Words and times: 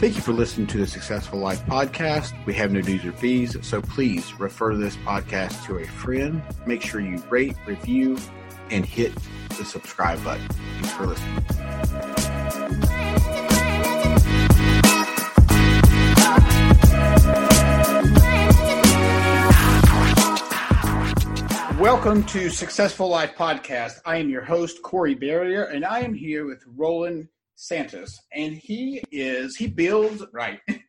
Thank 0.00 0.16
you 0.16 0.22
for 0.22 0.32
listening 0.32 0.66
to 0.68 0.78
the 0.78 0.86
Successful 0.86 1.38
Life 1.38 1.62
podcast. 1.66 2.32
We 2.46 2.54
have 2.54 2.72
no 2.72 2.80
dues 2.80 3.04
or 3.04 3.12
fees, 3.12 3.54
so 3.60 3.82
please 3.82 4.32
refer 4.40 4.74
this 4.74 4.96
podcast 4.96 5.66
to 5.66 5.76
a 5.76 5.84
friend. 5.84 6.42
Make 6.64 6.80
sure 6.80 7.02
you 7.02 7.22
rate, 7.28 7.54
review, 7.66 8.16
and 8.70 8.86
hit 8.86 9.12
the 9.58 9.64
subscribe 9.66 10.24
button. 10.24 10.48
Thanks 10.48 10.90
for 10.92 11.04
listening. 11.04 11.44
Welcome 21.78 22.24
to 22.24 22.48
Successful 22.48 23.10
Life 23.10 23.34
Podcast. 23.36 24.00
I 24.06 24.16
am 24.16 24.30
your 24.30 24.46
host, 24.46 24.80
Corey 24.80 25.14
Berrier, 25.14 25.64
and 25.64 25.84
I 25.84 26.00
am 26.00 26.14
here 26.14 26.46
with 26.46 26.64
Roland 26.74 27.28
Santos. 27.60 28.18
And 28.32 28.54
he 28.54 29.02
is, 29.10 29.56
he 29.56 29.66
builds, 29.66 30.24
right. 30.32 30.60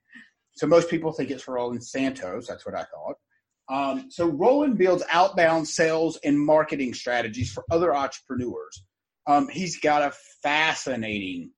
So 0.53 0.67
most 0.67 0.89
people 0.89 1.13
think 1.13 1.31
it's 1.31 1.41
for 1.41 1.55
Roland 1.55 1.83
Santos. 1.83 2.45
That's 2.45 2.66
what 2.66 2.75
I 2.75 2.83
thought. 2.83 3.16
Um, 3.69 4.11
so 4.11 4.28
Roland 4.28 4.78
builds 4.78 5.02
outbound 5.09 5.67
sales 5.67 6.19
and 6.25 6.38
marketing 6.38 6.94
strategies 6.94 7.52
for 7.52 7.63
other 7.72 7.95
entrepreneurs. 7.95 8.83
Um, 9.25 9.47
he's 9.47 9.80
got 9.80 10.03
a 10.03 10.13
fascinating 10.44 11.52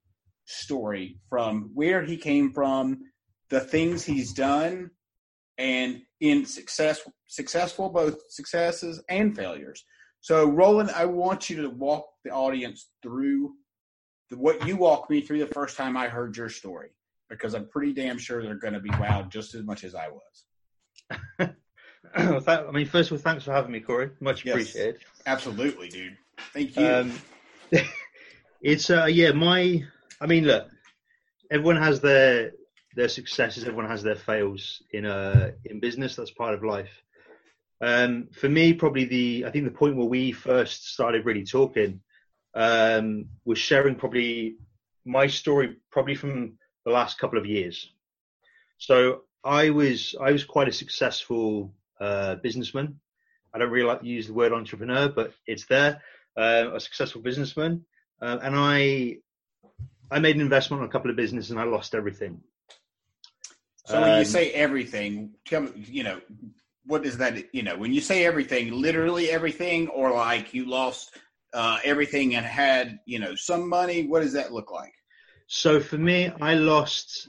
story 0.46 1.18
from 1.28 1.72
where 1.74 2.02
he 2.02 2.16
came 2.16 2.52
from, 2.52 3.00
the 3.50 3.60
things 3.60 4.04
he's 4.04 4.32
done, 4.32 4.90
and 5.58 6.02
in 6.20 6.44
success 6.44 7.00
successful 7.28 7.88
both 7.88 8.18
successes 8.28 9.02
and 9.08 9.36
failures 9.36 9.84
so 10.20 10.46
roland 10.46 10.90
i 10.90 11.04
want 11.04 11.48
you 11.48 11.62
to 11.62 11.70
walk 11.70 12.04
the 12.24 12.30
audience 12.30 12.90
through 13.02 13.52
what 14.30 14.66
you 14.66 14.76
walked 14.76 15.10
me 15.10 15.20
through 15.20 15.38
the 15.38 15.46
first 15.46 15.76
time 15.76 15.96
i 15.96 16.08
heard 16.08 16.36
your 16.36 16.48
story 16.48 16.90
because 17.28 17.54
i'm 17.54 17.66
pretty 17.68 17.92
damn 17.92 18.18
sure 18.18 18.42
they're 18.42 18.54
going 18.54 18.74
to 18.74 18.80
be 18.80 18.90
wowed 18.90 19.28
just 19.28 19.54
as 19.54 19.62
much 19.62 19.84
as 19.84 19.94
i 19.94 20.08
was 20.08 20.44
I 22.16 22.70
mean, 22.70 22.86
first 22.86 23.10
of 23.10 23.16
all, 23.18 23.22
thanks 23.22 23.44
for 23.44 23.52
having 23.52 23.72
me, 23.72 23.80
Corey. 23.80 24.10
Much 24.20 24.44
Yes. 24.44 24.54
appreciated. 24.54 25.00
absolutely 25.26 25.88
dude 25.88 26.16
thank 26.52 26.76
you 26.76 26.86
Um, 26.86 27.12
it's 28.62 28.90
uh, 28.90 29.06
yeah, 29.06 29.32
my. 29.32 29.84
I 30.20 30.26
mean, 30.26 30.44
look, 30.44 30.68
everyone 31.50 31.76
has 31.76 32.00
their 32.00 32.52
their 32.94 33.08
successes. 33.08 33.64
Everyone 33.64 33.88
has 33.88 34.02
their 34.02 34.16
fails 34.16 34.82
in 34.92 35.04
uh 35.04 35.50
in 35.64 35.80
business. 35.80 36.16
That's 36.16 36.30
part 36.30 36.54
of 36.54 36.64
life. 36.64 37.02
Um, 37.80 38.28
for 38.32 38.48
me, 38.48 38.72
probably 38.72 39.04
the 39.04 39.44
I 39.46 39.50
think 39.50 39.64
the 39.64 39.70
point 39.70 39.96
where 39.96 40.06
we 40.06 40.32
first 40.32 40.88
started 40.92 41.24
really 41.24 41.44
talking 41.44 42.00
um, 42.54 43.26
was 43.44 43.58
sharing 43.58 43.96
probably 43.96 44.56
my 45.04 45.26
story 45.26 45.76
probably 45.90 46.14
from 46.14 46.58
the 46.84 46.92
last 46.92 47.18
couple 47.18 47.38
of 47.38 47.46
years. 47.46 47.90
So 48.78 49.22
I 49.42 49.70
was 49.70 50.14
I 50.20 50.32
was 50.32 50.44
quite 50.44 50.68
a 50.68 50.72
successful 50.72 51.72
uh, 52.00 52.36
businessman. 52.36 53.00
I 53.52 53.58
don't 53.58 53.70
really 53.70 53.86
like 53.86 54.00
to 54.00 54.06
use 54.06 54.26
the 54.26 54.34
word 54.34 54.52
entrepreneur, 54.52 55.08
but 55.08 55.32
it's 55.46 55.66
there. 55.66 56.02
Uh, 56.36 56.70
a 56.74 56.80
successful 56.80 57.20
businessman, 57.20 57.84
uh, 58.20 58.38
and 58.42 58.54
I 58.56 59.18
I 60.10 60.18
made 60.18 60.36
an 60.36 60.42
investment 60.42 60.82
on 60.82 60.88
a 60.88 60.90
couple 60.90 61.10
of 61.10 61.16
businesses 61.16 61.50
and 61.50 61.60
I 61.60 61.64
lost 61.64 61.94
everything. 61.94 62.40
so 63.86 64.00
when 64.00 64.10
you 64.10 64.18
um, 64.18 64.24
say 64.24 64.50
everything 64.50 65.34
tell 65.44 65.62
me 65.62 65.70
you 65.74 66.02
know 66.02 66.20
what 66.86 67.04
is 67.06 67.18
that 67.18 67.54
you 67.54 67.62
know 67.62 67.76
when 67.76 67.92
you 67.92 68.00
say 68.00 68.24
everything 68.24 68.72
literally 68.72 69.30
everything 69.30 69.88
or 69.88 70.10
like 70.10 70.54
you 70.54 70.64
lost 70.66 71.12
uh, 71.54 71.78
everything 71.84 72.34
and 72.36 72.44
had 72.44 72.98
you 73.06 73.18
know 73.18 73.34
some 73.34 73.68
money 73.68 73.98
what 74.06 74.20
does 74.22 74.32
that 74.38 74.52
look 74.52 74.70
like 74.70 74.94
So 75.46 75.78
for 75.80 75.98
me, 75.98 76.18
I 76.40 76.52
lost 76.54 77.28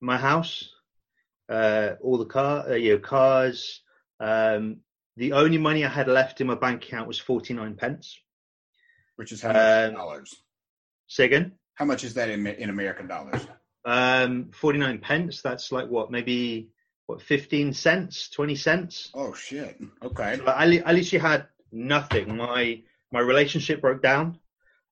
my 0.00 0.16
house, 0.16 0.52
uh, 1.56 1.88
all 2.04 2.18
the 2.18 2.30
car, 2.36 2.54
uh, 2.70 2.74
you 2.84 2.92
know, 2.92 3.00
cars. 3.00 3.82
Um, 4.20 4.62
the 5.16 5.32
only 5.42 5.58
money 5.58 5.84
I 5.84 5.88
had 6.00 6.08
left 6.08 6.40
in 6.40 6.46
my 6.46 6.54
bank 6.64 6.84
account 6.84 7.08
was 7.08 7.18
forty 7.18 7.52
nine 7.54 7.74
pence. 7.82 8.06
which 9.16 9.32
is 9.32 9.42
how 9.42 9.52
much 9.52 9.90
Um, 9.90 9.94
dollars 9.94 10.30
Say 11.08 11.24
again. 11.30 11.46
How 11.74 11.86
much 11.86 12.04
is 12.04 12.14
that 12.14 12.28
in 12.30 12.46
in 12.46 12.70
American 12.70 13.06
dollars? 13.14 13.42
Um, 13.84 14.50
forty 14.52 14.78
nine 14.78 14.98
pence. 15.00 15.42
That's 15.42 15.72
like 15.72 15.88
what, 15.88 16.10
maybe 16.10 16.70
what, 17.06 17.20
fifteen 17.22 17.72
cents, 17.74 18.30
twenty 18.30 18.56
cents. 18.56 19.10
Oh 19.14 19.32
shit. 19.34 19.76
Okay. 20.08 20.36
So 20.36 20.44
I, 20.46 20.64
I 20.86 20.92
literally 20.92 21.18
had 21.30 21.48
nothing. 21.72 22.36
My 22.36 22.82
my 23.12 23.20
relationship 23.20 23.80
broke 23.80 24.02
down. 24.02 24.38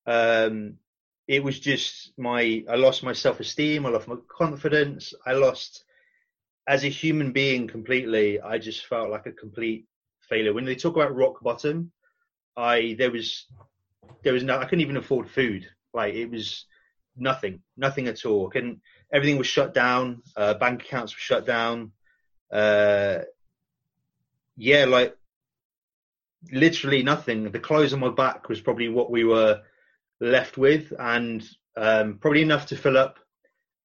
Um, 0.07 0.79
it 1.27 1.45
was 1.45 1.61
just 1.61 2.13
my 2.17 2.65
I 2.69 2.77
lost 2.77 3.03
my 3.03 3.13
self 3.13 3.41
esteem. 3.41 3.85
I 3.85 3.91
lost 3.91 4.09
my 4.09 4.17
confidence. 4.29 5.15
I 5.27 5.33
lost 5.33 5.85
as 6.67 6.85
a 6.85 6.89
human 6.89 7.33
being 7.33 7.69
completely. 7.69 8.41
I 8.41 8.59
just 8.59 8.87
felt 8.87 9.11
like 9.11 9.27
a 9.27 9.33
complete 9.33 9.87
failure. 10.29 10.55
When 10.55 10.65
they 10.65 10.75
talk 10.75 10.97
about 10.97 11.15
rock 11.15 11.43
bottom, 11.43 11.93
I 12.57 12.97
there 12.99 13.11
was 13.11 13.47
there 14.25 14.33
was 14.33 14.43
no 14.43 14.59
I 14.59 14.65
couldn't 14.65 14.81
even 14.81 14.97
afford 14.97 15.31
food. 15.31 15.69
Like 15.93 16.15
it 16.15 16.31
was 16.31 16.65
nothing, 17.17 17.61
nothing 17.77 18.09
at 18.09 18.25
all. 18.25 18.49
Couldn't 18.49 18.81
everything 19.13 19.39
was 19.39 19.47
shut 19.47 19.75
down. 19.75 20.23
Uh, 20.37 20.55
bank 20.55 20.83
accounts 20.83 21.15
were 21.15 21.21
shut 21.21 21.47
down. 21.47 21.93
Uh, 22.51 23.19
yeah, 24.57 24.87
like 24.87 25.15
literally 26.53 27.03
nothing. 27.03 27.51
The 27.51 27.61
clothes 27.61 27.93
on 27.93 28.01
my 28.01 28.11
back 28.11 28.49
was 28.49 28.61
probably 28.61 28.89
what 28.89 29.11
we 29.11 29.25
were 29.25 29.61
left 30.21 30.59
with, 30.59 30.93
and 30.99 31.47
um, 31.77 32.19
probably 32.19 32.43
enough 32.43 32.67
to 32.67 32.77
fill 32.77 32.99
up 32.99 33.19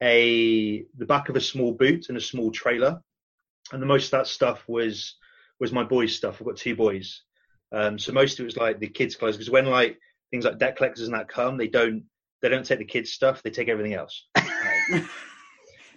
a 0.01 0.85
the 0.97 1.05
back 1.05 1.29
of 1.29 1.35
a 1.35 1.41
small 1.41 1.71
boot 1.73 2.07
and 2.09 2.17
a 2.17 2.21
small 2.21 2.51
trailer. 2.51 3.01
And 3.71 3.81
the 3.81 3.87
most 3.87 4.05
of 4.05 4.11
that 4.11 4.27
stuff 4.27 4.63
was 4.67 5.15
was 5.59 5.71
my 5.71 5.83
boys' 5.83 6.15
stuff. 6.15 6.37
I've 6.39 6.47
got 6.47 6.57
two 6.57 6.75
boys, 6.75 7.21
um, 7.71 7.97
so 7.97 8.11
most 8.11 8.39
of 8.39 8.43
it 8.43 8.45
was 8.45 8.57
like 8.57 8.79
the 8.79 8.87
kids' 8.87 9.15
clothes. 9.15 9.37
Because 9.37 9.49
when 9.49 9.65
like 9.65 9.97
things 10.31 10.45
like 10.45 10.59
debt 10.59 10.75
collectors 10.75 11.07
and 11.07 11.13
that 11.15 11.29
come, 11.29 11.57
they 11.57 11.67
don't 11.67 12.03
they 12.41 12.49
don't 12.49 12.65
take 12.65 12.79
the 12.79 12.85
kids' 12.85 13.13
stuff. 13.13 13.41
They 13.41 13.51
take 13.51 13.69
everything 13.69 13.93
else. 13.93 14.27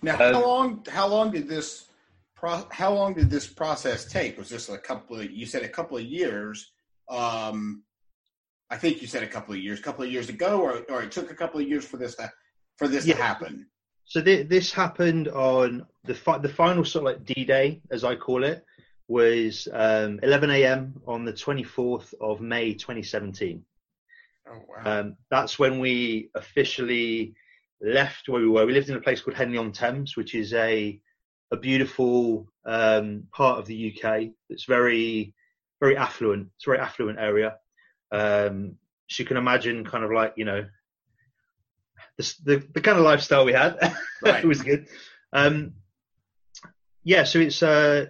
Now, 0.02 0.14
Um, 0.14 0.34
how 0.34 0.42
long? 0.42 0.86
How 0.88 1.06
long 1.08 1.30
did 1.30 1.48
this? 1.48 1.85
Pro, 2.36 2.66
how 2.70 2.92
long 2.92 3.14
did 3.14 3.30
this 3.30 3.46
process 3.46 4.04
take? 4.04 4.36
Was 4.36 4.50
this 4.50 4.68
a 4.68 4.78
couple 4.78 5.18
of? 5.18 5.30
You 5.30 5.46
said 5.46 5.62
a 5.62 5.68
couple 5.68 5.96
of 5.96 6.04
years. 6.04 6.72
Um, 7.08 7.82
I 8.70 8.76
think 8.76 9.00
you 9.00 9.08
said 9.08 9.22
a 9.22 9.28
couple 9.28 9.54
of 9.54 9.60
years. 9.60 9.80
A 9.80 9.82
couple 9.82 10.04
of 10.04 10.12
years 10.12 10.28
ago, 10.28 10.60
or, 10.60 10.82
or 10.90 11.02
it 11.02 11.12
took 11.12 11.30
a 11.30 11.34
couple 11.34 11.60
of 11.60 11.68
years 11.68 11.84
for 11.84 11.96
this 11.96 12.14
to 12.16 12.30
for 12.76 12.88
this 12.88 13.06
to 13.06 13.14
happen. 13.16 13.66
So 14.04 14.22
th- 14.22 14.48
this 14.48 14.70
happened 14.70 15.28
on 15.28 15.86
the 16.04 16.14
fi- 16.14 16.38
the 16.38 16.48
final 16.48 16.84
sort 16.84 17.06
of 17.06 17.06
like 17.06 17.24
D 17.24 17.44
Day, 17.44 17.80
as 17.90 18.04
I 18.04 18.14
call 18.16 18.44
it, 18.44 18.64
was 19.08 19.66
um, 19.72 20.20
11 20.22 20.50
a.m. 20.50 21.00
on 21.06 21.24
the 21.24 21.32
24th 21.32 22.12
of 22.20 22.40
May 22.40 22.74
2017. 22.74 23.64
Oh 24.48 24.60
wow. 24.68 25.00
Um, 25.00 25.16
that's 25.30 25.58
when 25.58 25.80
we 25.80 26.28
officially 26.34 27.34
left 27.80 28.28
where 28.28 28.42
we 28.42 28.48
were. 28.48 28.66
We 28.66 28.74
lived 28.74 28.90
in 28.90 28.96
a 28.96 29.00
place 29.00 29.22
called 29.22 29.36
Henley 29.36 29.58
on 29.58 29.72
Thames, 29.72 30.16
which 30.16 30.34
is 30.34 30.52
a 30.52 31.00
a 31.50 31.56
beautiful 31.56 32.46
um, 32.64 33.24
part 33.32 33.58
of 33.58 33.66
the 33.66 33.94
UK. 33.94 34.28
It's 34.48 34.64
very 34.64 35.34
very 35.80 35.96
affluent. 35.96 36.48
It's 36.56 36.66
a 36.66 36.70
very 36.70 36.80
affluent 36.80 37.18
area. 37.18 37.56
Um, 38.10 38.76
so 39.08 39.22
you 39.22 39.26
can 39.26 39.36
imagine, 39.36 39.84
kind 39.84 40.04
of 40.04 40.10
like 40.10 40.34
you 40.36 40.44
know, 40.44 40.66
the, 42.16 42.34
the, 42.44 42.66
the 42.74 42.80
kind 42.80 42.98
of 42.98 43.04
lifestyle 43.04 43.44
we 43.44 43.52
had. 43.52 43.78
Right. 44.22 44.44
it 44.44 44.46
was 44.46 44.62
good. 44.62 44.86
Um, 45.32 45.74
yeah, 47.04 47.24
so 47.24 47.38
it's 47.38 47.62
uh, 47.62 48.06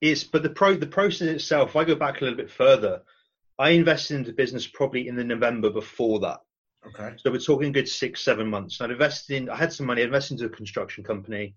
it's 0.00 0.24
but 0.24 0.42
the 0.42 0.50
pro 0.50 0.74
the 0.74 0.86
process 0.86 1.28
itself. 1.28 1.70
If 1.70 1.76
I 1.76 1.84
go 1.84 1.94
back 1.94 2.20
a 2.20 2.24
little 2.24 2.36
bit 2.36 2.50
further, 2.50 3.02
I 3.58 3.70
invested 3.70 4.16
into 4.16 4.32
business 4.32 4.66
probably 4.66 5.08
in 5.08 5.16
the 5.16 5.24
November 5.24 5.70
before 5.70 6.20
that. 6.20 6.40
Okay. 6.86 7.14
So 7.16 7.30
we're 7.30 7.38
talking 7.38 7.68
a 7.68 7.72
good 7.72 7.88
six, 7.88 8.22
seven 8.22 8.48
months. 8.48 8.80
I'd 8.80 8.90
invested 8.90 9.36
in, 9.36 9.48
I 9.48 9.56
had 9.56 9.72
some 9.72 9.86
money, 9.86 10.02
I 10.02 10.04
invested 10.04 10.34
into 10.34 10.46
a 10.46 10.56
construction 10.56 11.02
company. 11.02 11.54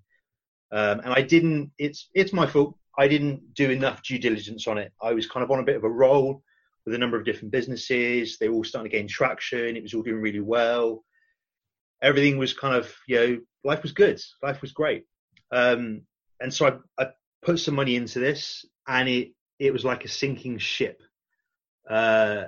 Um, 0.71 0.99
and 0.99 1.13
I 1.13 1.21
didn't, 1.21 1.71
it's, 1.77 2.09
it's 2.13 2.33
my 2.33 2.45
fault. 2.45 2.77
I 2.97 3.07
didn't 3.07 3.53
do 3.53 3.69
enough 3.69 4.03
due 4.03 4.19
diligence 4.19 4.67
on 4.67 4.77
it. 4.77 4.91
I 5.01 5.13
was 5.13 5.27
kind 5.27 5.43
of 5.43 5.51
on 5.51 5.59
a 5.59 5.63
bit 5.63 5.75
of 5.75 5.83
a 5.83 5.89
roll 5.89 6.41
with 6.85 6.95
a 6.95 6.97
number 6.97 7.17
of 7.17 7.25
different 7.25 7.51
businesses. 7.51 8.37
They 8.37 8.49
were 8.49 8.55
all 8.55 8.63
starting 8.63 8.91
to 8.91 8.97
gain 8.97 9.07
traction. 9.07 9.77
It 9.77 9.83
was 9.83 9.93
all 9.93 10.03
doing 10.03 10.21
really 10.21 10.39
well. 10.39 11.03
Everything 12.01 12.37
was 12.37 12.53
kind 12.53 12.75
of, 12.75 12.93
you 13.07 13.15
know, 13.15 13.39
life 13.63 13.83
was 13.83 13.91
good. 13.91 14.19
Life 14.41 14.61
was 14.61 14.71
great. 14.71 15.05
Um, 15.51 16.01
and 16.39 16.53
so 16.53 16.79
I, 16.97 17.03
I 17.03 17.07
put 17.41 17.59
some 17.59 17.75
money 17.75 17.95
into 17.95 18.19
this 18.19 18.65
and 18.87 19.07
it, 19.07 19.31
it 19.59 19.73
was 19.73 19.85
like 19.85 20.05
a 20.05 20.09
sinking 20.09 20.57
ship. 20.57 21.01
Uh, 21.89 22.45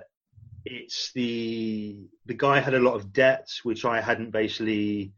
it's 0.66 1.12
the 1.14 2.08
the 2.26 2.34
guy 2.34 2.60
had 2.60 2.74
a 2.74 2.80
lot 2.80 2.96
of 2.96 3.14
debts 3.14 3.64
which 3.64 3.86
I 3.86 4.02
hadn't 4.02 4.32
basically 4.32 5.14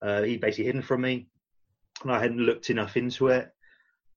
uh, 0.00 0.22
he 0.22 0.36
basically 0.36 0.66
hidden 0.66 0.82
from 0.82 1.00
me, 1.00 1.28
and 2.04 2.12
I 2.12 2.20
hadn't 2.20 2.38
looked 2.38 2.70
enough 2.70 2.96
into 2.96 3.28
it, 3.28 3.50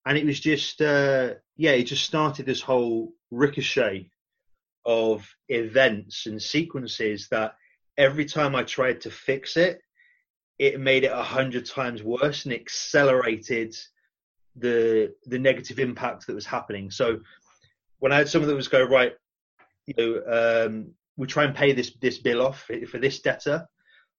and 0.06 0.18
it 0.18 0.26
was 0.26 0.40
just 0.40 0.82
uh, 0.82 1.36
yeah, 1.58 1.72
it 1.72 1.84
just 1.84 2.06
started 2.06 2.46
this 2.46 2.62
whole 2.62 3.14
ricochet 3.32 4.10
of 4.86 5.28
events 5.50 6.28
and 6.28 6.42
sequences 6.42 7.28
that 7.30 7.56
every 7.98 8.26
time 8.26 8.56
I 8.56 8.64
tried 8.64 9.02
to 9.02 9.10
fix 9.10 9.58
it, 9.58 9.82
it 10.60 10.80
made 10.80 11.04
it 11.04 11.12
a 11.12 11.24
hundred 11.24 11.66
times 11.66 12.04
worse 12.04 12.46
and 12.46 12.54
accelerated 12.54 13.76
the 14.56 15.14
the 15.26 15.40
negative 15.40 15.80
impact 15.80 16.28
that 16.28 16.36
was 16.36 16.46
happening. 16.46 16.92
So 16.92 17.20
when 18.00 18.12
I 18.12 18.18
had 18.18 18.30
someone 18.30 18.50
that 18.50 18.56
was 18.56 18.68
go 18.68 18.84
right, 18.84 19.14
you 19.86 19.94
know, 19.98 20.66
um, 20.68 20.92
we 21.18 21.28
try 21.28 21.44
and 21.44 21.56
pay 21.56 21.74
this 21.74 21.92
this 22.02 22.20
bill 22.20 22.46
off 22.46 22.64
for, 22.64 22.86
for 22.86 23.00
this 23.00 23.20
debtor 23.20 23.68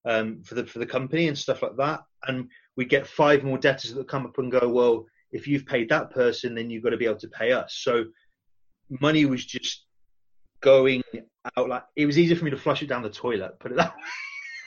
um, 0.05 0.43
for 0.43 0.55
the 0.55 0.65
for 0.65 0.79
the 0.79 0.85
company 0.85 1.27
and 1.27 1.37
stuff 1.37 1.61
like 1.61 1.75
that, 1.77 2.01
and 2.27 2.49
we 2.77 2.85
get 2.85 3.07
five 3.07 3.43
more 3.43 3.57
debtors 3.57 3.93
that 3.93 4.07
come 4.07 4.25
up 4.25 4.37
and 4.37 4.51
go, 4.51 4.69
well, 4.69 5.07
if 5.31 5.47
you've 5.47 5.65
paid 5.65 5.89
that 5.89 6.11
person, 6.11 6.55
then 6.55 6.69
you've 6.69 6.83
got 6.83 6.91
to 6.91 6.97
be 6.97 7.05
able 7.05 7.19
to 7.19 7.27
pay 7.27 7.51
us. 7.51 7.73
So 7.73 8.05
money 8.89 9.25
was 9.25 9.43
just 9.43 9.83
going 10.61 11.03
out 11.55 11.69
like 11.69 11.83
it 11.95 12.05
was 12.05 12.17
easier 12.17 12.35
for 12.35 12.45
me 12.45 12.51
to 12.51 12.57
flush 12.57 12.81
it 12.81 12.87
down 12.87 13.03
the 13.03 13.09
toilet. 13.09 13.59
Put 13.59 13.71
it 13.71 13.77
that 13.77 13.95
way. 13.95 14.03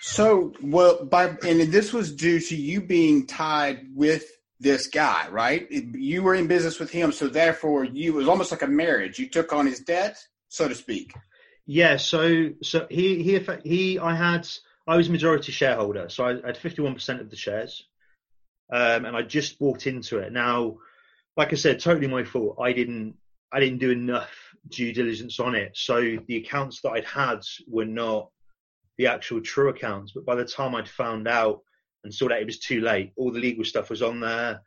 So, 0.02 0.54
well, 0.62 1.04
by 1.04 1.36
and 1.46 1.60
this 1.60 1.92
was 1.92 2.14
due 2.14 2.40
to 2.40 2.56
you 2.56 2.80
being 2.80 3.26
tied 3.26 3.86
with 3.94 4.24
this 4.58 4.86
guy, 4.86 5.28
right? 5.28 5.70
You 5.70 6.22
were 6.22 6.34
in 6.34 6.46
business 6.46 6.78
with 6.80 6.90
him, 6.90 7.12
so 7.12 7.28
therefore 7.28 7.84
you 7.84 8.12
it 8.12 8.16
was 8.16 8.28
almost 8.28 8.50
like 8.50 8.62
a 8.62 8.66
marriage. 8.66 9.18
You 9.18 9.28
took 9.28 9.52
on 9.52 9.66
his 9.66 9.80
debt, 9.80 10.16
so 10.48 10.68
to 10.68 10.74
speak. 10.74 11.12
Yeah, 11.66 11.96
so 11.98 12.50
so 12.62 12.86
he 12.90 13.22
he 13.22 13.46
he 13.62 13.98
I 13.98 14.14
had 14.14 14.48
I 14.86 14.96
was 14.96 15.10
majority 15.10 15.52
shareholder, 15.52 16.08
so 16.08 16.24
I 16.24 16.46
had 16.46 16.56
fifty 16.56 16.82
one 16.82 16.94
percent 16.94 17.20
of 17.20 17.28
the 17.28 17.36
shares, 17.36 17.86
um, 18.72 19.04
and 19.04 19.16
I 19.16 19.22
just 19.22 19.58
bought 19.58 19.86
into 19.86 20.18
it. 20.18 20.32
Now, 20.32 20.76
like 21.36 21.52
I 21.52 21.56
said, 21.56 21.80
totally 21.80 22.06
my 22.06 22.24
fault. 22.24 22.58
I 22.60 22.72
didn't 22.72 23.14
I 23.52 23.60
didn't 23.60 23.78
do 23.78 23.90
enough 23.90 24.30
due 24.68 24.92
diligence 24.92 25.40
on 25.40 25.54
it, 25.54 25.72
so 25.74 26.18
the 26.26 26.36
accounts 26.36 26.80
that 26.82 26.90
I'd 26.90 27.04
had 27.04 27.40
were 27.66 27.84
not 27.84 28.30
the 28.98 29.06
actual 29.06 29.40
true 29.40 29.70
accounts. 29.70 30.12
But 30.12 30.26
by 30.26 30.34
the 30.34 30.44
time 30.44 30.74
I'd 30.74 30.88
found 30.88 31.26
out 31.26 31.60
and 32.04 32.14
saw 32.14 32.28
that 32.28 32.40
it 32.40 32.46
was 32.46 32.58
too 32.58 32.80
late, 32.80 33.12
all 33.16 33.32
the 33.32 33.40
legal 33.40 33.64
stuff 33.64 33.90
was 33.90 34.02
on 34.02 34.20
there. 34.20 34.60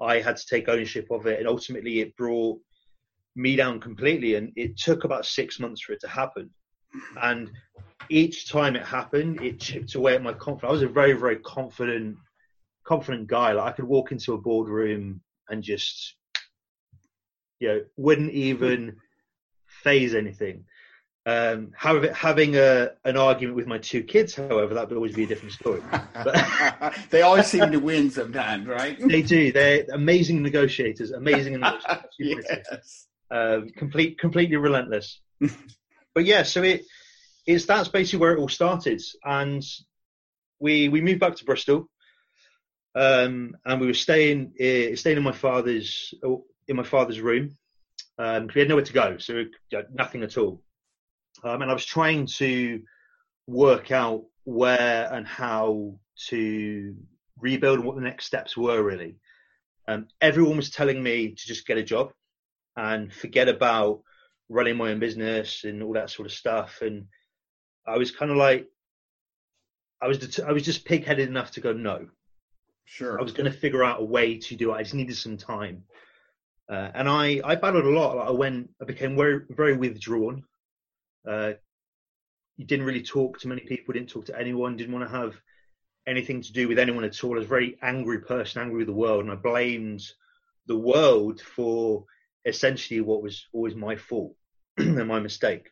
I 0.00 0.20
had 0.20 0.36
to 0.36 0.46
take 0.46 0.68
ownership 0.68 1.08
of 1.10 1.26
it, 1.26 1.38
and 1.38 1.48
ultimately 1.48 2.00
it 2.00 2.16
brought 2.16 2.58
me 3.36 3.56
down 3.56 3.80
completely. 3.80 4.36
And 4.36 4.52
it 4.56 4.78
took 4.78 5.04
about 5.04 5.26
six 5.26 5.60
months 5.60 5.82
for 5.82 5.92
it 5.92 6.00
to 6.00 6.08
happen. 6.08 6.50
And 7.22 7.50
each 8.08 8.48
time 8.48 8.76
it 8.76 8.84
happened, 8.84 9.42
it 9.42 9.60
chipped 9.60 9.94
away 9.94 10.14
at 10.14 10.22
my 10.22 10.32
confidence. 10.32 10.68
I 10.68 10.72
was 10.72 10.82
a 10.82 10.88
very, 10.88 11.12
very 11.12 11.36
confident, 11.36 12.16
confident 12.90 13.28
guy. 13.28 13.52
Like 13.52 13.72
I 13.72 13.76
could 13.76 13.84
walk 13.84 14.10
into 14.10 14.34
a 14.34 14.38
boardroom 14.38 15.20
and 15.48 15.62
just, 15.62 16.16
you 17.60 17.68
know, 17.68 17.80
wouldn't 17.96 18.32
even 18.32 18.96
phase 19.84 20.16
anything. 20.16 20.64
Um, 21.24 21.70
however, 21.76 22.12
having 22.12 22.56
a 22.56 22.90
an 23.04 23.16
argument 23.16 23.54
with 23.54 23.68
my 23.68 23.78
two 23.78 24.02
kids, 24.02 24.34
however, 24.34 24.74
that 24.74 24.88
would 24.88 24.96
always 24.96 25.14
be 25.14 25.22
a 25.22 25.26
different 25.26 25.52
story. 25.52 25.82
But 26.24 26.94
they 27.10 27.22
always 27.22 27.46
seem 27.46 27.70
to 27.70 27.78
win 27.78 28.10
sometimes, 28.10 28.66
right? 28.66 28.98
they 29.14 29.22
do. 29.22 29.52
They're 29.52 29.84
amazing 29.92 30.42
negotiators. 30.42 31.12
Amazing 31.12 31.60
negotiators. 31.60 32.06
yes. 32.18 33.06
um, 33.30 33.68
complete, 33.76 34.18
completely 34.18 34.56
relentless. 34.56 35.20
but 36.14 36.24
yeah, 36.24 36.42
so 36.42 36.64
it 36.64 36.84
it's 37.46 37.66
that's 37.66 37.88
basically 37.88 38.18
where 38.18 38.32
it 38.32 38.40
all 38.40 38.48
started, 38.48 39.00
and 39.24 39.62
we 40.58 40.88
we 40.88 41.00
moved 41.00 41.20
back 41.20 41.36
to 41.36 41.44
Bristol, 41.44 41.88
um, 42.94 43.56
and 43.64 43.80
we 43.80 43.86
were 43.86 43.94
staying 43.94 44.52
uh, 44.60 44.96
staying 44.96 45.16
in 45.16 45.22
my 45.22 45.32
father's 45.32 46.12
in 46.68 46.76
my 46.76 46.82
father's 46.82 47.20
room. 47.20 47.56
Um, 48.18 48.46
'cause 48.46 48.54
we 48.54 48.60
had 48.60 48.68
nowhere 48.68 48.84
to 48.84 48.92
go, 48.92 49.18
so 49.18 49.44
nothing 49.92 50.22
at 50.22 50.36
all. 50.36 50.62
Um, 51.42 51.62
and 51.62 51.70
I 51.70 51.74
was 51.74 51.86
trying 51.86 52.26
to 52.38 52.82
work 53.46 53.90
out 53.90 54.26
where 54.44 55.10
and 55.12 55.26
how 55.26 55.98
to 56.28 56.96
rebuild 57.38 57.78
and 57.78 57.86
what 57.86 57.96
the 57.96 58.02
next 58.02 58.26
steps 58.26 58.56
were 58.56 58.82
really. 58.82 59.16
Um, 59.88 60.08
everyone 60.20 60.58
was 60.58 60.70
telling 60.70 61.02
me 61.02 61.34
to 61.34 61.46
just 61.46 61.66
get 61.66 61.78
a 61.78 61.82
job 61.82 62.12
and 62.76 63.12
forget 63.12 63.48
about 63.48 64.02
running 64.48 64.76
my 64.76 64.90
own 64.90 64.98
business 65.00 65.64
and 65.64 65.82
all 65.82 65.94
that 65.94 66.10
sort 66.10 66.26
of 66.26 66.32
stuff. 66.32 66.82
And 66.82 67.06
I 67.86 67.96
was 67.96 68.10
kind 68.10 68.30
of 68.30 68.36
like, 68.36 68.68
I 70.02 70.08
was 70.08 70.18
det- 70.18 70.44
I 70.44 70.52
was 70.52 70.64
just 70.64 70.84
pig-headed 70.84 71.28
enough 71.28 71.52
to 71.52 71.60
go 71.60 71.72
no. 71.72 72.08
Sure. 72.90 73.20
I 73.20 73.22
was 73.22 73.32
going 73.32 73.50
to 73.50 73.56
figure 73.56 73.84
out 73.84 74.00
a 74.00 74.04
way 74.04 74.36
to 74.36 74.56
do 74.56 74.72
it. 74.72 74.74
I 74.74 74.82
just 74.82 74.94
needed 74.94 75.16
some 75.16 75.36
time. 75.36 75.84
Uh, 76.68 76.90
and 76.92 77.08
I, 77.08 77.40
I 77.44 77.54
battled 77.54 77.84
a 77.84 77.88
lot. 77.88 78.16
Like, 78.16 78.26
I 78.26 78.32
went, 78.32 78.70
I 78.82 78.84
became 78.84 79.14
very, 79.14 79.42
very 79.48 79.76
withdrawn. 79.76 80.42
Uh, 81.26 81.52
you 82.56 82.66
didn't 82.66 82.84
really 82.84 83.04
talk 83.04 83.38
to 83.38 83.48
many 83.48 83.60
people, 83.60 83.94
didn't 83.94 84.08
talk 84.08 84.24
to 84.24 84.36
anyone, 84.36 84.76
didn't 84.76 84.92
want 84.92 85.08
to 85.08 85.16
have 85.16 85.36
anything 86.08 86.42
to 86.42 86.52
do 86.52 86.66
with 86.66 86.80
anyone 86.80 87.04
at 87.04 87.22
all. 87.22 87.34
I 87.34 87.36
was 87.36 87.44
a 87.44 87.48
very 87.48 87.78
angry 87.80 88.22
person, 88.22 88.60
angry 88.60 88.78
with 88.78 88.88
the 88.88 88.92
world, 88.92 89.22
and 89.22 89.30
I 89.30 89.36
blamed 89.36 90.02
the 90.66 90.76
world 90.76 91.40
for 91.40 92.04
essentially 92.44 93.00
what 93.02 93.22
was 93.22 93.46
always 93.52 93.76
my 93.76 93.94
fault 93.94 94.34
and 94.78 95.06
my 95.06 95.20
mistake. 95.20 95.70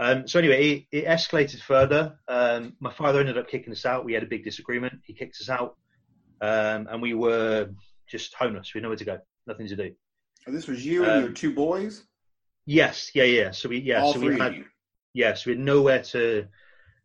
Um, 0.00 0.28
so 0.28 0.38
anyway, 0.38 0.86
it, 0.92 0.98
it 0.98 1.04
escalated 1.06 1.60
further. 1.60 2.16
Um, 2.28 2.74
my 2.78 2.92
father 2.92 3.18
ended 3.18 3.36
up 3.36 3.48
kicking 3.48 3.72
us 3.72 3.84
out. 3.84 4.04
We 4.04 4.12
had 4.12 4.22
a 4.22 4.26
big 4.26 4.44
disagreement. 4.44 5.00
He 5.04 5.12
kicked 5.12 5.38
us 5.40 5.50
out, 5.50 5.76
um, 6.40 6.86
and 6.88 7.02
we 7.02 7.14
were 7.14 7.70
just 8.08 8.32
homeless. 8.34 8.72
We 8.72 8.78
had 8.78 8.84
nowhere 8.84 8.96
to 8.96 9.04
go, 9.04 9.18
nothing 9.48 9.66
to 9.66 9.76
do. 9.76 9.90
This 10.46 10.68
was 10.68 10.86
you 10.86 11.02
and 11.02 11.12
Um, 11.12 11.22
your 11.24 11.32
two 11.32 11.52
boys. 11.52 12.04
Yes, 12.64 13.10
yeah, 13.12 13.24
yeah. 13.24 13.50
So 13.50 13.68
we, 13.68 13.78
yeah, 13.80 14.02
all 14.02 14.12
so 14.12 14.20
we 14.20 14.38
had, 14.38 14.54
you. 14.54 14.66
yeah, 15.14 15.34
so 15.34 15.50
we 15.50 15.56
had 15.56 15.64
nowhere 15.64 16.02
to, 16.04 16.46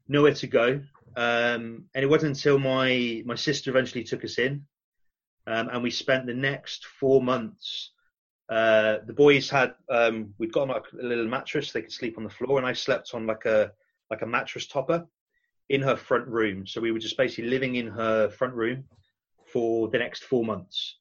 nowhere 0.07 0.35
to 0.35 0.47
go. 0.47 0.81
Um, 1.15 1.85
and 1.95 2.03
it 2.03 2.09
wasn't 2.09 2.37
until 2.37 2.59
my 2.59 3.23
my 3.25 3.35
sister 3.35 3.71
eventually 3.71 4.03
took 4.03 4.23
us 4.23 4.37
in, 4.37 4.65
um, 5.47 5.69
and 5.69 5.81
we 5.81 5.89
spent 5.91 6.25
the 6.25 6.33
next 6.33 6.85
four 6.85 7.21
months. 7.23 7.91
Uh, 8.53 8.99
the 9.07 9.13
boys 9.13 9.49
had 9.49 9.73
um, 9.89 10.31
we'd 10.37 10.53
got 10.53 10.67
like 10.67 10.83
a 11.01 11.03
little 11.03 11.27
mattress; 11.27 11.71
they 11.71 11.81
could 11.81 11.91
sleep 11.91 12.19
on 12.19 12.23
the 12.23 12.29
floor, 12.29 12.59
and 12.59 12.67
I 12.67 12.73
slept 12.73 13.15
on 13.15 13.25
like 13.25 13.45
a 13.45 13.71
like 14.11 14.21
a 14.21 14.27
mattress 14.27 14.67
topper 14.67 15.07
in 15.69 15.81
her 15.81 15.95
front 15.95 16.27
room. 16.27 16.67
So 16.67 16.79
we 16.79 16.91
were 16.91 16.99
just 16.99 17.17
basically 17.17 17.49
living 17.49 17.77
in 17.77 17.87
her 17.87 18.29
front 18.29 18.53
room 18.53 18.83
for 19.51 19.87
the 19.87 19.97
next 19.97 20.25
four 20.25 20.45
months. 20.45 20.97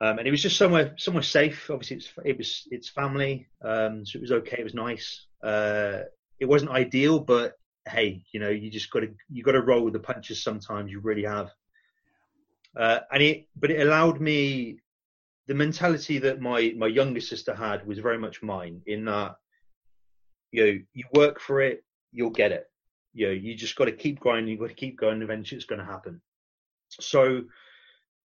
Um, 0.00 0.20
and 0.20 0.28
it 0.28 0.30
was 0.30 0.40
just 0.40 0.56
somewhere 0.56 0.94
somewhere 0.98 1.24
safe. 1.24 1.68
Obviously, 1.68 1.96
it's 1.96 2.12
it 2.24 2.38
was 2.38 2.68
it's 2.70 2.88
family, 2.88 3.48
um, 3.64 4.06
so 4.06 4.18
it 4.18 4.22
was 4.22 4.32
okay. 4.32 4.58
It 4.60 4.64
was 4.64 4.74
nice. 4.74 5.26
Uh, 5.42 6.02
it 6.38 6.44
wasn't 6.44 6.70
ideal, 6.70 7.18
but 7.18 7.54
hey, 7.88 8.22
you 8.32 8.38
know, 8.38 8.50
you 8.50 8.70
just 8.70 8.92
got 8.92 9.00
to 9.00 9.12
you 9.28 9.42
got 9.42 9.52
to 9.52 9.62
roll 9.62 9.82
with 9.82 9.94
the 9.94 9.98
punches. 9.98 10.44
Sometimes 10.44 10.92
you 10.92 11.00
really 11.00 11.24
have. 11.24 11.50
Uh, 12.76 13.00
and 13.12 13.20
it, 13.20 13.48
but 13.56 13.72
it 13.72 13.84
allowed 13.84 14.20
me 14.20 14.78
the 15.46 15.54
mentality 15.54 16.18
that 16.18 16.40
my 16.40 16.72
my 16.76 16.86
younger 16.86 17.20
sister 17.20 17.54
had 17.54 17.86
was 17.86 17.98
very 17.98 18.18
much 18.18 18.42
mine. 18.42 18.82
In 18.86 19.04
that, 19.06 19.36
you 20.50 20.64
know, 20.64 20.78
you 20.92 21.04
work 21.14 21.40
for 21.40 21.60
it, 21.60 21.84
you'll 22.12 22.30
get 22.30 22.52
it. 22.52 22.66
You 23.14 23.26
know, 23.26 23.32
you 23.32 23.54
just 23.54 23.76
got 23.76 23.86
to 23.86 23.92
keep 23.92 24.20
grinding. 24.20 24.48
you've 24.50 24.60
got 24.60 24.68
to 24.68 24.74
keep 24.74 24.98
going. 24.98 25.22
Eventually, 25.22 25.56
it's 25.56 25.66
going 25.66 25.80
to 25.80 25.84
happen. 25.84 26.20
So, 26.88 27.42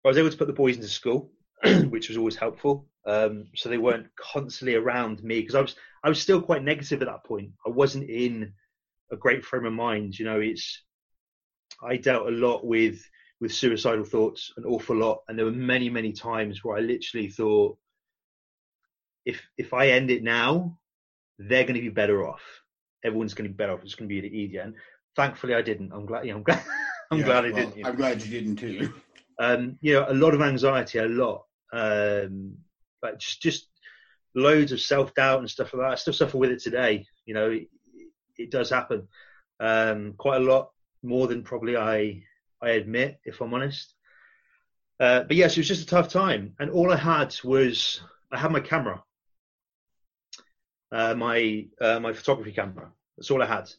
I 0.04 0.08
was 0.08 0.18
able 0.18 0.32
to 0.32 0.38
put 0.38 0.48
the 0.48 0.54
boys 0.54 0.76
into 0.76 0.88
school, 0.88 1.32
which 1.90 2.10
was 2.10 2.18
always 2.18 2.36
helpful. 2.36 2.88
Um, 3.06 3.48
so 3.56 3.70
they 3.70 3.78
weren't 3.78 4.08
constantly 4.16 4.76
around 4.76 5.24
me 5.24 5.40
because 5.40 5.56
I 5.56 5.62
was 5.62 5.76
I 6.04 6.10
was 6.10 6.22
still 6.22 6.42
quite 6.42 6.64
negative 6.64 7.02
at 7.02 7.08
that 7.08 7.26
point. 7.26 7.52
I 7.66 7.70
wasn't 7.70 8.10
in 8.10 8.54
a 9.12 9.18
great 9.18 9.44
frame 9.44 9.66
of 9.66 9.74
mind. 9.74 10.18
You 10.18 10.26
know, 10.26 10.40
it's 10.40 10.84
I 11.84 11.98
dealt 11.98 12.28
a 12.28 12.32
lot 12.32 12.66
with 12.66 13.04
with 13.42 13.54
suicidal 13.54 14.06
thoughts, 14.06 14.54
an 14.58 14.66
awful 14.66 14.96
lot, 14.96 15.24
and 15.28 15.38
there 15.38 15.46
were 15.46 15.52
many, 15.52 15.90
many 15.90 16.14
times 16.14 16.64
where 16.64 16.78
I 16.78 16.82
literally 16.82 17.30
thought, 17.30 17.78
if 19.26 19.42
if 19.58 19.74
I 19.74 19.90
end 19.90 20.12
it 20.12 20.24
now, 20.24 20.78
they're 21.40 21.64
going 21.64 21.76
to 21.76 21.82
be 21.82 21.90
better 21.90 22.28
off. 22.28 22.42
Everyone's 23.04 23.34
going 23.34 23.46
to 23.50 23.54
be 23.54 23.58
better 23.58 23.74
off. 23.74 23.84
It's 23.84 23.96
going 23.96 24.10
to 24.10 24.16
be 24.16 24.22
the 24.22 24.36
easier. 24.36 24.62
And 24.62 24.76
thankfully, 25.16 25.56
I 25.56 25.62
didn't. 25.62 25.92
I'm 25.92 26.06
glad. 26.06 26.26
You 26.26 26.32
know, 26.32 26.38
I'm 26.38 26.44
glad. 26.44 26.64
I'm 27.12 27.20
Yeah, 27.20 27.26
glad 27.26 27.46
I 27.46 27.52
well, 27.52 27.60
didn't. 27.60 27.78
you 27.78 27.84
know. 27.84 27.90
I'm 27.90 27.96
glad 27.98 28.22
you 28.24 28.32
didn't 28.32 28.56
too. 28.58 28.94
um, 29.40 29.78
you 29.82 29.94
know, 29.94 30.06
a 30.08 30.14
lot 30.14 30.34
of 30.34 30.42
anxiety, 30.42 31.00
a 31.00 31.06
lot, 31.08 31.46
um, 31.74 32.58
but 33.02 33.20
just, 33.20 33.42
just 33.42 33.68
loads 34.36 34.72
of 34.72 34.80
self 34.80 35.14
doubt 35.16 35.40
and 35.40 35.50
stuff 35.50 35.74
like 35.74 35.82
that. 35.84 35.92
I 35.92 35.96
still 35.96 36.14
suffer 36.14 36.38
with 36.38 36.52
it 36.52 36.62
today. 36.62 37.06
You 37.26 37.34
know, 37.34 37.50
it, 37.52 37.68
it 38.38 38.52
does 38.52 38.70
happen 38.70 39.08
um, 39.60 40.14
quite 40.18 40.42
a 40.42 40.46
lot 40.46 40.70
more 41.04 41.28
than 41.28 41.44
probably 41.44 41.76
I 41.76 42.24
I 42.62 42.72
admit, 42.72 43.20
if 43.24 43.42
I'm 43.42 43.54
honest. 43.54 43.94
Uh, 45.00 45.24
but 45.24 45.36
yes, 45.36 45.54
it 45.54 45.60
was 45.60 45.68
just 45.68 45.84
a 45.84 45.88
tough 45.88 46.10
time, 46.10 46.54
and 46.60 46.70
all 46.70 46.92
I 46.92 46.98
had 46.98 47.36
was 47.44 48.02
I 48.32 48.38
had 48.38 48.52
my 48.52 48.60
camera, 48.60 49.04
uh, 50.92 51.16
my 51.16 51.66
uh, 51.80 52.00
my 52.00 52.14
photography 52.14 52.52
camera. 52.52 52.92
That's 53.18 53.32
all 53.32 53.42
I 53.42 53.48
had, 53.48 53.72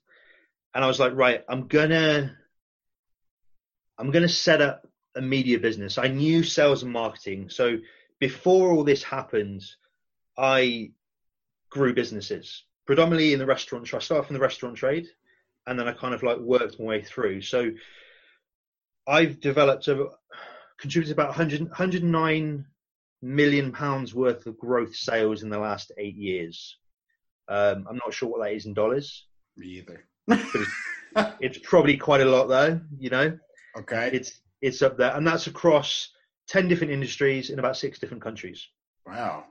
and 0.75 0.85
I 0.85 0.89
was 0.89 0.99
like, 0.99 1.15
right, 1.15 1.45
I'm 1.49 1.69
gonna 1.69 2.37
I'm 3.99 4.11
gonna 4.11 4.29
set 4.29 4.61
up 4.61 4.89
a 5.15 5.23
media 5.23 5.61
business. 5.61 5.97
I 5.97 6.09
knew 6.09 6.43
sales 6.43 6.83
and 6.83 6.93
marketing. 6.93 7.51
So 7.51 7.79
before 8.19 8.73
all 8.73 8.83
this 8.83 9.05
happened, 9.05 9.62
I 10.37 10.91
grew 11.71 11.95
businesses 11.95 12.65
predominantly 12.87 13.33
in 13.33 13.39
the 13.39 13.47
restaurant. 13.47 13.87
trade. 13.87 13.99
I 13.99 14.03
started 14.03 14.27
from 14.27 14.35
the 14.35 14.41
restaurant 14.41 14.77
trade 14.77 15.07
and 15.67 15.79
then 15.79 15.89
I 15.89 15.93
kind 15.93 16.15
of 16.15 16.23
like 16.23 16.39
worked 16.39 16.79
my 16.79 16.87
way 16.87 17.03
through. 17.03 17.43
So 17.43 17.71
I've 19.06 19.40
developed 19.40 19.88
a 19.88 20.09
contributed 20.78 21.12
about 21.12 21.28
100, 21.28 21.61
109 21.62 22.66
million 23.23 23.73
pounds 23.73 24.14
worth 24.14 24.47
of 24.47 24.59
growth 24.59 24.94
sales 24.97 25.42
in 25.42 25.50
the 25.50 25.59
last 25.59 25.92
eight 25.97 26.16
years. 26.16 26.76
Um, 27.49 27.87
I'm 27.88 27.97
not 27.97 28.12
sure 28.12 28.28
what 28.28 28.42
that 28.42 28.54
is 28.54 28.66
in 28.66 28.75
dollars. 28.75 29.26
Me 29.56 29.66
either. 29.66 30.04
It's 31.40 31.59
probably 31.59 31.97
quite 31.99 32.23
a 32.23 32.25
lot 32.25 32.47
though, 32.47 32.80
you 32.99 33.11
know. 33.11 33.38
okay. 33.78 34.11
It's 34.12 34.40
it's 34.62 34.80
up 34.80 34.97
there, 34.97 35.14
and 35.14 35.26
that's 35.26 35.47
across 35.47 36.09
ten 36.49 36.68
different 36.68 36.92
industries 36.92 37.50
in 37.50 37.59
about 37.59 37.76
six 37.76 37.99
different 37.99 38.23
countries. 38.23 38.66
Wow. 39.06 39.44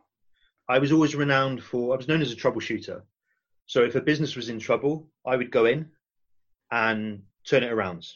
I 0.67 0.79
was 0.79 0.91
always 0.91 1.15
renowned 1.15 1.61
for. 1.61 1.93
I 1.93 1.97
was 1.97 2.07
known 2.07 2.21
as 2.21 2.31
a 2.31 2.35
troubleshooter. 2.35 3.01
So 3.67 3.83
if 3.83 3.95
a 3.95 4.01
business 4.01 4.35
was 4.35 4.49
in 4.49 4.59
trouble, 4.59 5.09
I 5.25 5.35
would 5.35 5.51
go 5.51 5.65
in 5.65 5.91
and 6.71 7.23
turn 7.47 7.63
it 7.63 7.71
around. 7.71 8.07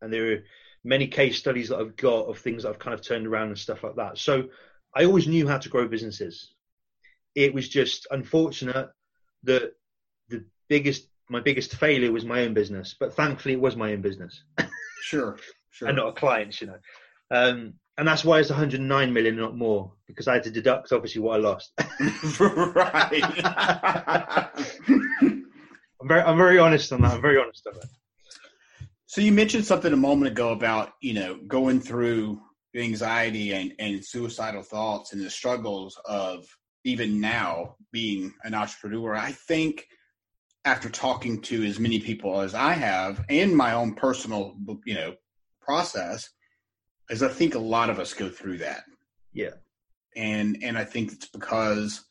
And 0.00 0.12
there 0.12 0.32
are 0.32 0.38
many 0.84 1.06
case 1.06 1.38
studies 1.38 1.68
that 1.68 1.78
I've 1.78 1.96
got 1.96 2.26
of 2.26 2.38
things 2.38 2.62
that 2.62 2.70
I've 2.70 2.78
kind 2.78 2.94
of 2.94 3.02
turned 3.02 3.26
around 3.26 3.48
and 3.48 3.58
stuff 3.58 3.82
like 3.82 3.96
that. 3.96 4.18
So 4.18 4.48
I 4.94 5.04
always 5.04 5.26
knew 5.28 5.46
how 5.48 5.58
to 5.58 5.68
grow 5.68 5.88
businesses. 5.88 6.52
It 7.34 7.54
was 7.54 7.68
just 7.68 8.06
unfortunate 8.10 8.90
that 9.44 9.72
the 10.28 10.44
biggest, 10.68 11.06
my 11.28 11.40
biggest 11.40 11.74
failure 11.76 12.12
was 12.12 12.24
my 12.24 12.42
own 12.42 12.54
business. 12.54 12.94
But 12.98 13.14
thankfully, 13.14 13.54
it 13.54 13.60
was 13.60 13.76
my 13.76 13.92
own 13.92 14.02
business. 14.02 14.42
Sure. 15.04 15.36
Sure. 15.70 15.88
and 15.88 15.96
not 15.96 16.08
a 16.08 16.12
client's, 16.12 16.60
you 16.60 16.68
know. 16.68 16.78
Um, 17.32 17.74
and 17.98 18.06
that's 18.06 18.24
why 18.24 18.38
it's 18.38 18.50
109 18.50 19.12
million, 19.12 19.36
not 19.36 19.56
more, 19.56 19.92
because 20.06 20.28
I 20.28 20.34
had 20.34 20.44
to 20.44 20.50
deduct 20.50 20.92
obviously 20.92 21.20
what 21.20 21.36
I 21.36 21.42
lost. 21.42 21.72
right. 22.40 23.22
I'm 26.00 26.08
very, 26.08 26.20
I'm 26.22 26.36
very 26.36 26.58
honest 26.58 26.92
on 26.92 27.02
that. 27.02 27.14
I'm 27.14 27.20
very 27.20 27.38
honest 27.38 27.66
on 27.66 27.74
that. 27.74 27.88
So 29.12 29.20
you 29.20 29.30
mentioned 29.30 29.66
something 29.66 29.92
a 29.92 29.96
moment 29.96 30.32
ago 30.32 30.52
about 30.52 30.94
you 31.02 31.12
know 31.12 31.38
going 31.46 31.82
through 31.82 32.40
anxiety 32.74 33.52
and, 33.52 33.74
and 33.78 34.02
suicidal 34.02 34.62
thoughts 34.62 35.12
and 35.12 35.20
the 35.20 35.28
struggles 35.28 36.00
of 36.06 36.46
even 36.84 37.20
now 37.20 37.76
being 37.92 38.32
an 38.42 38.54
entrepreneur. 38.54 39.14
I 39.14 39.32
think 39.32 39.86
after 40.64 40.88
talking 40.88 41.42
to 41.42 41.62
as 41.62 41.78
many 41.78 42.00
people 42.00 42.40
as 42.40 42.54
I 42.54 42.72
have 42.72 43.22
and 43.28 43.54
my 43.54 43.74
own 43.74 43.96
personal 43.96 44.56
you 44.86 44.94
know 44.94 45.12
process, 45.60 46.30
is 47.10 47.22
I 47.22 47.28
think 47.28 47.54
a 47.54 47.58
lot 47.58 47.90
of 47.90 47.98
us 47.98 48.14
go 48.14 48.30
through 48.30 48.58
that. 48.58 48.84
Yeah, 49.34 49.56
and 50.16 50.56
and 50.62 50.78
I 50.78 50.84
think 50.84 51.12
it's 51.12 51.28
because 51.28 52.02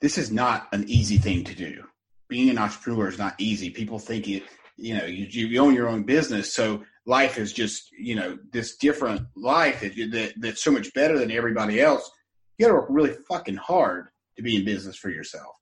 this 0.00 0.16
is 0.16 0.32
not 0.32 0.68
an 0.72 0.88
easy 0.88 1.18
thing 1.18 1.44
to 1.44 1.54
do. 1.54 1.84
Being 2.26 2.48
an 2.48 2.56
entrepreneur 2.56 3.06
is 3.06 3.18
not 3.18 3.34
easy. 3.36 3.68
People 3.68 3.98
think 3.98 4.26
it, 4.28 4.44
you 4.76 4.96
know, 4.96 5.04
you, 5.04 5.46
you 5.46 5.60
own 5.60 5.74
your 5.74 5.88
own 5.88 6.04
business, 6.04 6.52
so 6.52 6.84
life 7.06 7.38
is 7.38 7.52
just 7.52 7.90
you 7.92 8.14
know 8.14 8.38
this 8.52 8.76
different 8.76 9.22
life 9.36 9.80
that, 9.80 9.94
that 10.10 10.34
that's 10.38 10.62
so 10.62 10.70
much 10.70 10.92
better 10.92 11.18
than 11.18 11.30
everybody 11.30 11.80
else. 11.80 12.10
You 12.58 12.66
got 12.66 12.72
to 12.72 12.78
work 12.78 12.86
really 12.90 13.16
fucking 13.28 13.56
hard 13.56 14.08
to 14.36 14.42
be 14.42 14.56
in 14.56 14.64
business 14.64 14.96
for 14.96 15.10
yourself, 15.10 15.54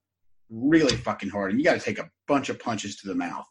really 0.49 0.95
fucking 0.95 1.29
hard, 1.29 1.51
and 1.51 1.59
you 1.59 1.65
got 1.65 1.79
to 1.79 1.85
take 1.85 1.99
a 1.99 2.09
bunch 2.27 2.49
of 2.49 2.59
punches 2.59 2.97
to 2.97 3.07
the 3.07 3.15
mouth. 3.15 3.45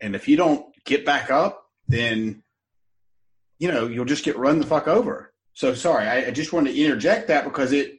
And 0.00 0.14
if 0.14 0.28
you 0.28 0.36
don't 0.36 0.66
get 0.84 1.04
back 1.04 1.30
up, 1.30 1.64
then 1.88 2.42
you 3.58 3.70
know 3.70 3.86
you'll 3.86 4.04
just 4.04 4.24
get 4.24 4.38
run 4.38 4.58
the 4.58 4.66
fuck 4.66 4.88
over. 4.88 5.32
So 5.52 5.74
sorry, 5.74 6.06
I, 6.06 6.26
I 6.26 6.30
just 6.30 6.52
wanted 6.52 6.72
to 6.72 6.80
interject 6.80 7.28
that 7.28 7.44
because 7.44 7.72
it. 7.72 7.98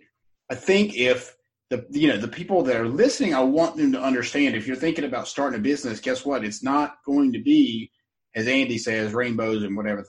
I 0.50 0.56
think 0.56 0.96
if 0.96 1.36
the 1.69 1.86
you 1.91 2.07
know 2.07 2.17
the 2.17 2.27
people 2.27 2.63
that 2.63 2.77
are 2.77 2.88
listening, 2.88 3.33
I 3.33 3.41
want 3.41 3.77
them 3.77 3.91
to 3.93 4.01
understand. 4.01 4.55
If 4.55 4.67
you're 4.67 4.75
thinking 4.75 5.05
about 5.05 5.27
starting 5.27 5.59
a 5.59 5.62
business, 5.62 6.00
guess 6.00 6.25
what? 6.25 6.45
It's 6.45 6.63
not 6.63 6.97
going 7.05 7.33
to 7.33 7.39
be 7.41 7.91
as 8.38 8.47
Andy 8.47 8.77
says, 8.77 9.13
rainbows 9.13 9.63
and 9.63 9.75
whatever, 9.75 10.05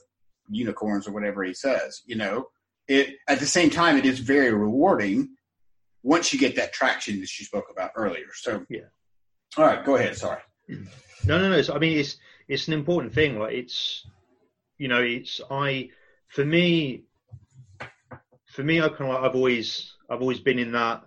unicorns 0.49 1.07
or 1.07 1.11
whatever 1.11 1.43
he 1.43 1.53
says. 1.53 2.03
You 2.05 2.15
know, 2.15 2.45
it 2.87 3.15
at 3.27 3.39
the 3.39 3.47
same 3.47 3.71
time, 3.71 3.97
it 3.97 4.05
is 4.05 4.19
very 4.19 4.53
rewarding 4.53 5.35
once 6.03 6.31
you 6.31 6.39
get 6.39 6.55
that 6.55 6.71
traction 6.71 7.19
that 7.19 7.39
you 7.39 7.45
spoke 7.45 7.65
about 7.71 7.91
earlier. 7.95 8.27
So 8.35 8.63
Yeah. 8.69 8.81
All 9.57 9.65
right, 9.65 9.83
go 9.83 9.95
ahead. 9.95 10.15
Sorry. 10.15 10.41
no, 10.69 10.77
no, 11.25 11.49
no. 11.49 11.61
So, 11.63 11.73
I 11.73 11.79
mean, 11.79 11.97
it's 11.97 12.17
it's 12.47 12.67
an 12.67 12.73
important 12.75 13.13
thing. 13.13 13.39
Like 13.39 13.55
it's, 13.55 14.05
you 14.77 14.87
know, 14.87 15.01
it's 15.01 15.41
I 15.49 15.89
for 16.27 16.45
me, 16.45 17.05
for 18.45 18.63
me, 18.63 18.79
I 18.79 18.89
kind 18.89 19.01
of 19.01 19.07
like, 19.07 19.23
I've 19.23 19.35
always 19.35 19.95
I've 20.07 20.21
always 20.21 20.39
been 20.39 20.59
in 20.59 20.73
that 20.73 21.03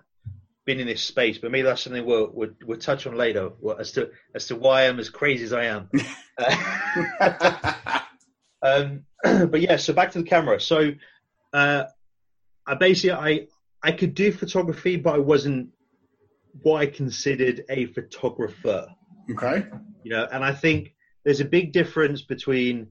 been 0.65 0.81
in 0.81 0.87
this 0.87 1.03
space, 1.03 1.39
but 1.39 1.51
maybe 1.51 1.63
that's 1.63 1.83
something 1.83 2.05
we'll 2.05 2.31
we'll, 2.33 2.51
we'll 2.65 2.79
touch 2.79 3.07
on 3.07 3.17
later 3.17 3.51
as 3.79 3.93
to 3.93 4.11
as 4.35 4.47
to 4.47 4.57
why 4.57 4.87
I'm 4.87 4.99
as 4.99 5.11
crazy 5.11 5.45
as 5.45 5.53
I 5.53 5.65
am. 5.65 5.91
Um, 8.63 9.05
but 9.23 9.61
yeah, 9.61 9.77
so 9.77 9.93
back 9.93 10.13
to 10.13 10.19
the 10.19 10.29
camera. 10.29 10.61
So 10.61 10.93
uh, 11.53 11.85
I 12.67 12.75
basically 12.77 13.13
I 13.13 13.47
I 13.83 13.93
could 13.93 14.15
do 14.15 14.33
photography, 14.33 14.97
but 14.97 15.15
I 15.15 15.19
wasn't 15.19 15.71
what 16.63 16.81
I 16.81 16.87
considered 16.87 17.65
a 17.69 17.87
photographer. 17.87 18.87
okay. 19.31 19.67
You 20.05 20.13
know, 20.13 20.29
and 20.31 20.45
I 20.45 20.53
think 20.53 20.95
there's 21.25 21.41
a 21.41 21.45
big 21.45 21.73
difference 21.73 22.23
between 22.23 22.89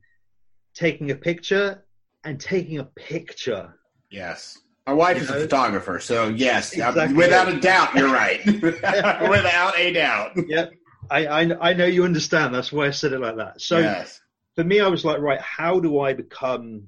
taking 0.73 1.11
a 1.11 1.15
picture 1.15 1.83
and 2.23 2.39
taking 2.39 2.79
a 2.79 2.85
picture. 2.85 3.73
Yes. 4.09 4.59
My 4.87 4.93
wife 4.93 5.17
You 5.17 5.23
is 5.23 5.29
a 5.29 5.39
photographer, 5.41 5.99
so 5.99 6.29
yes, 6.29 6.73
Exactly. 6.73 7.13
without 7.13 7.47
a 7.47 7.59
doubt, 7.59 7.93
you're 7.93 8.11
right. 8.11 8.43
without 8.45 9.77
a 9.77 9.93
doubt. 9.93 10.31
Yep. 10.47 10.73
I, 11.09 11.25
I 11.25 11.69
I 11.69 11.73
know 11.73 11.85
you 11.85 12.03
understand. 12.03 12.53
That's 12.53 12.71
why 12.71 12.87
I 12.87 12.91
said 12.91 13.13
it 13.13 13.19
like 13.19 13.37
that. 13.37 13.61
So 13.61 13.79
yes. 13.79 14.19
for 14.55 14.63
me, 14.63 14.79
I 14.79 14.87
was 14.87 15.05
like, 15.05 15.19
right, 15.19 15.41
how 15.41 15.79
do 15.79 15.99
I 15.99 16.13
become 16.13 16.87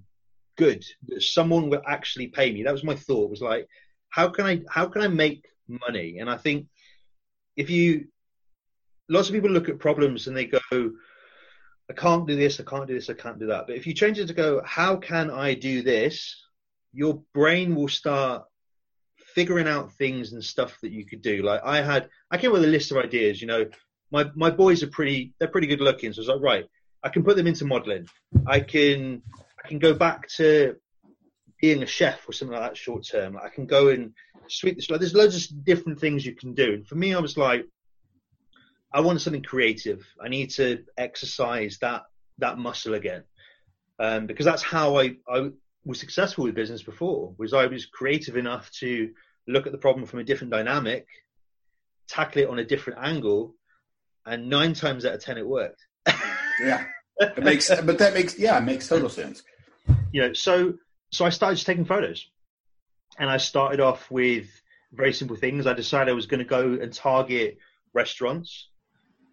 good? 0.58 0.84
That 1.08 1.22
someone 1.22 1.70
will 1.70 1.82
actually 1.86 2.28
pay 2.28 2.52
me. 2.52 2.64
That 2.64 2.74
was 2.74 2.84
my 2.84 2.96
thought. 2.96 3.30
Was 3.30 3.42
like, 3.42 3.68
how 4.10 4.30
can 4.30 4.46
I 4.46 4.62
how 4.70 4.88
can 4.88 5.02
I 5.02 5.08
make 5.08 5.46
money? 5.68 6.18
And 6.20 6.30
I 6.30 6.38
think 6.38 6.68
if 7.56 7.70
you, 7.70 8.08
lots 9.10 9.30
of 9.30 9.34
people 9.36 9.50
look 9.50 9.70
at 9.70 9.80
problems 9.80 10.28
and 10.28 10.36
they 10.36 10.46
go, 10.46 10.60
I 10.72 11.94
can't 11.96 12.28
do 12.28 12.36
this, 12.36 12.60
I 12.60 12.64
can't 12.64 12.88
do 12.88 12.94
this, 12.96 13.10
I 13.10 13.14
can't 13.14 13.40
do 13.40 13.48
that. 13.48 13.68
But 13.68 13.76
if 13.76 13.86
you 13.86 13.94
change 13.94 14.20
it 14.20 14.28
to 14.28 14.34
go, 14.34 14.62
how 14.66 14.96
can 14.96 15.30
I 15.30 15.54
do 15.54 15.82
this? 15.84 16.44
Your 16.94 17.22
brain 17.34 17.76
will 17.76 17.88
start 17.88 18.44
figuring 19.36 19.68
out 19.68 19.94
things 19.94 20.34
and 20.34 20.44
stuff 20.44 20.78
that 20.82 20.92
you 20.92 21.06
could 21.06 21.22
do. 21.22 21.42
Like 21.42 21.62
I 21.64 21.82
had, 21.82 22.10
I 22.30 22.38
came 22.38 22.52
with 22.52 22.64
a 22.64 22.68
list 22.68 22.92
of 22.92 22.98
ideas. 22.98 23.42
You 23.42 23.48
know, 23.48 23.66
my 24.12 24.30
my 24.36 24.52
boys 24.52 24.84
are 24.84 24.88
pretty, 24.88 25.34
they're 25.40 25.48
pretty 25.48 25.68
good 25.68 25.82
looking. 25.82 26.14
So 26.14 26.20
I 26.20 26.22
was 26.22 26.28
like, 26.30 26.42
right, 26.42 26.66
I 27.04 27.10
can 27.10 27.24
put 27.24 27.36
them 27.36 27.48
into 27.48 27.66
modeling. 27.66 28.08
I 28.46 28.60
can 28.60 29.22
I 29.64 29.68
can 29.68 29.80
go 29.80 29.94
back 29.94 30.28
to 30.38 30.76
being 31.60 31.82
a 31.82 31.88
chef 31.88 32.28
or 32.28 32.34
something 32.34 32.58
like 32.58 32.70
that 32.70 32.78
short 32.78 33.08
term. 33.08 33.38
I 33.42 33.50
can 33.50 33.66
go 33.66 33.88
and 33.88 34.14
sweep 34.48 34.76
this. 34.76 34.90
Like, 34.90 35.00
there's 35.00 35.16
loads 35.16 35.36
of 35.36 35.64
different 35.64 36.00
things 36.00 36.26
you 36.26 36.36
can 36.36 36.54
do. 36.54 36.74
And 36.74 36.88
for 36.88 36.96
me, 36.96 37.14
I 37.16 37.20
was 37.20 37.38
like, 37.38 37.66
I 38.94 39.00
want 39.00 39.22
something 39.22 39.42
creative. 39.42 40.06
I 40.24 40.28
need 40.28 40.50
to 40.52 40.84
exercise 40.98 41.78
that 41.80 42.04
that 42.40 42.58
muscle 42.58 42.94
again, 42.94 43.24
um, 44.00 44.28
because 44.28 44.46
that's 44.46 44.62
how 44.62 44.98
I 45.00 45.16
I 45.28 45.50
was 45.86 46.00
successful 46.00 46.46
with 46.46 46.56
business 46.56 46.84
before. 46.84 47.34
Was 47.38 47.54
I 47.54 47.66
was 47.66 47.86
creative 47.86 48.38
enough 48.38 48.72
to 48.80 49.12
look 49.48 49.66
at 49.66 49.72
the 49.72 49.78
problem 49.78 50.06
from 50.06 50.20
a 50.20 50.24
different 50.24 50.52
dynamic, 50.52 51.08
tackle 52.08 52.44
it 52.44 52.50
on 52.50 52.60
a 52.60 52.66
different 52.66 53.00
angle, 53.02 53.56
and 54.26 54.50
nine 54.50 54.74
times 54.74 55.06
out 55.06 55.16
of 55.16 55.24
ten 55.24 55.38
it 55.38 55.48
worked. 55.48 55.86
Yeah. 56.62 56.86
It 57.20 57.44
makes, 57.44 57.70
but 57.70 58.00
that 58.00 58.16
makes 58.16 58.40
yeah, 58.40 58.58
it 58.58 58.64
makes 58.64 58.88
total 58.88 59.08
sense. 59.08 59.44
you 60.12 60.20
know, 60.20 60.34
so 60.34 60.74
so 61.12 61.26
I 61.26 61.30
started 61.30 61.58
just 61.58 61.68
taking 61.68 61.86
photos, 61.86 62.28
and 63.20 63.30
I 63.30 63.38
started 63.38 63.80
off 63.80 64.10
with 64.10 64.48
very 64.92 65.14
simple 65.14 65.38
things. 65.38 65.68
I 65.68 65.74
decided 65.74 66.10
I 66.10 66.16
was 66.16 66.26
going 66.26 66.40
to 66.40 66.46
go 66.46 66.74
and 66.74 66.92
target 66.92 67.60
restaurants, 67.94 68.68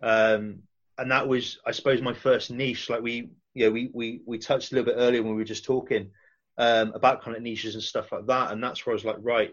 um, 0.02 0.64
and 0.98 1.10
that 1.10 1.26
was, 1.26 1.58
I 1.66 1.70
suppose, 1.70 2.02
my 2.02 2.12
first 2.12 2.50
niche. 2.50 2.90
Like 2.90 3.00
we, 3.00 3.30
you 3.54 3.64
know, 3.64 3.70
we 3.70 3.90
we 3.94 4.20
we 4.26 4.38
touched 4.38 4.72
a 4.72 4.74
little 4.74 4.92
bit 4.92 5.00
earlier 5.00 5.22
when 5.22 5.32
we 5.32 5.38
were 5.38 5.44
just 5.44 5.64
talking 5.64 6.10
um, 6.58 6.92
about 6.94 7.22
kind 7.22 7.36
of 7.36 7.42
niches 7.42 7.74
and 7.74 7.82
stuff 7.82 8.12
like 8.12 8.26
that, 8.26 8.52
and 8.52 8.62
that's 8.62 8.84
where 8.84 8.92
I 8.92 8.94
was 8.94 9.04
like, 9.04 9.16
right, 9.20 9.50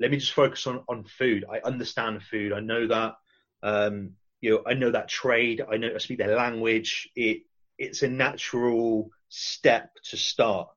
let 0.00 0.10
me 0.10 0.16
just 0.16 0.32
focus 0.32 0.66
on 0.66 0.82
on 0.88 1.04
food. 1.04 1.44
I 1.50 1.60
understand 1.66 2.22
food. 2.22 2.52
I 2.52 2.60
know 2.60 2.86
that. 2.86 3.14
Um, 3.62 4.12
you 4.40 4.50
know, 4.50 4.62
I 4.66 4.74
know 4.74 4.90
that 4.90 5.08
trade. 5.08 5.62
I 5.70 5.76
know 5.76 5.90
I 5.94 5.98
speak 5.98 6.18
their 6.18 6.36
language. 6.36 7.08
It 7.16 7.42
it's 7.78 8.02
a 8.02 8.08
natural 8.08 9.10
step 9.28 9.90
to 10.10 10.16
start. 10.16 10.68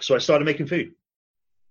So 0.00 0.14
I 0.14 0.18
started 0.18 0.44
making 0.44 0.66
food 0.66 0.92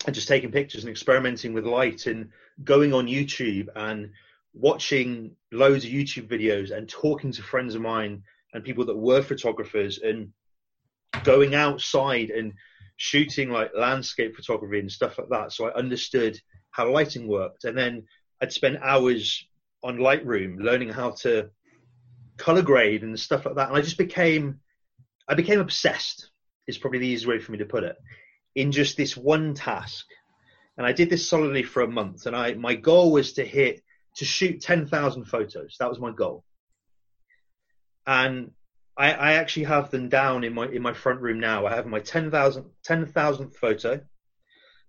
and 0.05 0.15
just 0.15 0.27
taking 0.27 0.51
pictures 0.51 0.83
and 0.83 0.91
experimenting 0.91 1.53
with 1.53 1.65
light 1.65 2.07
and 2.07 2.29
going 2.63 2.93
on 2.93 3.07
YouTube 3.07 3.67
and 3.75 4.11
watching 4.53 5.35
loads 5.51 5.85
of 5.85 5.91
YouTube 5.91 6.27
videos 6.27 6.75
and 6.75 6.89
talking 6.89 7.31
to 7.31 7.43
friends 7.43 7.75
of 7.75 7.81
mine 7.81 8.23
and 8.53 8.63
people 8.63 8.85
that 8.85 8.97
were 8.97 9.21
photographers 9.21 9.99
and 9.99 10.31
going 11.23 11.55
outside 11.55 12.29
and 12.29 12.53
shooting 12.97 13.49
like 13.49 13.71
landscape 13.77 14.35
photography 14.35 14.79
and 14.79 14.91
stuff 14.91 15.17
like 15.17 15.29
that. 15.29 15.51
So 15.53 15.67
I 15.67 15.73
understood 15.73 16.39
how 16.71 16.91
lighting 16.91 17.27
worked. 17.27 17.63
And 17.63 17.77
then 17.77 18.03
I'd 18.41 18.53
spend 18.53 18.79
hours 18.81 19.45
on 19.83 19.97
Lightroom 19.97 20.57
learning 20.59 20.89
how 20.89 21.11
to 21.21 21.49
color 22.37 22.61
grade 22.61 23.03
and 23.03 23.19
stuff 23.19 23.45
like 23.45 23.55
that. 23.55 23.69
And 23.69 23.77
I 23.77 23.81
just 23.81 23.97
became, 23.97 24.59
I 25.27 25.33
became 25.35 25.59
obsessed. 25.59 26.29
Is 26.67 26.77
probably 26.77 26.99
the 26.99 27.07
easiest 27.07 27.27
way 27.27 27.39
for 27.39 27.53
me 27.53 27.59
to 27.59 27.65
put 27.65 27.85
it. 27.85 27.95
In 28.53 28.73
just 28.73 28.97
this 28.97 29.15
one 29.15 29.53
task, 29.53 30.05
and 30.77 30.85
I 30.85 30.91
did 30.91 31.09
this 31.09 31.29
solidly 31.29 31.63
for 31.63 31.81
a 31.81 31.87
month. 31.87 32.25
And 32.25 32.35
I, 32.35 32.55
my 32.55 32.75
goal 32.75 33.13
was 33.13 33.33
to 33.33 33.45
hit, 33.45 33.81
to 34.17 34.25
shoot 34.25 34.61
ten 34.61 34.85
thousand 34.85 35.25
photos. 35.25 35.77
That 35.79 35.87
was 35.87 35.99
my 35.99 36.11
goal. 36.11 36.43
And 38.05 38.51
I, 38.97 39.11
I 39.11 39.33
actually 39.33 39.65
have 39.65 39.91
them 39.91 40.09
down 40.09 40.43
in 40.43 40.53
my 40.53 40.65
in 40.67 40.81
my 40.81 40.93
front 40.93 41.21
room 41.21 41.39
now. 41.39 41.67
I 41.67 41.75
have 41.75 41.85
my 41.85 41.99
10,000 41.99 42.65
10,000th 42.83 43.55
photo, 43.55 44.01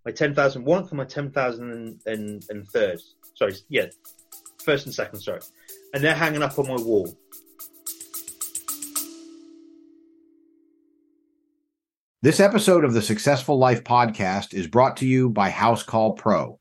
my 0.04 0.12
10,001th, 0.12 0.88
and 0.88 0.96
my 0.96 1.04
10,000 1.04 2.00
and, 2.06 2.44
and 2.48 2.68
third. 2.68 3.00
Sorry, 3.34 3.54
yeah, 3.68 3.86
first 4.64 4.86
and 4.86 4.94
second. 4.94 5.20
Sorry, 5.20 5.40
and 5.92 6.02
they're 6.02 6.14
hanging 6.14 6.42
up 6.42 6.58
on 6.58 6.68
my 6.68 6.76
wall. 6.76 7.14
This 12.22 12.40
episode 12.40 12.84
of 12.84 12.94
the 12.94 13.02
Successful 13.02 13.58
Life 13.58 13.84
podcast 13.84 14.54
is 14.54 14.66
brought 14.66 14.96
to 14.96 15.06
you 15.06 15.28
by 15.28 15.50
Housecall 15.50 16.16
Pro. 16.16 16.58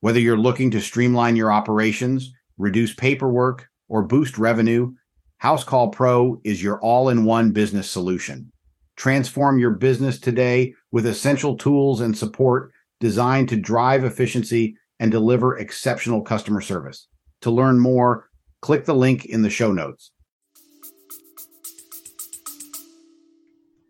Whether 0.00 0.18
you're 0.18 0.36
looking 0.36 0.70
to 0.72 0.80
streamline 0.80 1.36
your 1.36 1.52
operations, 1.52 2.32
reduce 2.56 2.94
paperwork, 2.94 3.68
or 3.88 4.02
boost 4.02 4.36
revenue, 4.38 4.94
Housecall 5.42 5.92
Pro 5.92 6.40
is 6.44 6.62
your 6.62 6.80
all 6.80 7.10
in 7.10 7.24
one 7.24 7.50
business 7.50 7.90
solution. 7.90 8.50
Transform 8.96 9.58
your 9.58 9.72
business 9.72 10.18
today 10.18 10.74
with 10.90 11.06
essential 11.06 11.56
tools 11.56 12.00
and 12.00 12.16
support 12.16 12.72
designed 13.00 13.50
to 13.50 13.56
drive 13.56 14.04
efficiency 14.04 14.76
and 14.98 15.12
deliver 15.12 15.58
exceptional 15.58 16.22
customer 16.22 16.62
service. 16.62 17.08
To 17.42 17.50
learn 17.50 17.78
more, 17.78 18.30
click 18.62 18.86
the 18.86 18.94
link 18.94 19.26
in 19.26 19.42
the 19.42 19.50
show 19.50 19.72
notes. 19.72 20.10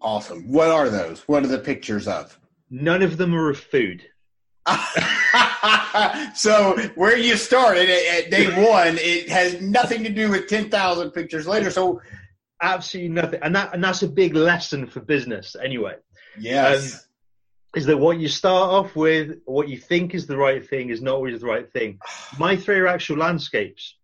Awesome. 0.03 0.51
What 0.51 0.71
are 0.71 0.91
those? 0.91 1.21
What 1.29 1.45
are 1.45 1.49
the 1.49 1.59
pictures 1.59 2.09
of? 2.09 2.37
None 2.71 3.03
of 3.03 3.17
them 3.17 3.35
are 3.35 3.51
of 3.51 3.61
food. 3.61 4.05
so 6.35 6.77
where 6.95 7.17
you 7.17 7.37
started 7.37 7.89
at, 7.89 8.25
at 8.25 8.31
day 8.31 8.47
one, 8.47 8.99
it 8.99 9.29
has 9.29 9.61
nothing 9.61 10.05
to 10.05 10.11
do 10.11 10.31
with 10.31 10.49
ten 10.49 10.71
thousand 10.71 11.11
pictures 11.13 11.47
later. 11.47 11.71
So 11.71 12.01
Absolutely 12.63 13.11
nothing, 13.11 13.41
and 13.43 13.55
that 13.55 13.75
and 13.75 13.85
that's 13.85 14.03
a 14.03 14.09
big 14.09 14.35
lesson 14.35 14.87
for 14.87 15.01
business 15.01 15.57
anyway. 15.63 15.97
yes, 16.39 16.95
Um, 16.95 17.01
is 17.75 17.85
that 17.85 17.99
what 17.99 18.19
you 18.19 18.29
start 18.29 18.71
off 18.71 18.97
with, 18.97 19.41
what 19.45 19.69
you 19.69 19.77
think 19.77 20.15
is 20.15 20.27
the 20.27 20.39
right 20.39 20.67
thing, 20.67 20.89
is 20.89 21.03
not 21.03 21.17
always 21.17 21.41
the 21.41 21.47
right 21.47 21.71
thing. 21.71 21.99
My 22.39 22.57
three 22.57 22.79
are 22.79 22.87
actual 22.87 23.19
landscapes, 23.19 23.97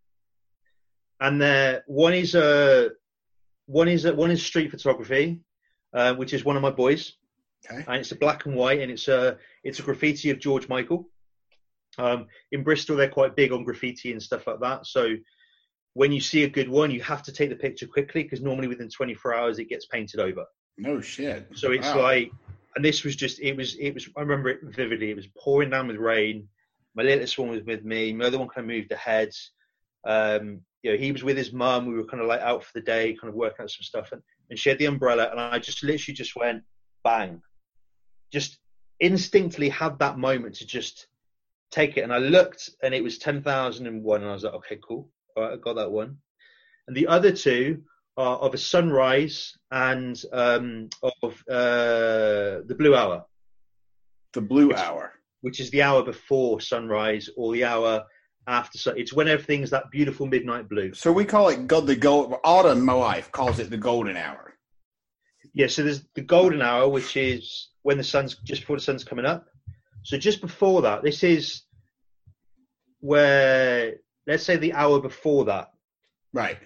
and 1.19 1.41
they're 1.41 1.83
one 1.87 2.13
is 2.13 2.35
a 2.35 2.91
one 3.65 3.89
is 3.89 4.05
a, 4.05 4.15
one 4.15 4.31
is 4.31 4.45
street 4.45 4.71
photography, 4.71 5.41
uh, 5.95 6.15
which 6.15 6.35
is 6.35 6.45
one 6.45 6.57
of 6.57 6.63
my 6.63 6.71
boys, 6.71 7.15
okay. 7.65 7.83
and 7.89 7.97
it's 7.97 8.13
a 8.13 8.17
black 8.17 8.45
and 8.45 8.55
white, 8.55 8.81
and 8.81 8.93
it's 8.93 9.09
a 9.09 9.39
it's 9.65 9.79
a 9.79 9.83
graffiti 9.83 10.29
of 10.29 10.41
George 10.41 10.69
Michael. 10.69 11.09
Um, 11.99 12.27
in 12.53 12.63
Bristol, 12.63 12.97
they're 12.97 13.09
quite 13.09 13.37
big 13.37 13.53
on 13.53 13.65
graffiti 13.65 14.13
and 14.13 14.23
stuff 14.23 14.47
like 14.47 14.61
that. 14.61 14.87
So 14.87 15.15
when 15.95 16.13
you 16.13 16.21
see 16.21 16.45
a 16.45 16.49
good 16.49 16.69
one, 16.69 16.91
you 16.91 17.03
have 17.03 17.23
to 17.25 17.33
take 17.33 17.51
the 17.51 17.57
picture 17.57 17.87
quickly 17.87 18.23
because 18.23 18.41
normally 18.41 18.69
within 18.69 18.89
24 18.89 19.35
hours 19.35 19.59
it 19.59 19.69
gets 19.69 19.87
painted 19.87 20.21
over. 20.21 20.45
No 20.79 21.01
shit. 21.01 21.49
So 21.55 21.73
it's 21.73 21.89
Wow. 21.89 22.03
like, 22.03 22.31
and 22.75 22.85
this 22.85 23.05
was 23.05 23.15
just, 23.15 23.41
it 23.41 23.55
was, 23.57 23.77
it 23.79 23.93
was, 23.93 24.09
I 24.17 24.21
remember 24.21 24.49
it 24.49 24.61
vividly. 24.63 25.11
It 25.11 25.17
was 25.17 25.29
pouring 25.39 25.71
down 25.71 25.89
with 25.89 25.97
rain. 25.97 26.49
My 26.95 27.03
littlest 27.03 27.39
one 27.39 27.51
was 27.51 27.63
with 27.65 27.85
me. 27.85 28.13
My 28.13 28.27
other 28.27 28.39
one 28.39 28.49
kind 28.49 28.65
of 28.65 28.75
moved 28.75 28.93
ahead. 28.93 29.31
Um, 30.07 30.63
you 30.83 30.93
know, 30.93 30.99
he 30.99 31.13
was 31.13 31.23
with 31.23 31.37
his 31.37 31.53
mum. 31.53 31.87
We 31.87 31.95
were 31.95 32.07
kind 32.07 32.23
of 32.23 32.29
like 32.29 32.41
out 32.41 32.65
for 32.65 32.71
the 32.75 32.81
day, 32.81 33.15
kind 33.21 33.29
of 33.29 33.35
working 33.35 33.63
out 33.63 33.71
some 33.71 33.83
stuff. 33.83 34.13
And, 34.13 34.23
and 34.49 34.59
she 34.59 34.71
had 34.71 34.79
the 34.79 34.87
umbrella. 34.87 35.29
And 35.31 35.39
I 35.39 35.59
just 35.59 35.83
literally 35.83 36.15
just 36.15 36.35
went 36.35 36.63
bang. 37.05 37.43
Just 38.33 38.59
instinctively 39.01 39.69
had 39.69 39.99
that 39.99 40.19
moment 40.19 40.55
to 40.57 40.67
just 40.67 41.07
take 41.73 41.97
it. 41.97 42.03
And 42.03 42.13
I 42.13 42.19
looked 42.19 42.71
and 42.83 42.95
it 42.95 43.03
was 43.03 43.19
10,001. 43.19 44.21
And 44.21 44.31
I 44.31 44.33
was 44.33 44.45
like, 44.45 44.55
okay, 44.55 44.79
cool. 44.87 45.09
All 45.37 45.43
right, 45.43 45.55
I 45.55 45.57
got 45.57 45.77
that 45.77 45.91
one. 45.91 46.19
And 46.87 46.97
the 46.97 47.09
other 47.09 47.33
two 47.33 47.83
are 48.17 48.37
of 48.37 48.55
a 48.55 48.59
sunrise 48.59 49.57
and 49.71 50.23
um, 50.33 50.91
of 51.03 51.33
uh, 51.51 52.63
the 52.67 52.77
blue 52.79 52.95
hour, 52.95 53.25
the 54.35 54.43
blue 54.43 54.75
hour. 54.75 55.15
which 55.43 55.61
is 55.61 55.71
the 55.71 55.83
hour 55.83 56.03
before 56.03 56.61
sunrise 56.61 57.29
or 57.37 57.53
the 57.53 57.65
hour 57.65 58.05
after 58.47 58.79
sun. 58.79 58.95
It's 58.97 59.13
when 59.13 59.29
everything's 59.29 59.71
that 59.71 59.91
beautiful 59.91 60.27
midnight 60.27 60.69
blue. 60.69 60.95
So 60.95 61.13
we 61.13 61.25
call 61.25 61.49
it 61.49 61.67
gold. 61.67 61.87
The 61.87 61.97
gold. 61.97 62.35
Autumn. 62.45 62.85
My 62.85 62.95
wife 62.95 63.31
calls 63.33 63.59
it 63.59 63.71
the 63.71 63.77
golden 63.77 64.17
hour. 64.17 64.55
Yeah, 65.55 65.67
so 65.67 65.83
there's 65.83 66.05
the 66.15 66.23
golden 66.23 66.63
hour, 66.63 66.89
which 66.89 67.17
is 67.17 67.69
when 67.83 67.99
the 67.99 68.05
sun's 68.05 68.37
just 68.37 68.63
before 68.63 68.77
the 68.77 68.83
sun's 68.83 69.05
coming 69.05 69.27
up. 69.27 69.47
So 70.03 70.19
just 70.19 70.41
before 70.41 70.83
that, 70.83 71.03
this 71.03 71.23
is 71.23 71.63
where 73.01 73.95
let's 74.27 74.45
say 74.45 74.57
the 74.57 74.73
hour 74.73 75.01
before 75.01 75.47
that. 75.47 75.71
Right. 76.33 76.59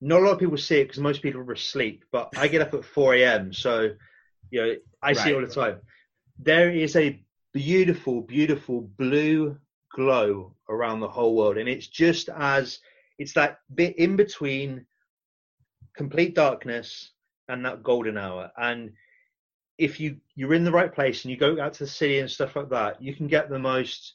Not 0.00 0.20
a 0.20 0.24
lot 0.24 0.32
of 0.32 0.38
people 0.38 0.56
see 0.58 0.80
it 0.80 0.84
because 0.84 1.00
most 1.00 1.22
people 1.22 1.40
are 1.40 1.52
asleep, 1.52 2.04
but 2.12 2.36
I 2.36 2.48
get 2.48 2.62
up 2.62 2.74
at 2.74 2.84
4 2.84 3.14
a.m. 3.14 3.52
So, 3.52 3.90
you 4.50 4.60
know, 4.60 4.74
I 5.02 5.12
see 5.12 5.30
it 5.30 5.34
all 5.34 5.40
the 5.40 5.46
time. 5.46 5.80
There 6.38 6.70
is 6.70 6.96
a 6.96 7.22
beautiful, 7.54 8.20
beautiful 8.20 8.82
blue 8.98 9.56
glow 9.94 10.54
around 10.68 11.00
the 11.00 11.08
whole 11.08 11.34
world. 11.34 11.56
And 11.56 11.68
it's 11.68 11.86
just 11.86 12.28
as 12.28 12.80
it's 13.18 13.32
that 13.34 13.58
bit 13.74 13.98
in 13.98 14.16
between 14.16 14.86
complete 15.96 16.34
darkness 16.34 17.12
and 17.48 17.64
that 17.64 17.82
golden 17.82 18.18
hour. 18.18 18.50
And 18.56 18.92
if 19.78 20.00
you, 20.00 20.16
you're 20.34 20.54
in 20.54 20.64
the 20.64 20.72
right 20.72 20.92
place 20.92 21.24
and 21.24 21.30
you 21.30 21.36
go 21.36 21.60
out 21.60 21.74
to 21.74 21.84
the 21.84 21.90
city 21.90 22.18
and 22.18 22.30
stuff 22.30 22.56
like 22.56 22.70
that, 22.70 23.02
you 23.02 23.14
can 23.14 23.26
get 23.26 23.48
the 23.48 23.58
most 23.58 24.14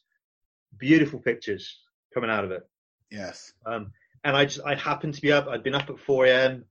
beautiful 0.77 1.19
pictures 1.19 1.79
coming 2.13 2.29
out 2.29 2.43
of 2.43 2.51
it. 2.51 2.67
Yes. 3.11 3.53
Um, 3.65 3.91
and 4.23 4.35
I 4.35 4.45
just 4.45 4.65
I 4.65 4.75
happened 4.75 5.15
to 5.15 5.21
be 5.21 5.31
up. 5.31 5.47
I'd 5.47 5.63
been 5.63 5.75
up 5.75 5.89
at 5.89 5.99
4 5.99 6.25
a.m. 6.25 6.65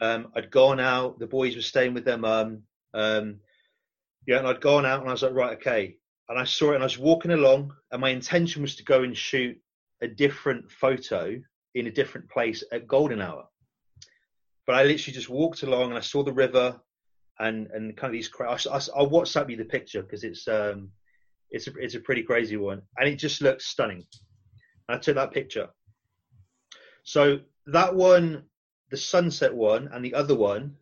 Um, 0.00 0.28
I'd 0.34 0.50
gone 0.50 0.80
out. 0.80 1.18
The 1.18 1.26
boys 1.26 1.56
were 1.56 1.62
staying 1.62 1.94
with 1.94 2.04
their 2.04 2.18
mum. 2.18 2.62
Um, 2.94 3.40
yeah, 4.26 4.38
and 4.38 4.46
I'd 4.46 4.60
gone 4.60 4.86
out, 4.86 5.00
and 5.00 5.08
I 5.08 5.12
was 5.12 5.22
like, 5.22 5.34
right, 5.34 5.56
okay. 5.58 5.96
And 6.28 6.38
I 6.38 6.44
saw 6.44 6.72
it, 6.72 6.74
and 6.76 6.84
I 6.84 6.86
was 6.86 6.98
walking 6.98 7.32
along, 7.32 7.74
and 7.90 8.00
my 8.00 8.10
intention 8.10 8.62
was 8.62 8.76
to 8.76 8.84
go 8.84 9.02
and 9.02 9.16
shoot 9.16 9.58
a 10.00 10.08
different 10.08 10.70
photo 10.70 11.40
in 11.74 11.86
a 11.86 11.90
different 11.90 12.28
place 12.28 12.62
at 12.72 12.86
golden 12.86 13.20
hour. 13.20 13.46
But 14.66 14.76
I 14.76 14.84
literally 14.84 15.14
just 15.14 15.28
walked 15.28 15.62
along, 15.62 15.90
and 15.90 15.98
I 15.98 16.02
saw 16.02 16.22
the 16.22 16.32
river, 16.32 16.80
and 17.38 17.68
and 17.68 17.96
kind 17.96 18.10
of 18.10 18.12
these. 18.12 18.28
cra- 18.28 18.50
I, 18.50 18.54
I, 18.54 18.80
I'll 18.96 19.10
WhatsApp 19.10 19.50
you 19.50 19.56
the 19.56 19.64
picture 19.64 20.02
because 20.02 20.24
it's 20.24 20.46
um, 20.48 20.90
it's 21.50 21.68
a, 21.68 21.72
it's 21.76 21.94
a 21.94 22.00
pretty 22.00 22.22
crazy 22.22 22.56
one, 22.56 22.82
and 22.98 23.08
it 23.08 23.16
just 23.16 23.40
looks 23.40 23.66
stunning. 23.66 24.04
I 24.88 24.98
took 24.98 25.14
that 25.16 25.32
picture. 25.32 25.68
So 27.04 27.40
that 27.66 27.94
one, 27.94 28.44
the 28.90 28.96
sunset 28.96 29.54
one, 29.54 29.88
and 29.92 30.04
the 30.04 30.14
other 30.14 30.34
one, 30.34 30.76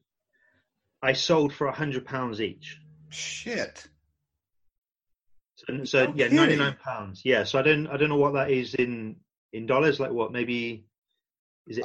I 1.03 1.13
sold 1.13 1.53
for 1.53 1.67
a 1.67 1.73
hundred 1.73 2.05
pounds 2.05 2.41
each. 2.41 2.79
Shit. 3.11 3.87
So, 5.57 5.85
so 5.85 6.07
No 6.07 6.13
yeah, 6.15 6.29
ninety 6.29 6.57
nine 6.57 6.77
pounds. 6.83 7.23
Yeah. 7.25 7.45
So 7.45 7.59
I 7.59 7.63
don't 7.63 7.87
I 7.87 7.97
don't 7.97 8.09
know 8.09 8.17
what 8.17 8.35
that 8.35 8.51
is 8.51 8.75
in 8.75 9.17
in 9.53 9.67
dollars. 9.67 10.01
Like 10.01 10.11
what? 10.11 10.33
Maybe 10.33 10.87
is 11.67 11.79
it 11.79 11.85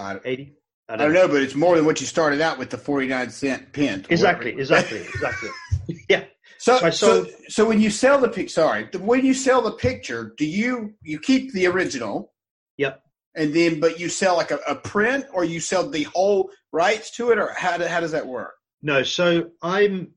I- 0.88 0.94
80, 0.94 1.02
I 1.02 1.06
don't 1.06 1.14
know, 1.14 1.28
but 1.28 1.42
it's 1.42 1.56
more 1.56 1.76
than 1.76 1.86
what 1.86 2.00
you 2.02 2.08
started 2.08 2.42
out 2.42 2.58
with 2.60 2.70
the 2.70 2.78
forty 2.78 3.08
nine 3.08 3.30
cent 3.30 3.72
pin. 3.74 4.06
Exactly, 4.10 4.52
exactly, 4.52 5.00
exactly. 5.02 5.50
yeah. 6.10 6.26
So, 6.58 6.78
So 6.78 6.90
so, 6.92 7.28
so 7.50 7.66
when 7.68 7.80
you 7.82 7.90
sell 7.90 8.20
the 8.20 8.30
pic, 8.30 8.50
sorry, 8.50 8.88
the- 8.92 9.00
when 9.00 9.26
you 9.26 9.34
sell 9.34 9.62
the 9.62 9.72
picture, 9.72 10.34
do 10.38 10.46
you 10.46 10.94
you 11.02 11.20
keep 11.20 11.52
the 11.54 11.68
original, 11.68 12.34
Yep. 12.78 13.02
and 13.36 13.54
then 13.54 13.80
but 13.80 14.00
you 14.00 14.10
sell 14.10 14.36
like 14.36 14.52
a, 14.52 14.60
a 14.68 14.76
print, 14.76 15.26
or 15.34 15.44
you 15.44 15.60
sell 15.60 15.90
the 15.90 16.04
whole 16.04 16.50
rights 16.72 17.12
to 17.18 17.32
it, 17.32 17.38
or 17.40 17.54
how 17.54 17.78
do, 17.78 17.86
how 17.86 18.00
does 18.00 18.12
that 18.12 18.26
work? 18.28 18.54
No, 18.82 19.04
so 19.04 19.52
I'm 19.62 20.12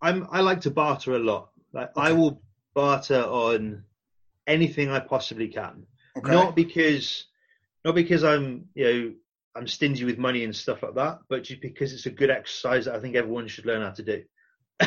I'm 0.00 0.26
I 0.30 0.40
like 0.40 0.62
to 0.62 0.70
barter 0.70 1.14
a 1.14 1.18
lot. 1.18 1.50
Like 1.72 1.90
I 1.96 2.12
will 2.12 2.42
barter 2.74 3.22
on 3.22 3.84
anything 4.46 4.90
I 4.90 5.00
possibly 5.00 5.48
can. 5.48 5.86
Okay, 6.16 6.32
Not 6.32 6.56
because 6.56 7.26
not 7.84 7.94
because 7.94 8.24
I'm 8.24 8.66
you 8.74 8.84
know 8.84 9.12
I'm 9.58 9.66
stingy 9.66 10.04
with 10.04 10.18
money 10.18 10.44
and 10.44 10.54
stuff 10.54 10.82
like 10.84 10.94
that, 10.94 11.18
but 11.28 11.42
just 11.42 11.60
because 11.60 11.92
it's 11.92 12.06
a 12.06 12.10
good 12.10 12.30
exercise 12.30 12.84
that 12.84 12.94
I 12.94 13.00
think 13.00 13.16
everyone 13.16 13.48
should 13.48 13.66
learn 13.66 13.82
how 13.82 13.90
to 13.90 14.02
do. 14.02 14.22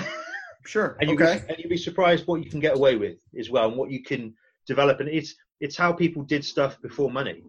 sure, 0.65 0.97
and 1.01 1.09
you 1.09 1.15
okay, 1.15 1.43
and 1.49 1.57
you'd 1.57 1.69
be 1.69 1.77
surprised 1.77 2.25
what 2.25 2.41
you 2.41 2.49
can 2.49 2.61
get 2.61 2.75
away 2.75 2.95
with 2.95 3.17
as 3.37 3.49
well, 3.49 3.67
and 3.67 3.77
what 3.77 3.91
you 3.91 4.01
can 4.01 4.33
develop. 4.65 5.01
And 5.01 5.09
it's 5.09 5.35
it's 5.59 5.75
how 5.75 5.91
people 5.91 6.23
did 6.23 6.45
stuff 6.45 6.81
before 6.81 7.11
money. 7.11 7.43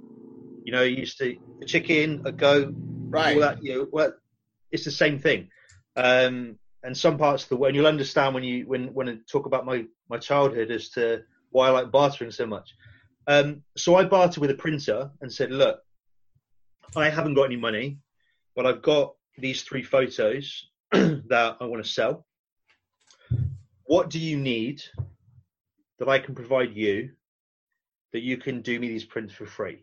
You 0.65 0.73
know, 0.73 0.83
you 0.83 0.97
used 0.97 1.19
to 1.19 1.37
a 1.63 1.65
chicken, 1.65 2.23
a 2.25 2.33
goat, 2.33 2.75
right, 3.09 3.35
all 3.35 3.41
that. 3.43 3.63
You 3.63 3.75
know, 3.75 3.89
well, 3.93 4.13
it's 4.73 4.85
the 4.85 4.91
same 4.91 5.21
thing. 5.21 5.49
Um, 5.95 6.59
and 6.83 6.97
some 6.97 7.19
parts 7.19 7.45
of 7.45 7.51
the 7.51 7.57
world, 7.57 7.69
and 7.69 7.77
you'll 7.77 7.87
understand 7.87 8.35
when 8.35 8.43
you 8.43 8.67
when 8.67 8.93
when 8.95 9.09
I 9.09 9.19
talk 9.31 9.47
about 9.47 9.65
my 9.65 9.85
my 10.09 10.19
childhood 10.19 10.73
as 10.73 10.89
to 10.91 11.23
why 11.51 11.69
I 11.69 11.71
like 11.71 11.93
bartering 11.93 12.33
so 12.33 12.47
much. 12.47 12.75
Um, 13.29 13.63
so 13.77 13.95
I 13.95 14.05
bartered 14.05 14.41
with 14.41 14.51
a 14.51 14.55
printer 14.55 15.11
and 15.21 15.33
said, 15.33 15.53
look, 15.53 15.81
I 16.95 17.09
haven't 17.09 17.35
got 17.35 17.45
any 17.45 17.57
money, 17.57 17.99
but 18.55 18.67
I've 18.67 18.83
got 18.83 19.15
these 19.39 19.63
three 19.63 19.83
photos 19.83 20.69
that 20.93 21.57
I 21.59 21.65
want 21.65 21.83
to 21.83 21.91
sell. 21.91 22.27
What 23.85 24.11
do 24.11 24.19
you 24.19 24.37
need 24.37 24.83
that 25.99 26.09
I 26.09 26.19
can 26.19 26.35
provide 26.35 26.75
you 26.75 27.11
that 28.13 28.23
you 28.23 28.37
can 28.37 28.61
do 28.61 28.79
me 28.79 28.89
these 28.89 29.05
prints 29.05 29.33
for 29.33 29.47
free? 29.47 29.83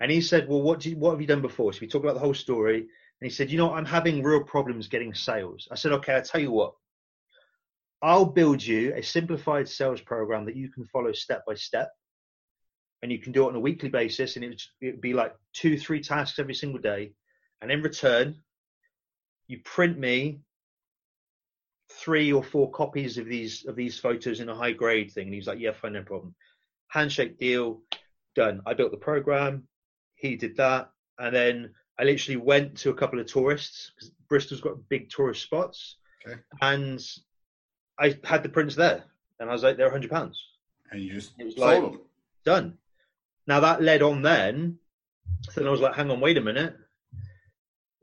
And 0.00 0.10
he 0.10 0.20
said, 0.20 0.48
well, 0.48 0.60
what 0.60 0.80
do 0.80 0.90
you, 0.90 0.96
what 0.96 1.12
have 1.12 1.20
you 1.20 1.26
done 1.26 1.42
before? 1.42 1.72
So 1.72 1.80
we 1.80 1.88
talked 1.88 2.04
about 2.04 2.14
the 2.14 2.20
whole 2.20 2.34
story. 2.34 2.80
And 2.80 3.28
he 3.28 3.30
said, 3.30 3.50
you 3.50 3.58
know, 3.58 3.72
I'm 3.72 3.86
having 3.86 4.22
real 4.22 4.44
problems 4.44 4.86
getting 4.86 5.14
sales. 5.14 5.66
I 5.70 5.74
said, 5.74 5.92
okay, 5.92 6.14
I'll 6.14 6.22
tell 6.22 6.40
you 6.40 6.52
what. 6.52 6.74
I'll 8.00 8.26
build 8.26 8.64
you 8.64 8.92
a 8.94 9.02
simplified 9.02 9.68
sales 9.68 10.00
program 10.00 10.44
that 10.44 10.54
you 10.54 10.70
can 10.70 10.84
follow 10.84 11.12
step 11.12 11.44
by 11.46 11.54
step. 11.54 11.90
And 13.02 13.12
you 13.12 13.18
can 13.18 13.32
do 13.32 13.44
it 13.44 13.50
on 13.50 13.54
a 13.56 13.60
weekly 13.60 13.88
basis. 13.88 14.36
And 14.36 14.44
it 14.44 14.60
would, 14.82 15.00
be 15.00 15.12
like 15.14 15.34
two, 15.52 15.78
three 15.78 16.00
tasks 16.02 16.38
every 16.38 16.54
single 16.54 16.80
day. 16.80 17.12
And 17.62 17.70
in 17.70 17.82
return, 17.82 18.36
you 19.46 19.60
print 19.64 19.98
me 19.98 20.40
three 21.90 22.32
or 22.32 22.42
four 22.42 22.70
copies 22.70 23.18
of 23.18 23.26
these 23.26 23.64
of 23.66 23.74
these 23.76 23.98
photos 23.98 24.40
in 24.40 24.48
a 24.48 24.54
high 24.54 24.72
grade 24.72 25.10
thing. 25.12 25.26
And 25.26 25.34
he's 25.34 25.46
like, 25.46 25.58
yeah, 25.60 25.72
fine, 25.72 25.92
no 25.94 26.02
problem. 26.02 26.34
Handshake 26.88 27.38
deal, 27.38 27.82
done. 28.34 28.60
I 28.66 28.74
built 28.74 28.90
the 28.90 28.96
program. 28.98 29.66
He 30.16 30.36
did 30.36 30.56
that. 30.56 30.90
And 31.18 31.34
then 31.34 31.70
I 31.98 32.04
literally 32.04 32.36
went 32.36 32.76
to 32.78 32.90
a 32.90 32.94
couple 32.94 33.18
of 33.20 33.26
tourists 33.26 33.92
because 33.94 34.10
Bristol's 34.28 34.60
got 34.60 34.88
big 34.88 35.10
tourist 35.10 35.42
spots, 35.42 35.96
Okay. 36.26 36.38
and 36.60 37.00
I 37.98 38.16
had 38.22 38.42
the 38.44 38.48
prints 38.48 38.76
there, 38.76 39.02
and 39.40 39.50
I 39.50 39.52
was 39.52 39.62
like, 39.64 39.76
they're 39.76 39.90
hundred 39.90 40.10
pounds, 40.10 40.40
and 40.92 41.00
you 41.02 41.12
just 41.14 41.32
It 41.40 41.44
was 41.46 41.56
sold 41.56 41.82
like- 41.82 41.92
them. 41.92 42.00
done. 42.44 42.78
Now 43.48 43.60
that 43.60 43.82
led 43.82 44.02
on 44.02 44.20
then, 44.20 44.78
so 45.50 45.60
then 45.60 45.68
I 45.68 45.70
was 45.70 45.80
like, 45.80 45.94
hang 45.94 46.10
on, 46.10 46.20
wait 46.20 46.36
a 46.36 46.42
minute, 46.42 46.76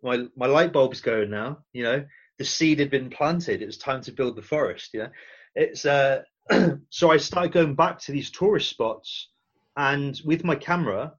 my 0.01 0.25
my 0.35 0.47
light 0.47 0.73
bulb's 0.73 1.01
going 1.01 1.29
now. 1.29 1.59
You 1.71 1.83
know, 1.83 2.05
the 2.39 2.45
seed 2.45 2.79
had 2.79 2.89
been 2.89 3.11
planted. 3.11 3.61
It 3.61 3.67
was 3.67 3.77
time 3.77 4.01
to 4.01 4.11
build 4.11 4.35
the 4.35 4.41
forest. 4.41 4.89
You 4.91 5.03
know, 5.03 5.09
it's 5.53 5.85
uh, 5.85 6.23
so 6.89 7.11
I 7.11 7.17
started 7.17 7.53
going 7.53 7.75
back 7.75 7.99
to 7.99 8.11
these 8.11 8.31
tourist 8.31 8.71
spots, 8.71 9.29
and 9.77 10.19
with 10.25 10.43
my 10.43 10.55
camera, 10.55 11.13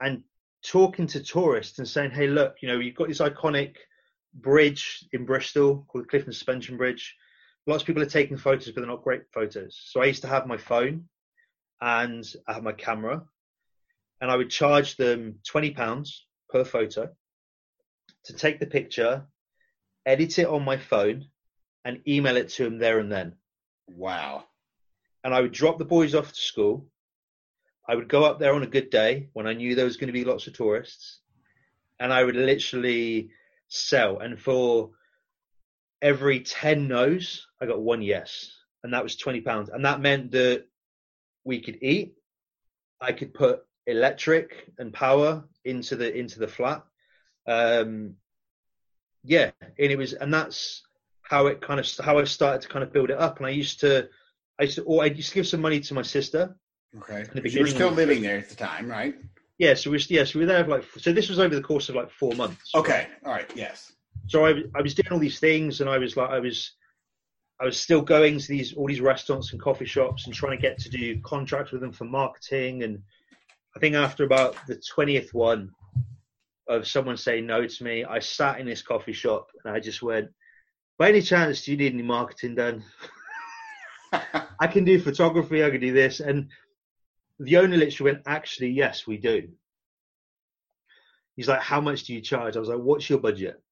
and 0.00 0.22
talking 0.64 1.08
to 1.08 1.20
tourists 1.20 1.80
and 1.80 1.88
saying, 1.88 2.12
"Hey, 2.12 2.28
look, 2.28 2.54
you 2.62 2.68
know, 2.68 2.78
you've 2.78 2.94
got 2.94 3.08
this 3.08 3.18
iconic 3.18 3.74
bridge 4.34 5.04
in 5.12 5.26
Bristol 5.26 5.84
called 5.88 6.04
the 6.04 6.08
Clifton 6.08 6.32
Suspension 6.32 6.76
Bridge. 6.76 7.16
Lots 7.66 7.82
of 7.82 7.88
people 7.88 8.02
are 8.04 8.06
taking 8.06 8.36
photos, 8.36 8.66
but 8.70 8.82
they're 8.82 8.86
not 8.86 9.02
great 9.02 9.22
photos. 9.34 9.80
So 9.84 10.00
I 10.00 10.04
used 10.04 10.22
to 10.22 10.28
have 10.28 10.46
my 10.46 10.56
phone 10.56 11.08
and 11.80 12.24
I 12.46 12.54
have 12.54 12.62
my 12.62 12.72
camera, 12.72 13.24
and 14.20 14.30
I 14.30 14.36
would 14.36 14.50
charge 14.50 14.96
them 14.96 15.40
twenty 15.46 15.70
pounds 15.72 16.26
per 16.48 16.64
photo 16.64 17.10
to 18.24 18.32
take 18.32 18.58
the 18.60 18.66
picture, 18.66 19.26
edit 20.04 20.38
it 20.38 20.46
on 20.46 20.64
my 20.64 20.76
phone, 20.76 21.26
and 21.84 22.02
email 22.08 22.36
it 22.36 22.48
to 22.50 22.64
them 22.64 22.78
there 22.78 22.98
and 22.98 23.10
then 23.10 23.36
Wow. 23.88 24.44
and 25.22 25.32
I 25.34 25.40
would 25.40 25.52
drop 25.52 25.78
the 25.78 25.84
boys 25.84 26.14
off 26.14 26.32
to 26.32 26.40
school. 26.40 26.88
I 27.88 27.94
would 27.94 28.08
go 28.08 28.24
up 28.24 28.38
there 28.38 28.54
on 28.54 28.64
a 28.64 28.66
good 28.68 28.90
day 28.90 29.28
when 29.32 29.46
I 29.46 29.52
knew 29.52 29.74
there 29.74 29.84
was 29.84 29.96
going 29.96 30.08
to 30.08 30.12
be 30.12 30.24
lots 30.24 30.46
of 30.46 30.54
tourists, 30.54 31.20
and 32.00 32.12
I 32.12 32.24
would 32.24 32.34
literally 32.36 33.30
sell. 33.68 34.18
And 34.18 34.40
for 34.40 34.90
every 36.02 36.40
10 36.40 36.88
no's, 36.88 37.46
I 37.60 37.66
got 37.66 37.80
one 37.80 38.02
yes, 38.02 38.50
and 38.82 38.92
that 38.92 39.04
was 39.04 39.16
20 39.16 39.40
pounds. 39.42 39.68
And 39.68 39.84
that 39.84 40.00
meant 40.00 40.32
that 40.32 40.66
we 41.46 41.60
could 41.60 41.78
eat, 41.80 42.14
I 43.00 43.12
could 43.12 43.32
put 43.32 43.62
electric 43.86 44.72
and 44.78 44.92
power 44.92 45.44
into 45.64 45.96
the 45.96 46.14
into 46.14 46.40
the 46.40 46.48
flat. 46.48 46.82
Um, 47.46 48.14
yeah, 49.24 49.52
and 49.60 49.92
it 49.92 49.96
was, 49.96 50.12
and 50.12 50.34
that's 50.34 50.82
how 51.22 51.46
it 51.46 51.60
kind 51.60 51.80
of 51.80 51.88
how 52.04 52.18
I 52.18 52.24
started 52.24 52.62
to 52.62 52.68
kind 52.68 52.82
of 52.82 52.92
build 52.92 53.10
it 53.10 53.18
up. 53.18 53.38
And 53.38 53.46
I 53.46 53.50
used 53.50 53.80
to, 53.80 54.08
I 54.58 54.64
used 54.64 54.76
to, 54.76 54.82
or 54.82 55.02
I 55.02 55.06
used 55.06 55.30
to 55.30 55.34
give 55.36 55.46
some 55.46 55.60
money 55.60 55.80
to 55.80 55.94
my 55.94 56.02
sister. 56.02 56.56
Okay. 56.98 57.24
you 57.44 57.60
were 57.60 57.66
still 57.66 57.90
living 57.90 58.22
there 58.22 58.38
at 58.38 58.48
the 58.48 58.56
time, 58.56 58.88
right? 58.88 59.14
Yeah, 59.58 59.74
so 59.74 59.90
we, 59.90 59.98
yeah, 60.08 60.24
so 60.24 60.38
we 60.38 60.44
were 60.44 60.52
there 60.52 60.64
for 60.64 60.70
like, 60.70 60.84
so 60.98 61.12
this 61.12 61.28
was 61.28 61.38
over 61.38 61.54
the 61.54 61.62
course 61.62 61.88
of 61.88 61.94
like 61.94 62.10
four 62.10 62.34
months. 62.34 62.74
Okay. 62.74 63.06
All 63.24 63.32
right. 63.32 63.50
Yes. 63.54 63.92
So 64.28 64.44
I, 64.46 64.62
I 64.74 64.82
was 64.82 64.94
doing 64.94 65.12
all 65.12 65.18
these 65.18 65.38
things, 65.38 65.80
and 65.80 65.88
I 65.88 65.98
was 65.98 66.16
like, 66.16 66.30
I 66.30 66.40
was, 66.40 66.72
I 67.60 67.64
was 67.64 67.80
still 67.80 68.02
going 68.02 68.38
to 68.38 68.48
these 68.48 68.74
all 68.74 68.86
these 68.86 69.00
restaurants 69.00 69.52
and 69.52 69.60
coffee 69.60 69.86
shops 69.86 70.26
and 70.26 70.34
trying 70.34 70.56
to 70.56 70.62
get 70.62 70.78
to 70.78 70.90
do 70.90 71.20
contracts 71.22 71.72
with 71.72 71.80
them 71.80 71.92
for 71.92 72.04
marketing. 72.04 72.82
And 72.82 73.02
I 73.74 73.78
think 73.78 73.94
after 73.94 74.24
about 74.24 74.56
the 74.66 74.80
twentieth 74.94 75.32
one 75.32 75.70
of 76.68 76.86
someone 76.86 77.16
saying 77.16 77.46
no 77.46 77.66
to 77.66 77.84
me, 77.84 78.04
I 78.04 78.18
sat 78.18 78.60
in 78.60 78.66
this 78.66 78.82
coffee 78.82 79.12
shop 79.12 79.48
and 79.64 79.74
I 79.74 79.80
just 79.80 80.02
went, 80.02 80.28
"By 80.98 81.08
any 81.08 81.22
chance, 81.22 81.64
do 81.64 81.70
you 81.70 81.76
need 81.76 81.94
any 81.94 82.02
marketing 82.02 82.56
done?" 82.56 82.84
I 84.60 84.66
can 84.66 84.84
do 84.84 85.00
photography, 85.00 85.64
I 85.64 85.70
can 85.70 85.80
do 85.80 85.92
this. 85.92 86.20
And 86.20 86.50
the 87.38 87.58
owner 87.58 87.76
literally 87.76 88.12
went, 88.12 88.24
actually, 88.26 88.70
yes, 88.70 89.06
we 89.06 89.18
do. 89.18 89.48
He's 91.36 91.48
like, 91.48 91.60
how 91.60 91.80
much 91.80 92.04
do 92.04 92.14
you 92.14 92.20
charge? 92.20 92.56
I 92.56 92.60
was 92.60 92.68
like, 92.68 92.78
what's 92.78 93.10
your 93.10 93.18
budget? 93.18 93.62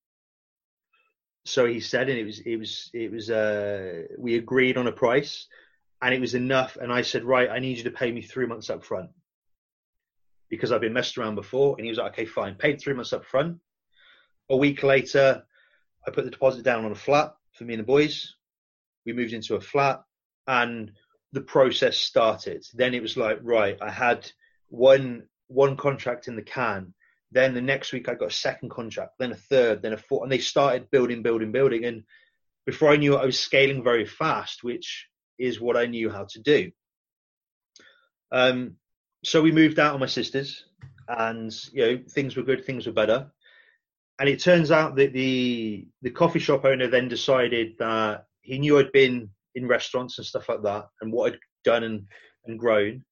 So 1.44 1.66
he 1.66 1.80
said, 1.80 2.08
and 2.08 2.18
it 2.18 2.24
was, 2.24 2.40
it 2.40 2.56
was, 2.56 2.90
it 2.94 3.12
was, 3.12 3.30
uh, 3.30 4.02
we 4.18 4.36
agreed 4.36 4.78
on 4.78 4.86
a 4.86 4.92
price 4.92 5.46
and 6.00 6.14
it 6.14 6.20
was 6.20 6.34
enough. 6.34 6.76
And 6.80 6.92
I 6.92 7.02
said, 7.02 7.24
right, 7.24 7.50
I 7.50 7.58
need 7.58 7.78
you 7.78 7.84
to 7.84 7.90
pay 7.90 8.10
me 8.10 8.22
three 8.22 8.46
months 8.46 8.70
up 8.70 8.84
front 8.84 9.10
because 10.48 10.72
I've 10.72 10.80
been 10.80 10.92
messed 10.92 11.18
around 11.18 11.34
before. 11.34 11.76
And 11.76 11.84
he 11.84 11.90
was 11.90 11.98
like, 11.98 12.12
okay, 12.12 12.24
fine. 12.24 12.54
Paid 12.54 12.80
three 12.80 12.94
months 12.94 13.12
up 13.12 13.24
front. 13.24 13.58
A 14.48 14.56
week 14.56 14.82
later, 14.82 15.44
I 16.06 16.10
put 16.10 16.24
the 16.24 16.30
deposit 16.30 16.64
down 16.64 16.84
on 16.84 16.92
a 16.92 16.96
flat 16.96 17.34
for 17.52 17.64
me 17.64 17.74
and 17.74 17.80
the 17.80 17.86
boys. 17.86 18.34
We 19.04 19.12
moved 19.12 19.32
into 19.32 19.56
a 19.56 19.60
flat 19.60 20.02
and 20.46 20.92
the 21.32 21.40
process 21.40 21.96
started. 21.98 22.64
Then 22.74 22.94
it 22.94 23.02
was 23.02 23.16
like, 23.16 23.38
right, 23.42 23.76
I 23.80 23.90
had 23.90 24.30
one 24.68 25.24
one 25.48 25.76
contract 25.76 26.26
in 26.28 26.36
the 26.36 26.42
can. 26.42 26.94
Then 27.34 27.52
the 27.52 27.60
next 27.60 27.92
week 27.92 28.08
I 28.08 28.14
got 28.14 28.30
a 28.30 28.34
second 28.34 28.70
contract, 28.70 29.14
then 29.18 29.32
a 29.32 29.36
third, 29.36 29.82
then 29.82 29.92
a 29.92 29.98
fourth, 29.98 30.22
and 30.22 30.32
they 30.32 30.38
started 30.38 30.90
building, 30.92 31.22
building, 31.22 31.50
building. 31.50 31.84
And 31.84 32.04
before 32.64 32.90
I 32.90 32.96
knew 32.96 33.16
it, 33.16 33.20
I 33.20 33.26
was 33.26 33.38
scaling 33.38 33.82
very 33.82 34.06
fast, 34.06 34.62
which 34.62 35.08
is 35.36 35.60
what 35.60 35.76
I 35.76 35.86
knew 35.86 36.08
how 36.10 36.26
to 36.30 36.40
do. 36.40 36.70
Um, 38.30 38.76
so 39.24 39.42
we 39.42 39.50
moved 39.50 39.80
out 39.80 39.94
on 39.94 40.00
my 40.00 40.06
sisters, 40.06 40.64
and 41.08 41.52
you 41.72 41.84
know 41.84 42.02
things 42.08 42.36
were 42.36 42.44
good, 42.44 42.64
things 42.64 42.86
were 42.86 42.92
better. 42.92 43.32
And 44.20 44.28
it 44.28 44.40
turns 44.40 44.70
out 44.70 44.94
that 44.96 45.12
the 45.12 45.88
the 46.02 46.10
coffee 46.10 46.38
shop 46.38 46.64
owner 46.64 46.86
then 46.86 47.08
decided 47.08 47.74
that 47.80 48.26
he 48.42 48.58
knew 48.58 48.78
I'd 48.78 48.92
been 48.92 49.28
in 49.56 49.66
restaurants 49.66 50.18
and 50.18 50.26
stuff 50.26 50.48
like 50.48 50.62
that, 50.62 50.86
and 51.00 51.12
what 51.12 51.32
I'd 51.32 51.38
done 51.64 51.82
and 51.82 52.06
and 52.46 52.60
grown. 52.60 53.04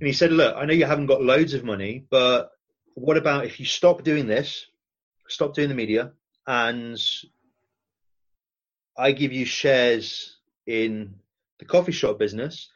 And 0.00 0.06
he 0.06 0.12
said, 0.12 0.32
"Look, 0.32 0.56
I 0.56 0.64
know 0.64 0.74
you 0.74 0.84
haven't 0.84 1.06
got 1.06 1.22
loads 1.22 1.54
of 1.54 1.62
money, 1.62 2.06
but 2.10 2.50
what 3.00 3.16
about 3.16 3.46
if 3.46 3.58
you 3.60 3.66
stop 3.66 4.04
doing 4.04 4.26
this, 4.26 4.66
stop 5.28 5.54
doing 5.54 5.68
the 5.68 5.74
media, 5.74 6.12
and 6.46 6.98
I 8.96 9.12
give 9.12 9.32
you 9.32 9.44
shares 9.46 10.36
in 10.66 11.14
the 11.58 11.64
coffee 11.64 11.92
shop 11.92 12.18
business, 12.18 12.68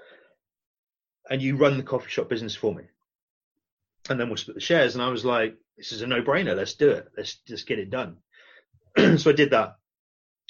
and 1.28 1.42
you 1.42 1.56
run 1.56 1.76
the 1.76 1.82
coffee 1.82 2.10
shop 2.10 2.28
business 2.28 2.54
for 2.56 2.74
me?" 2.74 2.84
and 4.10 4.20
then 4.20 4.28
we'll 4.28 4.37
split 4.37 4.54
the 4.54 4.60
shares. 4.60 4.94
And 4.94 5.02
I 5.02 5.08
was 5.08 5.24
like, 5.24 5.56
this 5.78 5.90
is 5.90 6.02
a 6.02 6.06
no 6.06 6.20
brainer. 6.20 6.54
Let's 6.54 6.74
do 6.74 6.90
it. 6.90 7.08
Let's 7.16 7.37
just 7.48 7.66
get 7.66 7.78
it 7.78 7.88
done. 7.88 8.18
so 9.16 9.30
I 9.30 9.32
did 9.32 9.52
that. 9.52 9.76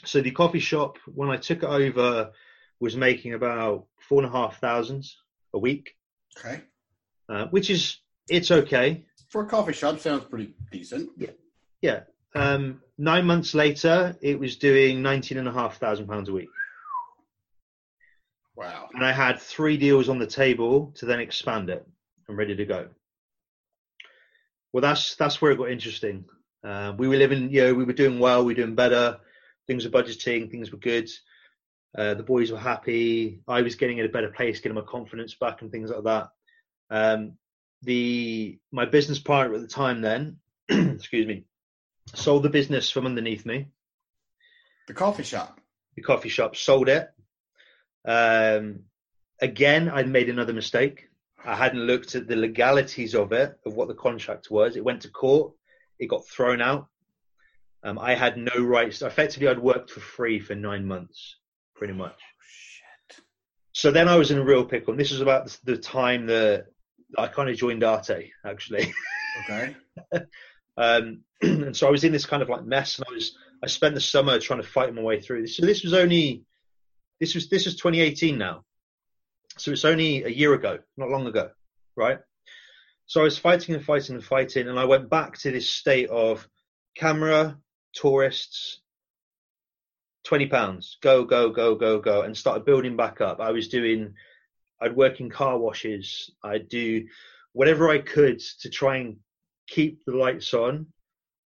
So 0.04 0.20
the 0.20 0.32
coffee 0.32 0.58
shop, 0.58 0.98
when 1.06 1.30
I 1.30 1.36
took 1.36 1.62
it 1.62 1.68
over, 1.68 2.32
was 2.80 2.96
making 2.96 3.32
about 3.32 3.86
four 4.08 4.20
and 4.20 4.28
a 4.28 4.36
half 4.36 4.58
thousand 4.60 5.04
a 5.52 5.58
week, 5.60 5.94
Okay. 6.36 6.62
uh, 7.28 7.46
which 7.46 7.70
is 7.70 7.98
it's 8.28 8.50
okay. 8.50 9.04
For 9.34 9.42
a 9.42 9.46
coffee 9.46 9.72
shop, 9.72 9.98
sounds 9.98 10.22
pretty 10.26 10.54
decent. 10.70 11.10
Yeah. 11.82 12.02
Um, 12.36 12.80
nine 12.98 13.26
months 13.26 13.52
later, 13.52 14.16
it 14.22 14.38
was 14.38 14.54
doing 14.54 15.02
nineteen 15.02 15.38
and 15.38 15.48
a 15.48 15.52
half 15.52 15.78
thousand 15.78 16.06
pounds 16.06 16.28
a 16.28 16.32
week, 16.32 16.48
Wow. 18.54 18.90
and 18.94 19.04
I 19.04 19.10
had 19.10 19.40
three 19.40 19.76
deals 19.76 20.08
on 20.08 20.20
the 20.20 20.26
table 20.28 20.92
to 20.98 21.06
then 21.06 21.18
expand 21.18 21.68
it 21.68 21.84
and 22.28 22.38
ready 22.38 22.54
to 22.54 22.64
go. 22.64 22.90
Well, 24.72 24.82
that's 24.82 25.16
that's 25.16 25.42
where 25.42 25.50
it 25.50 25.58
got 25.58 25.72
interesting. 25.72 26.26
Uh, 26.62 26.92
we 26.96 27.08
were 27.08 27.16
living, 27.16 27.50
you 27.50 27.64
know, 27.64 27.74
we 27.74 27.82
were 27.82 27.92
doing 27.92 28.20
well, 28.20 28.44
we 28.44 28.52
were 28.52 28.62
doing 28.62 28.76
better. 28.76 29.18
Things 29.66 29.84
were 29.84 29.90
budgeting, 29.90 30.48
things 30.48 30.70
were 30.70 30.78
good. 30.78 31.10
Uh, 31.98 32.14
the 32.14 32.22
boys 32.22 32.52
were 32.52 32.58
happy. 32.58 33.40
I 33.48 33.62
was 33.62 33.74
getting 33.74 33.98
in 33.98 34.06
a 34.06 34.10
better 34.10 34.30
place, 34.30 34.60
getting 34.60 34.76
my 34.76 34.82
confidence 34.82 35.34
back, 35.34 35.60
and 35.60 35.72
things 35.72 35.90
like 35.90 36.04
that. 36.04 36.28
Um, 36.88 37.36
the 37.84 38.58
my 38.72 38.84
business 38.86 39.18
partner 39.18 39.54
at 39.54 39.60
the 39.60 39.68
time 39.68 40.00
then, 40.00 40.38
excuse 40.68 41.26
me, 41.26 41.44
sold 42.14 42.42
the 42.42 42.50
business 42.50 42.90
from 42.90 43.06
underneath 43.06 43.46
me. 43.46 43.68
The 44.86 44.94
coffee 44.94 45.22
shop. 45.22 45.60
The 45.96 46.02
coffee 46.02 46.28
shop 46.28 46.56
sold 46.56 46.88
it. 46.88 47.08
Um, 48.04 48.80
again, 49.40 49.90
I 49.90 50.02
made 50.02 50.28
another 50.28 50.52
mistake. 50.52 51.08
I 51.44 51.54
hadn't 51.54 51.86
looked 51.86 52.14
at 52.14 52.26
the 52.26 52.36
legalities 52.36 53.14
of 53.14 53.32
it, 53.32 53.58
of 53.66 53.74
what 53.74 53.88
the 53.88 53.94
contract 53.94 54.50
was. 54.50 54.76
It 54.76 54.84
went 54.84 55.02
to 55.02 55.10
court. 55.10 55.52
It 55.98 56.06
got 56.06 56.26
thrown 56.26 56.60
out. 56.60 56.88
Um, 57.82 57.98
I 57.98 58.14
had 58.14 58.38
no 58.38 58.62
rights. 58.62 59.02
Effectively, 59.02 59.48
I'd 59.48 59.58
worked 59.58 59.90
for 59.90 60.00
free 60.00 60.40
for 60.40 60.54
nine 60.54 60.86
months, 60.86 61.36
pretty 61.76 61.92
much. 61.92 62.18
Shit. 62.48 63.20
So 63.72 63.90
then 63.90 64.08
I 64.08 64.16
was 64.16 64.30
in 64.30 64.38
a 64.38 64.44
real 64.44 64.64
pickle. 64.64 64.92
And 64.92 65.00
this 65.00 65.10
was 65.10 65.20
about 65.20 65.56
the 65.64 65.76
time 65.76 66.26
that 66.26 66.66
I 67.16 67.26
kind 67.28 67.48
of 67.48 67.56
joined 67.56 67.84
Arte, 67.84 68.32
actually. 68.44 68.92
Okay. 69.44 69.76
Um, 70.76 71.20
and 71.42 71.76
so 71.76 71.86
I 71.86 71.90
was 71.90 72.04
in 72.04 72.12
this 72.12 72.26
kind 72.26 72.42
of 72.42 72.48
like 72.48 72.64
mess, 72.64 72.98
and 72.98 73.06
I 73.08 73.12
was 73.12 73.36
I 73.62 73.66
spent 73.66 73.94
the 73.94 74.00
summer 74.00 74.38
trying 74.38 74.60
to 74.60 74.66
fight 74.66 74.94
my 74.94 75.02
way 75.02 75.20
through 75.20 75.42
this. 75.42 75.56
So 75.56 75.64
this 75.64 75.84
was 75.84 75.94
only 75.94 76.42
this 77.20 77.34
was 77.34 77.48
this 77.48 77.64
was 77.64 77.76
2018 77.76 78.36
now, 78.36 78.64
so 79.56 79.70
it's 79.70 79.84
only 79.84 80.24
a 80.24 80.28
year 80.28 80.54
ago, 80.54 80.78
not 80.96 81.10
long 81.10 81.26
ago, 81.26 81.50
right? 81.96 82.18
So 83.06 83.20
I 83.20 83.24
was 83.24 83.38
fighting 83.38 83.74
and 83.74 83.84
fighting 83.84 84.16
and 84.16 84.24
fighting, 84.24 84.68
and 84.68 84.78
I 84.78 84.84
went 84.84 85.10
back 85.10 85.38
to 85.38 85.50
this 85.50 85.68
state 85.68 86.08
of 86.10 86.48
camera, 86.96 87.58
tourists, 87.94 88.80
twenty 90.24 90.46
pounds, 90.46 90.96
go 91.02 91.24
go 91.24 91.50
go 91.50 91.74
go 91.74 92.00
go, 92.00 92.22
and 92.22 92.36
started 92.36 92.64
building 92.64 92.96
back 92.96 93.20
up. 93.20 93.40
I 93.40 93.52
was 93.52 93.68
doing, 93.68 94.14
I'd 94.84 94.96
work 94.96 95.20
in 95.20 95.30
car 95.30 95.58
washes, 95.58 96.30
I'd 96.42 96.68
do 96.68 97.06
whatever 97.52 97.88
I 97.88 97.98
could 97.98 98.40
to 98.60 98.68
try 98.68 98.98
and 98.98 99.16
keep 99.66 100.04
the 100.04 100.16
lights 100.16 100.52
on. 100.52 100.86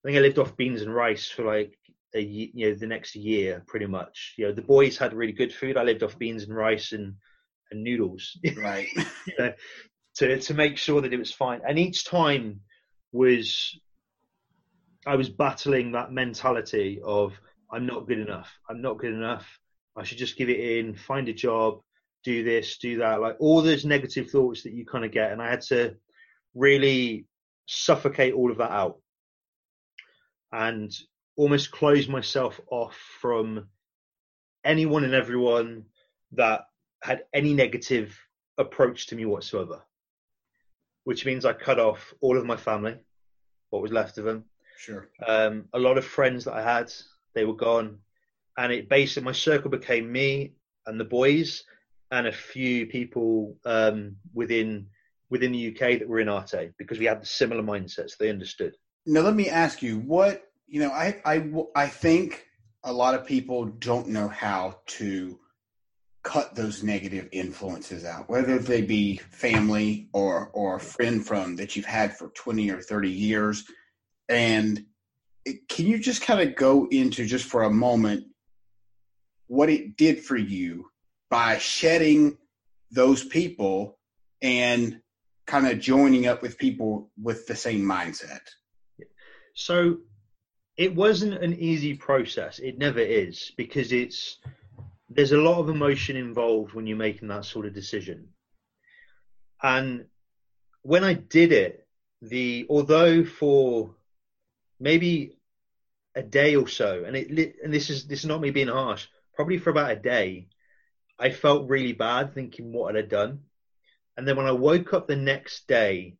I 0.04 0.08
think 0.08 0.18
I 0.18 0.20
lived 0.20 0.38
off 0.38 0.56
beans 0.56 0.82
and 0.82 0.94
rice 0.94 1.28
for 1.28 1.44
like 1.44 1.78
a 2.14 2.20
you 2.20 2.70
know 2.70 2.74
the 2.74 2.86
next 2.86 3.14
year 3.14 3.62
pretty 3.66 3.86
much. 3.86 4.34
You 4.36 4.46
know 4.46 4.52
the 4.52 4.62
boys 4.62 4.98
had 4.98 5.14
really 5.14 5.32
good 5.32 5.54
food. 5.54 5.76
I 5.76 5.84
lived 5.84 6.02
off 6.02 6.18
beans 6.18 6.42
and 6.44 6.54
rice 6.54 6.92
and 6.92 7.14
and 7.70 7.84
noodles 7.84 8.38
Right. 8.56 8.88
you 9.26 9.34
know, 9.38 9.52
to 10.16 10.40
to 10.40 10.54
make 10.54 10.76
sure 10.76 11.00
that 11.00 11.12
it 11.12 11.18
was 11.18 11.32
fine. 11.32 11.60
And 11.66 11.78
each 11.78 12.04
time 12.04 12.60
was 13.12 13.78
I 15.06 15.14
was 15.16 15.28
battling 15.28 15.92
that 15.92 16.12
mentality 16.12 17.00
of 17.04 17.38
I'm 17.70 17.86
not 17.86 18.08
good 18.08 18.18
enough. 18.18 18.50
I'm 18.68 18.82
not 18.82 18.98
good 18.98 19.12
enough. 19.12 19.46
I 19.96 20.04
should 20.04 20.18
just 20.18 20.36
give 20.36 20.48
it 20.48 20.60
in, 20.60 20.94
find 20.94 21.28
a 21.28 21.32
job, 21.32 21.80
do 22.28 22.44
this, 22.44 22.76
do 22.78 22.98
that. 22.98 23.20
Like 23.20 23.36
all 23.38 23.62
those 23.62 23.84
negative 23.86 24.30
thoughts 24.30 24.62
that 24.62 24.74
you 24.74 24.84
kind 24.84 25.04
of 25.04 25.12
get. 25.12 25.32
And 25.32 25.40
I 25.40 25.48
had 25.48 25.62
to 25.72 25.96
really 26.54 27.26
suffocate 27.66 28.34
all 28.34 28.50
of 28.50 28.58
that 28.58 28.70
out 28.70 28.98
and 30.52 30.90
almost 31.36 31.70
close 31.70 32.06
myself 32.08 32.60
off 32.70 32.96
from 33.20 33.68
anyone 34.64 35.04
and 35.04 35.14
everyone 35.14 35.84
that 36.32 36.62
had 37.02 37.22
any 37.32 37.54
negative 37.54 38.14
approach 38.58 39.06
to 39.06 39.16
me 39.16 39.24
whatsoever. 39.24 39.82
Which 41.04 41.24
means 41.24 41.46
I 41.46 41.54
cut 41.54 41.78
off 41.80 42.12
all 42.20 42.36
of 42.36 42.44
my 42.44 42.56
family, 42.56 42.96
what 43.70 43.80
was 43.82 43.92
left 43.92 44.18
of 44.18 44.24
them, 44.24 44.44
Sure. 44.78 45.08
um, 45.26 45.64
a 45.72 45.78
lot 45.78 45.96
of 45.96 46.04
friends 46.04 46.44
that 46.44 46.54
I 46.54 46.62
had, 46.62 46.92
they 47.34 47.46
were 47.46 47.56
gone, 47.56 47.98
and 48.58 48.70
it 48.72 48.88
basically 48.90 49.24
my 49.24 49.32
circle 49.32 49.70
became 49.70 50.12
me 50.12 50.52
and 50.86 51.00
the 51.00 51.04
boys, 51.04 51.64
and 52.10 52.26
a 52.26 52.32
few 52.32 52.86
people 52.86 53.56
um, 53.64 54.16
within 54.32 54.86
within 55.30 55.52
the 55.52 55.68
UK 55.68 55.98
that 55.98 56.08
were 56.08 56.20
in 56.20 56.28
Arte 56.28 56.70
because 56.78 56.98
we 56.98 57.04
had 57.04 57.26
similar 57.26 57.62
mindsets. 57.62 58.16
They 58.16 58.30
understood. 58.30 58.74
Now 59.06 59.20
let 59.20 59.34
me 59.34 59.48
ask 59.48 59.82
you 59.82 59.98
what 59.98 60.42
you 60.66 60.80
know. 60.80 60.90
I 60.90 61.20
I 61.24 61.50
I 61.74 61.88
think 61.88 62.46
a 62.84 62.92
lot 62.92 63.14
of 63.14 63.26
people 63.26 63.66
don't 63.66 64.08
know 64.08 64.28
how 64.28 64.80
to 64.86 65.38
cut 66.22 66.54
those 66.54 66.82
negative 66.82 67.28
influences 67.32 68.04
out, 68.04 68.28
whether 68.28 68.58
they 68.58 68.82
be 68.82 69.16
family 69.16 70.08
or 70.12 70.50
or 70.52 70.76
a 70.76 70.80
friend 70.80 71.26
from 71.26 71.56
that 71.56 71.76
you've 71.76 71.84
had 71.84 72.16
for 72.16 72.28
twenty 72.28 72.70
or 72.70 72.80
thirty 72.80 73.10
years. 73.10 73.64
And 74.28 74.84
can 75.68 75.86
you 75.86 75.98
just 75.98 76.22
kind 76.22 76.40
of 76.46 76.56
go 76.56 76.86
into 76.90 77.24
just 77.26 77.46
for 77.46 77.62
a 77.62 77.70
moment 77.70 78.26
what 79.46 79.70
it 79.70 79.96
did 79.96 80.22
for 80.22 80.36
you 80.36 80.90
by 81.30 81.58
shedding 81.58 82.38
those 82.90 83.24
people 83.24 83.98
and 84.40 85.00
kind 85.46 85.66
of 85.66 85.80
joining 85.80 86.26
up 86.26 86.42
with 86.42 86.58
people 86.58 87.10
with 87.20 87.46
the 87.46 87.56
same 87.56 87.82
mindset? 87.82 88.40
So 89.54 89.98
it 90.76 90.94
wasn't 90.94 91.42
an 91.42 91.54
easy 91.54 91.94
process. 91.94 92.60
It 92.60 92.78
never 92.78 93.00
is 93.00 93.52
because 93.56 93.92
it's 93.92 94.38
there's 95.10 95.32
a 95.32 95.38
lot 95.38 95.58
of 95.58 95.68
emotion 95.68 96.16
involved 96.16 96.74
when 96.74 96.86
you're 96.86 96.96
making 96.96 97.28
that 97.28 97.44
sort 97.44 97.66
of 97.66 97.74
decision. 97.74 98.28
And 99.62 100.04
when 100.82 101.02
I 101.02 101.14
did 101.14 101.52
it, 101.52 101.86
the 102.22 102.66
although 102.70 103.24
for 103.24 103.94
maybe 104.78 105.38
a 106.14 106.22
day 106.22 106.56
or 106.56 106.68
so, 106.68 107.04
and 107.04 107.16
it 107.16 107.56
and 107.62 107.72
this 107.72 107.90
is 107.90 108.06
this 108.06 108.20
is 108.20 108.26
not 108.26 108.40
me 108.40 108.50
being 108.50 108.68
harsh, 108.68 109.06
probably 109.34 109.58
for 109.58 109.70
about 109.70 109.90
a 109.90 109.96
day, 109.96 110.48
I 111.18 111.30
felt 111.30 111.68
really 111.68 111.92
bad 111.92 112.34
thinking 112.34 112.72
what 112.72 112.94
I 112.94 112.98
had 112.98 113.08
done. 113.08 113.40
And 114.16 114.26
then 114.26 114.36
when 114.36 114.46
I 114.46 114.52
woke 114.52 114.94
up 114.94 115.06
the 115.06 115.16
next 115.16 115.66
day, 115.66 116.16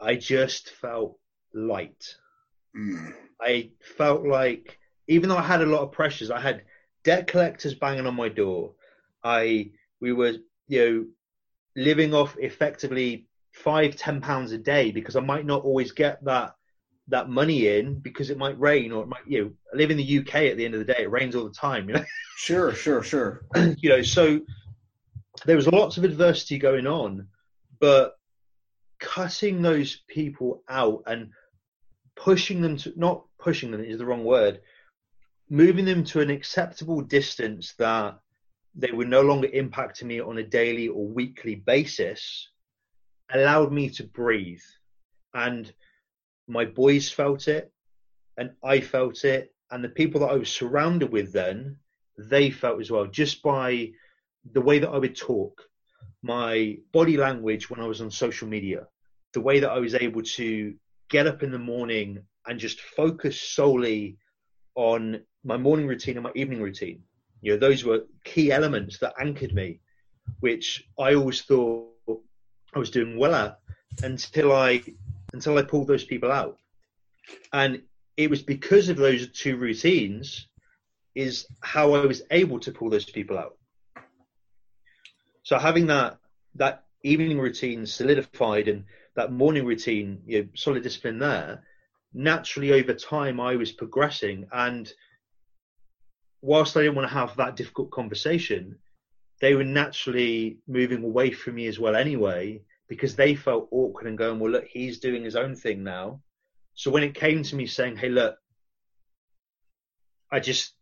I 0.00 0.16
just 0.16 0.70
felt 0.70 1.18
light. 1.52 2.16
Mm. 2.76 3.14
I 3.40 3.70
felt 3.96 4.26
like 4.26 4.78
even 5.08 5.28
though 5.28 5.36
I 5.36 5.42
had 5.42 5.62
a 5.62 5.66
lot 5.66 5.82
of 5.82 5.92
pressures, 5.92 6.30
I 6.30 6.40
had 6.40 6.62
debt 7.04 7.26
collectors 7.26 7.74
banging 7.74 8.06
on 8.06 8.14
my 8.14 8.28
door. 8.28 8.74
I 9.24 9.72
we 10.00 10.12
were 10.12 10.34
you 10.68 10.80
know 10.80 11.06
living 11.76 12.14
off 12.14 12.36
effectively 12.38 13.26
five 13.52 13.96
ten 13.96 14.20
pounds 14.20 14.52
a 14.52 14.58
day 14.58 14.90
because 14.90 15.16
I 15.16 15.20
might 15.20 15.46
not 15.46 15.64
always 15.64 15.92
get 15.92 16.24
that 16.24 16.54
that 17.10 17.28
money 17.28 17.68
in 17.68 17.98
because 17.98 18.30
it 18.30 18.38
might 18.38 18.58
rain 18.58 18.92
or 18.92 19.02
it 19.02 19.08
might 19.08 19.26
you 19.26 19.44
know 19.44 19.50
I 19.72 19.76
live 19.76 19.90
in 19.90 19.96
the 19.96 20.18
UK 20.18 20.34
at 20.34 20.56
the 20.56 20.64
end 20.64 20.74
of 20.74 20.80
the 20.84 20.92
day 20.92 21.02
it 21.02 21.10
rains 21.10 21.34
all 21.34 21.44
the 21.44 21.54
time 21.54 21.88
you 21.88 21.94
know 21.94 22.04
Sure, 22.40 22.74
sure, 22.74 23.02
sure. 23.02 23.44
you 23.76 23.90
know, 23.90 24.00
so 24.00 24.40
there 25.44 25.56
was 25.56 25.66
lots 25.66 25.98
of 25.98 26.04
adversity 26.04 26.58
going 26.58 26.86
on, 26.86 27.28
but 27.78 28.14
cutting 28.98 29.60
those 29.60 30.00
people 30.08 30.62
out 30.66 31.02
and 31.06 31.32
pushing 32.16 32.62
them 32.62 32.78
to 32.78 32.94
not 32.96 33.26
pushing 33.38 33.70
them 33.70 33.84
is 33.84 33.98
the 33.98 34.06
wrong 34.06 34.24
word, 34.24 34.62
moving 35.50 35.84
them 35.84 36.02
to 36.04 36.20
an 36.20 36.30
acceptable 36.30 37.02
distance 37.02 37.74
that 37.76 38.18
they 38.74 38.90
were 38.90 39.04
no 39.04 39.20
longer 39.20 39.48
impacting 39.48 40.04
me 40.04 40.18
on 40.18 40.38
a 40.38 40.42
daily 40.42 40.88
or 40.88 41.06
weekly 41.06 41.56
basis 41.56 42.48
allowed 43.30 43.70
me 43.70 43.90
to 43.90 44.04
breathe. 44.04 44.62
And 45.34 45.70
my 46.50 46.64
boys 46.64 47.08
felt 47.08 47.48
it, 47.48 47.72
and 48.36 48.50
I 48.64 48.80
felt 48.80 49.24
it, 49.24 49.54
and 49.70 49.82
the 49.82 49.88
people 49.88 50.20
that 50.20 50.30
I 50.30 50.36
was 50.36 50.50
surrounded 50.50 51.12
with 51.12 51.32
then 51.32 51.76
they 52.18 52.50
felt 52.50 52.80
as 52.80 52.90
well, 52.90 53.06
just 53.06 53.42
by 53.42 53.90
the 54.52 54.60
way 54.60 54.78
that 54.78 54.90
I 54.90 54.98
would 54.98 55.16
talk, 55.16 55.62
my 56.22 56.76
body 56.92 57.16
language 57.16 57.70
when 57.70 57.80
I 57.80 57.86
was 57.86 58.00
on 58.00 58.10
social 58.10 58.48
media, 58.48 58.86
the 59.32 59.40
way 59.40 59.60
that 59.60 59.70
I 59.70 59.78
was 59.78 59.94
able 59.94 60.22
to 60.22 60.74
get 61.08 61.26
up 61.26 61.42
in 61.42 61.50
the 61.50 61.58
morning 61.58 62.18
and 62.46 62.58
just 62.58 62.80
focus 62.80 63.40
solely 63.40 64.18
on 64.74 65.22
my 65.44 65.56
morning 65.56 65.86
routine 65.86 66.16
and 66.16 66.24
my 66.24 66.32
evening 66.34 66.60
routine. 66.60 67.02
You 67.42 67.52
know, 67.52 67.58
those 67.58 67.84
were 67.84 68.04
key 68.24 68.52
elements 68.52 68.98
that 68.98 69.14
anchored 69.20 69.54
me, 69.54 69.80
which 70.40 70.84
I 70.98 71.14
always 71.14 71.42
thought 71.42 72.22
I 72.74 72.78
was 72.78 72.90
doing 72.90 73.18
well 73.18 73.34
at. 73.34 73.58
until 74.02 74.52
I 74.52 74.82
until 75.32 75.58
I 75.58 75.62
pulled 75.62 75.88
those 75.88 76.04
people 76.04 76.30
out. 76.30 76.58
And 77.52 77.82
it 78.16 78.30
was 78.30 78.42
because 78.42 78.88
of 78.88 78.96
those 78.96 79.28
two 79.28 79.56
routines 79.56 80.48
is 81.14 81.46
how 81.60 81.94
I 81.94 82.06
was 82.06 82.22
able 82.30 82.60
to 82.60 82.72
pull 82.72 82.90
those 82.90 83.04
people 83.04 83.38
out. 83.38 83.56
So 85.42 85.58
having 85.58 85.86
that 85.86 86.18
that 86.56 86.84
evening 87.02 87.38
routine 87.38 87.86
solidified 87.86 88.68
and 88.68 88.84
that 89.14 89.32
morning 89.32 89.64
routine, 89.64 90.22
you 90.26 90.42
know, 90.42 90.48
solid 90.54 90.82
discipline 90.82 91.18
there, 91.18 91.62
naturally 92.12 92.72
over 92.72 92.92
time 92.94 93.40
I 93.40 93.56
was 93.56 93.72
progressing 93.72 94.46
and 94.52 94.92
whilst 96.42 96.76
I 96.76 96.82
didn't 96.82 96.96
want 96.96 97.08
to 97.08 97.14
have 97.14 97.36
that 97.36 97.56
difficult 97.56 97.90
conversation, 97.90 98.78
they 99.40 99.54
were 99.54 99.64
naturally 99.64 100.58
moving 100.66 101.04
away 101.04 101.30
from 101.30 101.54
me 101.54 101.66
as 101.66 101.78
well 101.78 101.96
anyway, 101.96 102.62
because 102.90 103.14
they 103.14 103.36
felt 103.36 103.68
awkward 103.70 104.08
and 104.08 104.18
going, 104.18 104.40
Well, 104.40 104.50
look, 104.50 104.66
he's 104.66 104.98
doing 104.98 105.22
his 105.22 105.36
own 105.36 105.54
thing 105.54 105.82
now. 105.82 106.20
So 106.74 106.90
when 106.90 107.04
it 107.04 107.14
came 107.14 107.42
to 107.44 107.56
me 107.56 107.66
saying, 107.66 107.96
Hey, 107.96 108.10
look, 108.10 108.36
I 110.30 110.40
just 110.40 110.74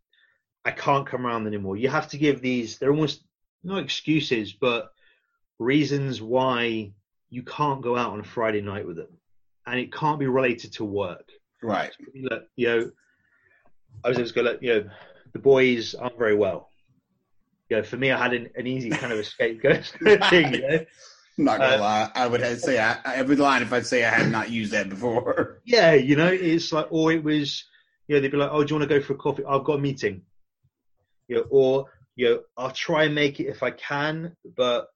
I 0.65 0.71
can't 0.71 1.07
come 1.07 1.25
around 1.25 1.47
anymore. 1.47 1.77
You 1.77 1.87
have 1.87 2.09
to 2.09 2.17
give 2.17 2.41
these 2.41 2.79
they're 2.79 2.91
almost 2.91 3.23
no 3.63 3.75
excuses, 3.77 4.51
but 4.51 4.89
reasons 5.59 6.19
why 6.19 6.91
you 7.29 7.43
can't 7.43 7.81
go 7.81 7.95
out 7.95 8.11
on 8.11 8.19
a 8.19 8.23
Friday 8.23 8.61
night 8.61 8.87
with 8.87 8.97
them. 8.97 9.15
And 9.67 9.79
it 9.79 9.93
can't 9.93 10.19
be 10.19 10.25
related 10.25 10.73
to 10.73 10.85
work. 10.85 11.29
Right. 11.61 11.91
Look, 12.15 12.47
you 12.55 12.67
know, 12.67 12.91
I 14.03 14.09
was 14.09 14.17
just 14.17 14.33
going 14.33 14.45
to, 14.45 14.53
look, 14.53 14.63
you 14.63 14.73
know, 14.73 14.89
the 15.33 15.39
boys 15.39 15.93
aren't 15.93 16.17
very 16.17 16.35
well. 16.35 16.71
You 17.69 17.77
know, 17.77 17.83
for 17.83 17.97
me, 17.97 18.11
I 18.11 18.17
had 18.17 18.33
an, 18.33 18.49
an 18.55 18.65
easy 18.65 18.89
kind 18.89 19.13
of 19.13 19.19
a 19.19 19.23
scapegoat 19.23 19.85
thing, 20.29 20.53
you 20.55 20.61
know. 20.61 20.85
I'm 21.39 21.45
not 21.45 21.59
gonna 21.59 21.75
Uh, 21.77 21.79
lie. 21.79 22.11
I 22.15 22.27
would 22.27 22.41
have- 22.41 22.59
say 22.59 22.79
I, 22.79 22.99
I 23.05 23.21
would 23.21 23.39
lie 23.39 23.61
if 23.61 23.71
I'd 23.71 23.85
say 23.87 24.03
I 24.03 24.09
had 24.09 24.29
not 24.31 24.49
used 24.51 24.73
that 24.73 24.89
before. 24.89 25.61
Yeah, 25.65 25.93
you 25.93 26.15
know, 26.15 26.27
it's 26.27 26.71
like, 26.73 26.87
or 26.89 27.11
it 27.11 27.23
was, 27.23 27.63
you 28.07 28.15
know, 28.15 28.21
they'd 28.21 28.31
be 28.31 28.37
like, 28.37 28.49
oh, 28.51 28.63
do 28.63 28.73
you 28.73 28.79
want 28.79 28.89
to 28.89 28.99
go 28.99 29.03
for 29.03 29.13
a 29.13 29.17
coffee? 29.17 29.43
I've 29.45 29.63
got 29.63 29.77
a 29.77 29.81
meeting. 29.81 30.23
You 31.27 31.37
know, 31.37 31.45
or, 31.49 31.85
you 32.15 32.25
know, 32.29 32.41
I'll 32.57 32.71
try 32.71 33.03
and 33.05 33.15
make 33.15 33.39
it 33.39 33.45
if 33.47 33.63
I 33.63 33.71
can, 33.71 34.35
but 34.57 34.87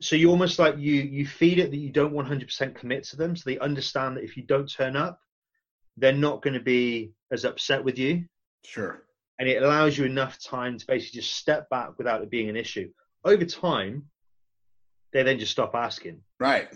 so 0.00 0.14
you 0.14 0.30
almost 0.30 0.58
like 0.60 0.76
you 0.78 0.94
you 0.94 1.26
feed 1.26 1.58
it 1.58 1.70
that 1.72 1.76
you 1.76 1.90
don't 1.90 2.12
100% 2.14 2.74
commit 2.76 3.02
to 3.04 3.16
them, 3.16 3.34
so 3.34 3.42
they 3.46 3.58
understand 3.58 4.16
that 4.16 4.24
if 4.24 4.36
you 4.36 4.44
don't 4.44 4.70
turn 4.70 4.94
up, 4.94 5.18
they're 5.96 6.12
not 6.12 6.42
going 6.42 6.54
to 6.54 6.60
be 6.60 7.12
as 7.32 7.44
upset 7.44 7.82
with 7.82 7.98
you, 7.98 8.26
Sure. 8.64 9.02
and 9.40 9.48
it 9.48 9.60
allows 9.62 9.98
you 9.98 10.04
enough 10.04 10.38
time 10.40 10.78
to 10.78 10.86
basically 10.86 11.20
just 11.20 11.34
step 11.34 11.68
back 11.70 11.98
without 11.98 12.22
it 12.22 12.30
being 12.30 12.48
an 12.48 12.56
issue. 12.56 12.92
Over 13.24 13.44
time, 13.44 14.08
they 15.12 15.22
then 15.22 15.38
just 15.38 15.52
stop 15.52 15.74
asking. 15.74 16.20
Right. 16.38 16.68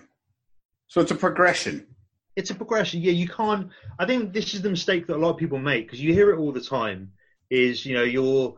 So 0.88 1.00
it's 1.00 1.10
a 1.10 1.16
progression. 1.16 1.86
it's 2.36 2.50
a 2.50 2.54
progression. 2.54 3.00
Yeah, 3.00 3.12
you 3.12 3.28
can't. 3.28 3.70
I 3.98 4.06
think 4.06 4.32
this 4.32 4.54
is 4.54 4.62
the 4.62 4.70
mistake 4.70 5.06
that 5.06 5.16
a 5.16 5.18
lot 5.18 5.30
of 5.30 5.36
people 5.36 5.58
make 5.58 5.86
because 5.86 6.00
you 6.00 6.12
hear 6.12 6.30
it 6.30 6.38
all 6.38 6.52
the 6.52 6.60
time. 6.60 7.12
Is 7.50 7.84
you 7.84 7.94
know 7.94 8.02
your 8.02 8.56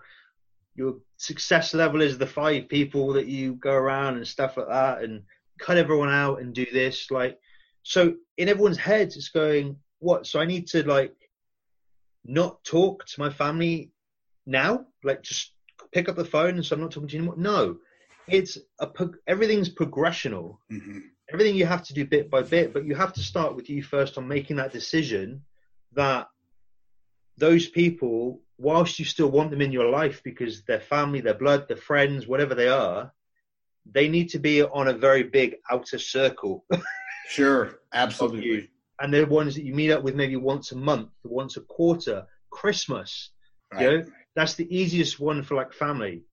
your 0.76 0.96
success 1.16 1.74
level 1.74 2.00
is 2.00 2.18
the 2.18 2.26
five 2.26 2.68
people 2.68 3.12
that 3.14 3.26
you 3.26 3.54
go 3.54 3.72
around 3.72 4.16
and 4.16 4.26
stuff 4.26 4.56
like 4.56 4.68
that, 4.68 5.02
and 5.02 5.22
cut 5.58 5.76
everyone 5.76 6.10
out 6.10 6.40
and 6.40 6.54
do 6.54 6.66
this. 6.72 7.10
Like, 7.10 7.38
so 7.82 8.14
in 8.36 8.48
everyone's 8.48 8.78
heads, 8.78 9.16
it's 9.16 9.30
going 9.30 9.76
what? 9.98 10.26
So 10.26 10.40
I 10.40 10.44
need 10.44 10.66
to 10.68 10.86
like 10.86 11.14
not 12.24 12.62
talk 12.64 13.04
to 13.06 13.20
my 13.20 13.30
family 13.30 13.90
now, 14.46 14.86
like 15.02 15.22
just 15.22 15.52
pick 15.92 16.08
up 16.08 16.16
the 16.16 16.24
phone 16.24 16.56
and 16.56 16.64
so 16.64 16.74
I'm 16.74 16.82
not 16.82 16.90
talking 16.90 17.08
to 17.08 17.16
you 17.16 17.22
anymore. 17.22 17.36
No, 17.38 17.78
it's 18.28 18.58
a 18.80 18.88
everything's 19.26 19.68
progressional 19.68 20.58
hmm 20.70 21.00
everything 21.32 21.56
you 21.56 21.66
have 21.66 21.82
to 21.82 21.94
do 21.94 22.04
bit 22.04 22.30
by 22.30 22.42
bit, 22.42 22.72
but 22.72 22.84
you 22.84 22.94
have 22.94 23.12
to 23.12 23.20
start 23.20 23.56
with 23.56 23.68
you 23.70 23.82
first 23.82 24.18
on 24.18 24.28
making 24.28 24.56
that 24.56 24.72
decision 24.72 25.42
that 25.92 26.26
those 27.38 27.68
people, 27.68 28.40
whilst 28.58 28.98
you 28.98 29.04
still 29.04 29.30
want 29.30 29.50
them 29.50 29.60
in 29.60 29.72
your 29.72 29.88
life 29.88 30.22
because 30.22 30.62
they're 30.64 30.80
family, 30.80 31.20
their 31.20 31.34
blood, 31.34 31.66
their 31.66 31.76
friends, 31.76 32.26
whatever 32.26 32.54
they 32.54 32.68
are, 32.68 33.12
they 33.90 34.08
need 34.08 34.28
to 34.28 34.38
be 34.38 34.62
on 34.62 34.88
a 34.88 34.92
very 34.92 35.24
big 35.24 35.56
outer 35.70 35.98
circle. 35.98 36.64
Sure. 37.26 37.80
Absolutely. 37.94 38.68
and 39.00 39.12
they're 39.12 39.24
ones 39.24 39.54
that 39.54 39.64
you 39.64 39.72
meet 39.72 39.90
up 39.90 40.02
with 40.02 40.14
maybe 40.14 40.36
once 40.36 40.72
a 40.72 40.76
month, 40.76 41.08
once 41.24 41.56
a 41.56 41.62
quarter, 41.62 42.26
Christmas. 42.50 43.30
Right. 43.72 43.80
You 43.80 43.88
know, 43.88 44.04
that's 44.36 44.56
the 44.56 44.68
easiest 44.76 45.18
one 45.18 45.42
for 45.42 45.54
like 45.54 45.72
family. 45.72 46.24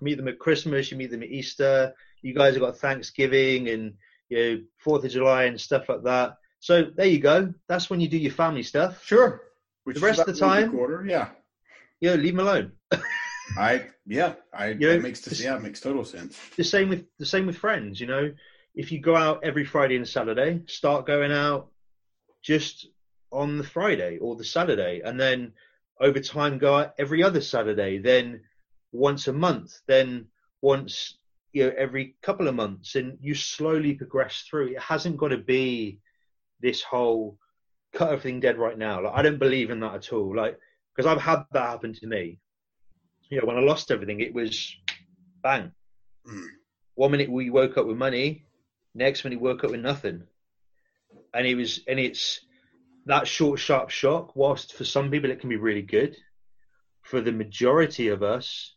You 0.00 0.04
meet 0.04 0.16
them 0.16 0.28
at 0.28 0.38
Christmas, 0.38 0.90
you 0.90 0.96
meet 0.96 1.10
them 1.10 1.22
at 1.22 1.28
Easter. 1.30 1.94
You 2.22 2.34
guys 2.34 2.54
have 2.54 2.62
got 2.62 2.78
Thanksgiving 2.78 3.68
and 3.68 3.94
you 4.28 4.38
know 4.38 4.62
Fourth 4.78 5.04
of 5.04 5.10
July 5.10 5.44
and 5.44 5.60
stuff 5.60 5.88
like 5.88 6.02
that. 6.04 6.36
So 6.60 6.90
there 6.96 7.06
you 7.06 7.18
go. 7.18 7.52
That's 7.68 7.90
when 7.90 8.00
you 8.00 8.08
do 8.08 8.16
your 8.18 8.32
family 8.32 8.62
stuff. 8.62 9.04
Sure. 9.04 9.42
Which 9.84 9.96
The 9.98 10.06
rest 10.06 10.20
of 10.20 10.26
the 10.26 10.32
time- 10.34 10.70
quarter. 10.70 11.04
Yeah. 11.06 11.28
You 12.00 12.10
know, 12.10 12.16
leave 12.16 12.36
them 12.36 12.46
alone. 12.46 12.72
I 13.58 13.86
yeah. 14.06 14.34
I 14.52 14.68
You 14.68 14.78
know, 14.80 14.92
that 14.94 15.02
makes 15.02 15.40
yeah 15.40 15.56
it 15.56 15.62
makes 15.62 15.80
total 15.80 16.04
sense. 16.04 16.38
the 16.56 16.64
same 16.64 16.88
with 16.88 17.04
the 17.18 17.26
same 17.26 17.46
with 17.46 17.56
friends. 17.58 18.00
You 18.00 18.06
know, 18.06 18.32
if 18.74 18.90
you 18.90 19.00
go 19.00 19.14
out 19.14 19.44
every 19.44 19.64
Friday 19.64 19.96
and 19.96 20.08
Saturday, 20.08 20.62
start 20.66 21.06
going 21.06 21.30
out 21.32 21.68
just 22.42 22.86
on 23.30 23.58
the 23.58 23.64
Friday 23.64 24.18
or 24.18 24.36
the 24.36 24.44
Saturday, 24.44 25.02
and 25.04 25.20
then 25.20 25.52
over 26.00 26.20
time 26.20 26.58
go 26.58 26.76
out 26.78 26.94
every 26.98 27.22
other 27.22 27.40
Saturday, 27.40 27.98
then 27.98 28.40
once 28.94 29.26
a 29.26 29.32
month, 29.32 29.80
then 29.86 30.26
once 30.62 31.18
you 31.52 31.64
know 31.64 31.72
every 31.76 32.16
couple 32.22 32.48
of 32.48 32.54
months, 32.54 32.94
and 32.94 33.18
you 33.20 33.34
slowly 33.34 33.94
progress 33.94 34.44
through. 34.48 34.68
It 34.68 34.80
hasn't 34.80 35.18
got 35.18 35.28
to 35.28 35.38
be 35.38 35.98
this 36.60 36.82
whole 36.82 37.38
cut 37.92 38.10
everything 38.10 38.40
dead 38.40 38.58
right 38.58 38.78
now. 38.78 39.02
Like 39.02 39.12
I 39.14 39.22
don't 39.22 39.38
believe 39.38 39.70
in 39.70 39.80
that 39.80 39.94
at 39.94 40.12
all. 40.12 40.34
Like 40.34 40.58
because 40.94 41.10
I've 41.10 41.20
had 41.20 41.44
that 41.52 41.70
happen 41.70 41.92
to 41.94 42.06
me. 42.06 42.38
You 43.28 43.40
know, 43.40 43.46
when 43.46 43.56
I 43.56 43.60
lost 43.60 43.90
everything, 43.90 44.20
it 44.20 44.32
was 44.32 44.76
bang. 45.42 45.72
Mm. 46.28 46.46
One 46.94 47.10
minute 47.10 47.30
we 47.30 47.50
woke 47.50 47.76
up 47.76 47.86
with 47.86 47.96
money, 47.96 48.46
next 48.94 49.24
minute 49.24 49.40
we 49.40 49.48
woke 49.48 49.64
up 49.64 49.72
with 49.72 49.80
nothing, 49.80 50.22
and 51.34 51.46
it 51.46 51.56
was 51.56 51.80
and 51.88 51.98
it's 51.98 52.40
that 53.06 53.26
short, 53.26 53.58
sharp 53.58 53.90
shock. 53.90 54.36
Whilst 54.36 54.74
for 54.74 54.84
some 54.84 55.10
people 55.10 55.30
it 55.30 55.40
can 55.40 55.48
be 55.48 55.56
really 55.56 55.82
good, 55.82 56.16
for 57.02 57.20
the 57.20 57.32
majority 57.32 58.08
of 58.08 58.22
us, 58.22 58.74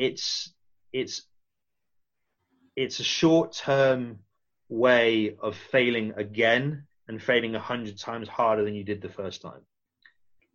it's 0.00 0.50
it's 0.94 1.22
it's 2.74 3.00
a 3.00 3.04
short 3.04 3.52
term 3.52 4.20
way 4.70 5.36
of 5.42 5.54
failing 5.54 6.14
again 6.16 6.86
and 7.06 7.22
failing 7.22 7.54
a 7.54 7.60
hundred 7.60 7.98
times 7.98 8.26
harder 8.26 8.64
than 8.64 8.74
you 8.74 8.82
did 8.82 9.02
the 9.02 9.10
first 9.10 9.42
time 9.42 9.60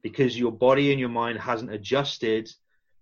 because 0.01 0.37
your 0.37 0.51
body 0.51 0.89
and 0.91 0.99
your 0.99 1.09
mind 1.09 1.37
hasn't 1.37 1.71
adjusted 1.71 2.49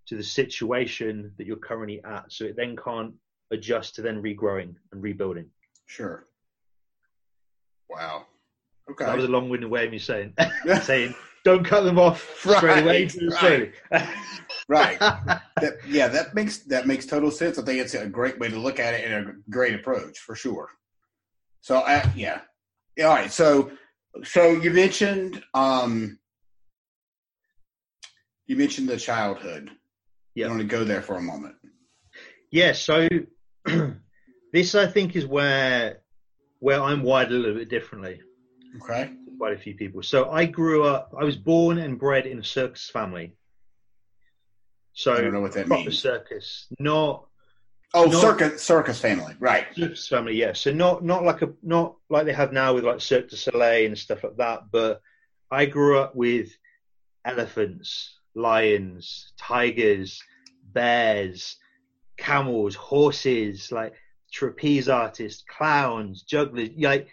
to 0.06 0.18
the 0.18 0.24
situation 0.24 1.32
that 1.38 1.48
you're 1.48 1.56
currently 1.56 2.02
at 2.04 2.30
so 2.30 2.44
it 2.44 2.58
then 2.58 2.76
can't 2.76 3.14
adjust 3.52 3.96
to 3.96 4.02
then 4.02 4.22
regrowing 4.22 4.76
and 4.92 5.02
rebuilding 5.02 5.50
Sure. 5.86 6.26
Wow. 7.90 8.26
Okay. 8.92 9.06
that 9.06 9.16
was 9.16 9.26
a 9.26 9.30
long-winded 9.30 9.70
way 9.70 9.86
of 9.86 9.92
me 9.92 10.00
saying 10.00 10.34
saying 10.82 11.16
don't 11.44 11.64
cut 11.66 11.82
them 11.84 12.00
off 12.00 12.34
straight 12.38 12.64
Right, 12.64 12.84
away 12.84 13.08
too 13.08 13.28
right. 13.30 13.40
slowly 13.40 13.72
right. 14.68 14.98
That, 15.62 15.74
yeah, 15.88 16.08
that 16.10 16.34
makes 16.36 16.60
that 16.60 16.88
makes 16.88 17.06
total 17.06 17.32
sense. 17.32 17.58
I 17.58 17.64
think 17.64 17.80
it's 17.80 17.94
a 17.94 18.06
great 18.08 18.40
way 18.40 18.50
to 18.50 18.58
look 18.60 18.80
at 18.80 18.94
it 18.94 19.10
and 19.10 19.30
a 19.30 19.34
great 19.50 19.76
approach 19.76 20.20
for 20.20 20.36
sure. 20.36 20.70
So, 21.62 21.78
uh, 21.78 22.06
yeah. 22.16 22.42
Yeah, 22.98 23.06
All 23.08 23.16
right. 23.16 23.32
So, 23.32 23.72
so 24.24 24.52
you 24.52 24.72
mentioned 24.72 25.42
um, 25.54 26.20
you 28.48 28.56
mentioned 28.58 28.90
the 28.90 28.98
childhood. 28.98 29.72
Yeah. 30.36 30.46
You 30.46 30.50
want 30.52 30.62
to 30.62 30.68
go 30.68 30.84
there 30.84 31.02
for 31.02 31.16
a 31.16 31.22
moment? 31.22 31.56
Yeah, 32.52 32.74
so 32.74 33.08
this 34.54 34.76
I 34.76 34.88
think 34.88 35.16
is 35.16 35.26
where 35.26 36.00
where 36.60 36.82
I'm 36.82 37.04
wired 37.04 37.30
a 37.32 37.36
little 37.36 37.56
bit 37.56 37.70
differently 37.70 38.20
Okay. 38.82 39.12
Quite 39.44 39.54
a 39.54 39.60
few 39.60 39.76
people. 39.76 40.02
So 40.02 40.32
I 40.32 40.46
grew 40.46 40.86
up 40.86 41.14
I 41.20 41.26
was 41.26 41.36
born 41.36 41.78
and 41.80 42.00
bred 42.00 42.26
in 42.26 42.40
a 42.40 42.44
circus 42.46 42.90
family. 42.90 43.36
So 44.94 45.14
I 45.14 45.20
don't 45.20 45.34
know 45.34 45.42
what 45.42 45.52
that 45.52 45.68
proper 45.68 45.82
means. 45.82 46.00
circus, 46.00 46.68
not 46.80 47.26
Oh, 47.94 48.06
No. 48.06 48.22
circus 48.22 48.64
circus 48.64 49.00
family. 49.02 49.36
Right. 49.40 49.66
circus 49.76 50.08
family, 50.08 50.36
yeah. 50.36 50.54
So 50.54 50.72
not 50.72 51.04
not 51.04 51.24
like 51.26 51.42
a 51.42 51.50
not 51.62 51.98
like 52.10 52.26
they 52.26 52.32
have 52.32 52.54
now 52.54 52.74
with 52.74 52.86
like 52.86 53.02
Cirque 53.02 53.28
du 53.30 53.36
Soleil 53.36 53.88
and 53.88 53.98
stuff 53.98 54.24
like 54.24 54.38
that. 54.38 54.72
But 54.72 55.02
I 55.52 55.66
grew 55.66 56.00
up 56.00 56.16
with 56.16 56.56
elephants, 57.26 58.18
lions, 58.36 59.34
tigers, 59.38 60.24
bears, 60.72 61.58
camels, 62.18 62.76
horses, 62.76 63.74
like 63.74 63.94
trapeze 64.32 64.88
artists, 64.88 65.44
clowns, 65.58 66.24
jugglers, 66.24 66.70
like 66.78 67.10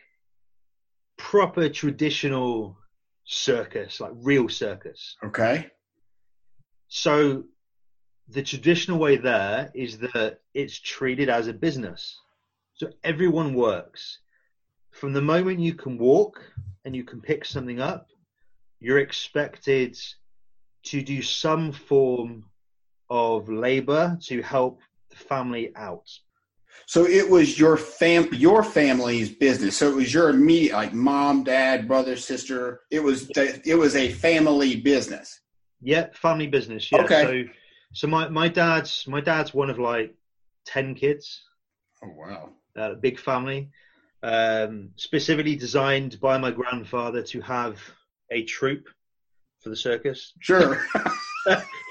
proper 1.21 1.69
traditional 1.69 2.79
circus, 3.25 4.01
like 4.01 4.13
real 4.15 4.49
circus. 4.49 5.17
Okay. 5.23 5.71
So 6.89 7.45
the 8.29 8.43
traditional 8.43 8.99
way 8.99 9.17
there 9.17 9.71
is 9.75 9.99
that 9.99 10.41
it's 10.55 10.81
treated 10.81 11.29
as 11.29 11.47
a 11.47 11.53
business. 11.53 12.19
So 12.75 12.89
everyone 13.05 13.55
works. 13.55 14.19
from 14.91 15.13
the 15.13 15.23
moment 15.23 15.61
you 15.61 15.75
can 15.75 15.99
walk 15.99 16.43
and 16.85 16.95
you 16.95 17.05
can 17.05 17.21
pick 17.21 17.45
something 17.45 17.81
up, 17.81 18.09
you're 18.81 18.99
expected 18.99 19.97
to 20.83 21.03
do 21.03 21.23
some 21.23 21.73
form 21.73 22.45
of 23.09 23.49
labor 23.49 24.19
to 24.23 24.43
help 24.43 24.81
the 25.11 25.17
family 25.17 25.73
out. 25.77 26.09
So 26.87 27.07
it 27.07 27.29
was 27.29 27.59
your 27.59 27.77
fam 27.77 28.29
your 28.33 28.63
family's 28.63 29.31
business. 29.31 29.77
So 29.77 29.89
it 29.91 29.95
was 29.95 30.13
your 30.13 30.31
immediate 30.31 30.75
like 30.75 30.93
mom, 30.93 31.45
dad, 31.45 31.87
brother, 31.87 32.17
sister. 32.17 32.81
It 32.91 33.03
was 33.03 33.29
the, 33.29 33.61
it 33.65 33.77
was 33.77 33.95
a 33.97 34.11
family 34.11 34.77
business. 34.77 35.41
Yep, 35.83 36.17
family 36.17 36.47
business. 36.47 36.91
Yeah. 36.91 37.03
Okay. 37.03 37.47
So, 37.47 37.53
so 37.93 38.07
my 38.09 38.29
my 38.29 38.49
dad's 38.49 39.07
my 39.07 39.21
dad's 39.21 39.55
one 39.55 39.71
of 39.71 39.79
like 39.79 40.15
ten 40.67 40.95
kids. 40.95 41.43
Oh 42.03 42.09
wow. 42.17 42.51
uh, 42.77 42.95
big 42.95 43.19
family, 43.19 43.71
um, 44.23 44.91
specifically 44.97 45.57
designed 45.57 46.19
by 46.21 46.39
my 46.39 46.51
grandfather 46.51 47.23
to 47.23 47.41
have 47.43 47.79
a 48.31 48.45
troupe 48.45 48.89
for 49.61 49.69
the 49.69 49.77
circus. 49.77 50.33
Sure. 50.41 50.83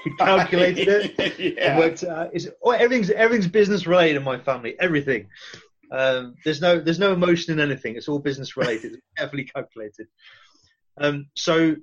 he 0.04 0.14
calculated 0.16 0.88
it. 0.88 1.18
and 1.38 1.56
yeah. 1.56 1.78
worked, 1.78 2.04
uh, 2.04 2.28
it's, 2.32 2.48
oh, 2.62 2.70
everything's 2.70 3.10
everything's 3.10 3.48
business 3.48 3.86
related 3.86 4.16
in 4.16 4.22
my 4.22 4.38
family. 4.38 4.76
Everything. 4.80 5.28
Um, 5.92 6.34
there's 6.44 6.60
no 6.60 6.80
there's 6.80 6.98
no 6.98 7.12
emotion 7.12 7.52
in 7.52 7.60
anything. 7.60 7.96
It's 7.96 8.08
all 8.08 8.18
business 8.18 8.56
related. 8.56 8.94
It's 8.94 9.02
carefully 9.16 9.44
calculated. 9.44 10.06
Um, 10.98 11.26
so 11.34 11.76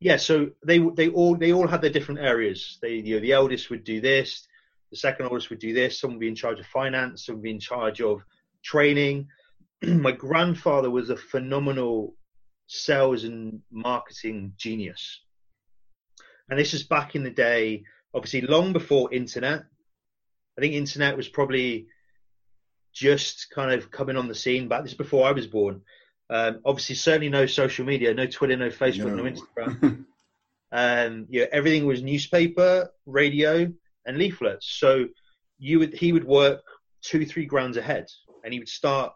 yeah, 0.00 0.16
so 0.16 0.50
they 0.64 0.78
they 0.78 1.08
all 1.08 1.36
they 1.36 1.52
all 1.52 1.66
had 1.66 1.82
their 1.82 1.90
different 1.90 2.20
areas. 2.20 2.78
They 2.82 2.94
you 2.96 3.16
know 3.16 3.20
the 3.20 3.32
eldest 3.32 3.70
would 3.70 3.84
do 3.84 4.00
this, 4.00 4.46
the 4.90 4.96
second 4.96 5.26
oldest 5.26 5.50
would 5.50 5.58
do 5.58 5.72
this. 5.72 6.00
Some 6.00 6.12
would 6.12 6.20
be 6.20 6.28
in 6.28 6.34
charge 6.34 6.60
of 6.60 6.66
finance. 6.66 7.26
Some 7.26 7.36
would 7.36 7.42
be 7.42 7.50
in 7.50 7.60
charge 7.60 8.00
of 8.00 8.22
training. 8.64 9.28
My 9.82 10.12
grandfather 10.12 10.90
was 10.90 11.10
a 11.10 11.16
phenomenal 11.16 12.14
sales 12.66 13.24
and 13.24 13.60
marketing 13.70 14.52
genius. 14.56 15.20
And 16.48 16.58
this 16.58 16.72
was 16.72 16.84
back 16.84 17.14
in 17.14 17.24
the 17.24 17.30
day, 17.30 17.84
obviously 18.14 18.42
long 18.42 18.72
before 18.72 19.12
internet. 19.12 19.64
I 20.56 20.60
think 20.60 20.74
internet 20.74 21.16
was 21.16 21.28
probably 21.28 21.86
just 22.92 23.50
kind 23.50 23.72
of 23.72 23.90
coming 23.90 24.16
on 24.16 24.28
the 24.28 24.34
scene 24.34 24.68
back 24.68 24.82
this 24.82 24.92
is 24.92 24.96
before 24.98 25.26
I 25.26 25.32
was 25.32 25.46
born. 25.46 25.82
Um, 26.30 26.60
obviously, 26.64 26.94
certainly 26.96 27.28
no 27.28 27.46
social 27.46 27.84
media, 27.84 28.14
no 28.14 28.26
Twitter, 28.26 28.56
no 28.56 28.70
Facebook, 28.70 29.14
no, 29.14 29.22
No. 29.22 29.24
Instagram. 29.24 30.04
Um, 30.72 31.26
you 31.30 31.40
know, 31.40 31.46
everything 31.52 31.86
was 31.86 32.02
newspaper, 32.02 32.90
radio, 33.06 33.72
and 34.04 34.18
leaflets. 34.18 34.66
So 34.66 35.06
you 35.58 35.78
would 35.78 35.94
he 35.94 36.12
would 36.12 36.24
work 36.24 36.62
two, 37.02 37.24
three 37.24 37.46
grounds 37.46 37.76
ahead, 37.76 38.08
and 38.44 38.52
he 38.52 38.58
would 38.58 38.68
start 38.68 39.14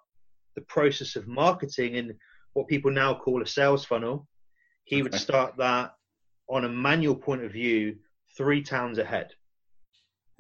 the 0.55 0.61
process 0.63 1.17
of 1.17 1.27
marketing 1.27 1.97
in 1.97 2.17
what 2.53 2.69
people 2.69 2.93
now 2.93 3.15
call 3.15 3.43
a 3.43 3.47
sales 3.47 3.85
funnel. 3.85 4.29
He 4.85 5.03
would 5.03 5.15
start 5.15 5.57
that 5.59 5.95
on 6.51 6.65
a 6.65 6.69
manual 6.69 7.15
point 7.15 7.45
of 7.45 7.53
view, 7.53 7.97
three 8.37 8.63
towns 8.63 8.99
ahead. 8.99 9.33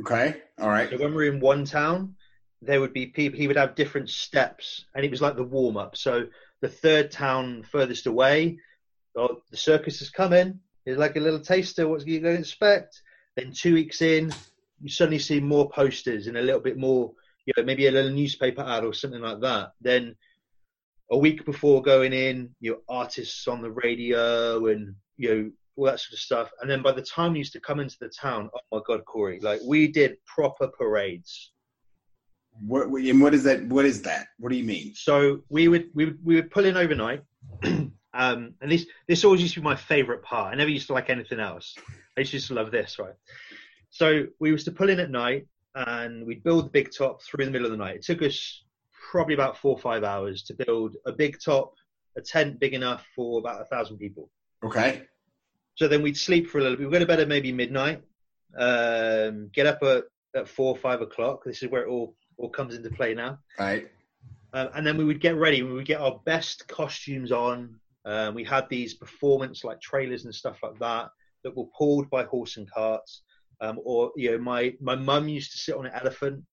Okay. 0.00 0.42
All 0.60 0.68
right. 0.68 0.90
So 0.90 0.98
when 0.98 1.10
we 1.10 1.16
we're 1.16 1.32
in 1.32 1.40
one 1.40 1.64
town, 1.64 2.16
there 2.62 2.80
would 2.80 2.92
be 2.92 3.06
people. 3.06 3.38
He 3.38 3.46
would 3.46 3.56
have 3.56 3.74
different 3.74 4.10
steps, 4.10 4.84
and 4.94 5.04
it 5.04 5.10
was 5.10 5.22
like 5.22 5.36
the 5.36 5.44
warm 5.44 5.76
up. 5.76 5.96
So 5.96 6.26
the 6.60 6.68
third 6.68 7.10
town 7.10 7.62
furthest 7.62 8.06
away, 8.06 8.58
oh, 9.16 9.42
the 9.50 9.56
circus 9.56 10.02
is 10.02 10.10
coming. 10.10 10.60
It's 10.84 10.98
like 10.98 11.16
a 11.16 11.20
little 11.20 11.40
taster. 11.40 11.88
What 11.88 12.06
you 12.06 12.20
going 12.20 12.36
to 12.36 12.40
expect? 12.40 13.00
Then 13.36 13.52
two 13.52 13.74
weeks 13.74 14.02
in, 14.02 14.32
you 14.80 14.88
suddenly 14.88 15.18
see 15.18 15.40
more 15.40 15.70
posters 15.70 16.26
and 16.26 16.36
a 16.36 16.42
little 16.42 16.60
bit 16.60 16.76
more, 16.76 17.12
you 17.46 17.52
know, 17.56 17.62
maybe 17.62 17.86
a 17.86 17.92
little 17.92 18.10
newspaper 18.10 18.62
ad 18.62 18.84
or 18.84 18.92
something 18.92 19.20
like 19.20 19.40
that. 19.40 19.72
Then 19.80 20.16
a 21.10 21.18
week 21.18 21.44
before 21.44 21.82
going 21.82 22.12
in, 22.12 22.54
you 22.60 22.72
know, 22.72 22.78
artists 22.88 23.46
on 23.46 23.62
the 23.62 23.70
radio 23.70 24.66
and 24.66 24.94
you 25.16 25.34
know 25.34 25.50
all 25.80 25.86
that 25.86 25.98
sort 25.98 26.12
of 26.12 26.18
stuff. 26.18 26.50
And 26.60 26.70
then 26.70 26.82
by 26.82 26.92
the 26.92 27.02
time 27.02 27.32
we 27.32 27.38
used 27.38 27.54
to 27.54 27.60
come 27.60 27.80
into 27.80 27.96
the 27.98 28.08
town, 28.08 28.50
oh 28.54 28.60
my 28.70 28.80
god, 28.86 29.04
Corey, 29.06 29.40
like 29.40 29.60
we 29.64 29.88
did 29.88 30.16
proper 30.26 30.68
parades. 30.68 31.52
What 32.66 32.88
and 32.88 33.22
what 33.22 33.32
is 33.32 33.44
that? 33.44 33.64
What 33.66 33.86
is 33.86 34.02
that? 34.02 34.26
What 34.38 34.50
do 34.50 34.56
you 34.56 34.64
mean? 34.64 34.92
So 34.94 35.40
we 35.48 35.68
would 35.68 35.88
we 35.94 36.06
would 36.06 36.18
we 36.22 36.34
would 36.34 36.50
pull 36.50 36.66
in 36.66 36.76
overnight. 36.76 37.22
um, 37.62 37.92
and 38.12 38.54
this 38.66 38.86
this 39.08 39.24
always 39.24 39.40
used 39.40 39.54
to 39.54 39.60
be 39.60 39.64
my 39.64 39.76
favourite 39.76 40.22
part. 40.22 40.52
I 40.52 40.56
never 40.56 40.70
used 40.70 40.88
to 40.88 40.92
like 40.92 41.08
anything 41.08 41.40
else. 41.40 41.74
I 42.18 42.20
used 42.20 42.48
to 42.48 42.54
love 42.54 42.70
this, 42.70 42.98
right? 42.98 43.14
So 43.88 44.26
we 44.38 44.50
used 44.50 44.66
to 44.66 44.72
pull 44.72 44.90
in 44.90 45.00
at 45.00 45.10
night 45.10 45.46
and 45.74 46.26
we'd 46.26 46.42
build 46.42 46.66
the 46.66 46.70
big 46.70 46.90
top 46.92 47.22
through 47.22 47.46
the 47.46 47.50
middle 47.50 47.66
of 47.66 47.70
the 47.70 47.78
night. 47.78 47.96
It 47.96 48.02
took 48.02 48.20
us 48.22 48.64
probably 49.10 49.34
about 49.34 49.56
four 49.56 49.72
or 49.72 49.78
five 49.78 50.04
hours 50.04 50.42
to 50.44 50.54
build 50.54 50.96
a 51.06 51.12
big 51.12 51.38
top, 51.42 51.72
a 52.18 52.20
tent 52.20 52.60
big 52.60 52.74
enough 52.74 53.06
for 53.16 53.38
about 53.38 53.62
a 53.62 53.64
thousand 53.64 53.96
people. 53.98 54.28
Okay. 54.62 55.06
So 55.80 55.88
then 55.88 56.02
we'd 56.02 56.18
sleep 56.18 56.50
for 56.50 56.58
a 56.58 56.60
little 56.60 56.76
bit. 56.76 56.84
We'd 56.84 56.92
go 56.92 56.98
to 56.98 57.06
bed 57.06 57.20
at 57.20 57.28
maybe 57.28 57.52
midnight, 57.52 58.02
um, 58.54 59.48
get 59.50 59.66
up 59.66 59.82
at, 59.82 60.04
at 60.36 60.46
four 60.46 60.74
or 60.74 60.76
five 60.76 61.00
o'clock. 61.00 61.42
This 61.42 61.62
is 61.62 61.70
where 61.70 61.84
it 61.84 61.88
all, 61.88 62.14
all 62.36 62.50
comes 62.50 62.74
into 62.74 62.90
play 62.90 63.14
now. 63.14 63.38
Right. 63.58 63.90
Um, 64.52 64.68
and 64.74 64.86
then 64.86 64.98
we 64.98 65.04
would 65.04 65.22
get 65.22 65.36
ready. 65.36 65.62
We 65.62 65.72
would 65.72 65.86
get 65.86 66.02
our 66.02 66.20
best 66.26 66.68
costumes 66.68 67.32
on. 67.32 67.76
Um, 68.04 68.34
we 68.34 68.44
had 68.44 68.68
these 68.68 68.92
performance 68.92 69.64
like 69.64 69.80
trailers 69.80 70.26
and 70.26 70.34
stuff 70.34 70.58
like 70.62 70.78
that 70.80 71.08
that 71.44 71.56
were 71.56 71.64
pulled 71.78 72.10
by 72.10 72.24
horse 72.24 72.58
and 72.58 72.70
carts. 72.70 73.22
Um, 73.62 73.80
or 73.82 74.12
you 74.16 74.32
know, 74.32 74.38
my 74.38 74.74
my 74.82 74.96
mum 74.96 75.28
used 75.28 75.52
to 75.52 75.58
sit 75.58 75.76
on 75.76 75.86
an 75.86 75.92
elephant. 75.94 76.44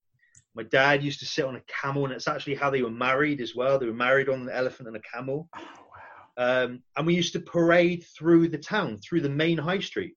My 0.55 0.63
dad 0.63 1.03
used 1.03 1.19
to 1.19 1.25
sit 1.25 1.43
on 1.43 1.57
a 1.57 1.61
camel, 1.67 2.05
and 2.05 2.13
it's 2.13 2.29
actually 2.29 2.55
how 2.55 2.69
they 2.69 2.81
were 2.81 2.89
married 2.89 3.41
as 3.41 3.55
well. 3.55 3.77
They 3.77 3.87
were 3.87 3.93
married 3.93 4.29
on 4.29 4.43
an 4.43 4.49
elephant 4.49 4.87
and 4.87 4.95
a 4.95 5.01
camel. 5.01 5.49
Um, 6.37 6.83
and 6.95 7.07
we 7.07 7.15
used 7.15 7.33
to 7.33 7.39
parade 7.39 8.05
through 8.15 8.49
the 8.49 8.57
town, 8.59 8.99
through 8.99 9.21
the 9.21 9.29
main 9.29 9.57
high 9.57 9.79
street. 9.79 10.15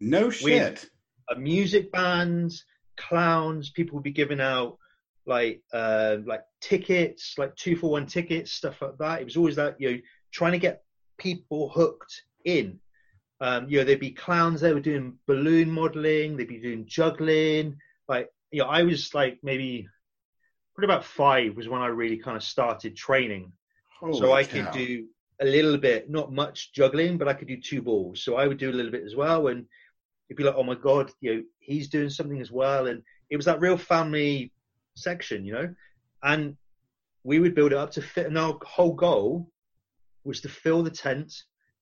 No 0.00 0.28
shit. 0.28 0.88
a 1.30 1.36
music 1.36 1.90
bands, 1.90 2.64
clowns. 2.98 3.70
People 3.70 3.94
would 3.94 4.04
be 4.04 4.10
giving 4.10 4.40
out 4.40 4.76
like 5.26 5.62
uh, 5.72 6.18
like 6.26 6.42
tickets, 6.60 7.34
like 7.38 7.56
two 7.56 7.76
for 7.76 7.90
one 7.90 8.06
tickets, 8.06 8.52
stuff 8.52 8.82
like 8.82 8.98
that. 8.98 9.20
It 9.22 9.24
was 9.24 9.36
always 9.36 9.56
that 9.56 9.80
you 9.80 9.90
know 9.90 9.98
trying 10.30 10.52
to 10.52 10.58
get 10.58 10.82
people 11.18 11.70
hooked 11.70 12.22
in. 12.44 12.78
Um, 13.40 13.68
you 13.68 13.78
know, 13.78 13.84
there'd 13.84 14.00
be 14.00 14.10
clowns. 14.10 14.60
They 14.60 14.74
were 14.74 14.80
doing 14.80 15.18
balloon 15.26 15.70
modeling. 15.70 16.36
They'd 16.36 16.48
be 16.48 16.60
doing 16.60 16.84
juggling. 16.86 17.78
Like 18.08 18.28
you 18.50 18.60
know, 18.60 18.68
I 18.68 18.82
was 18.82 19.14
like 19.14 19.38
maybe 19.42 19.88
probably 20.74 20.94
about 20.94 21.06
five 21.06 21.56
was 21.56 21.68
when 21.68 21.80
I 21.80 21.86
really 21.86 22.18
kind 22.18 22.36
of 22.36 22.42
started 22.42 22.94
training 22.94 23.52
so 24.12 24.32
I 24.32 24.44
cow. 24.44 24.70
could 24.70 24.78
do 24.78 25.06
a 25.40 25.44
little 25.44 25.78
bit, 25.78 26.10
not 26.10 26.32
much 26.32 26.72
juggling, 26.72 27.18
but 27.18 27.28
I 27.28 27.34
could 27.34 27.48
do 27.48 27.60
two 27.60 27.82
balls. 27.82 28.22
So 28.22 28.36
I 28.36 28.46
would 28.46 28.58
do 28.58 28.70
a 28.70 28.72
little 28.72 28.92
bit 28.92 29.04
as 29.04 29.16
well, 29.16 29.48
and 29.48 29.66
it'd 30.28 30.36
be 30.36 30.44
like, 30.44 30.54
oh 30.56 30.62
my 30.62 30.74
god, 30.74 31.10
you 31.20 31.34
know, 31.34 31.42
he's 31.58 31.88
doing 31.88 32.10
something 32.10 32.40
as 32.40 32.50
well, 32.50 32.86
and 32.86 33.02
it 33.30 33.36
was 33.36 33.46
that 33.46 33.60
real 33.60 33.76
family 33.76 34.52
section, 34.96 35.44
you 35.44 35.52
know, 35.52 35.74
and 36.22 36.56
we 37.24 37.38
would 37.38 37.54
build 37.54 37.72
it 37.72 37.78
up 37.78 37.92
to 37.92 38.02
fit. 38.02 38.26
And 38.26 38.38
our 38.38 38.58
whole 38.62 38.92
goal 38.94 39.50
was 40.24 40.40
to 40.42 40.48
fill 40.48 40.82
the 40.82 40.90
tent 40.90 41.34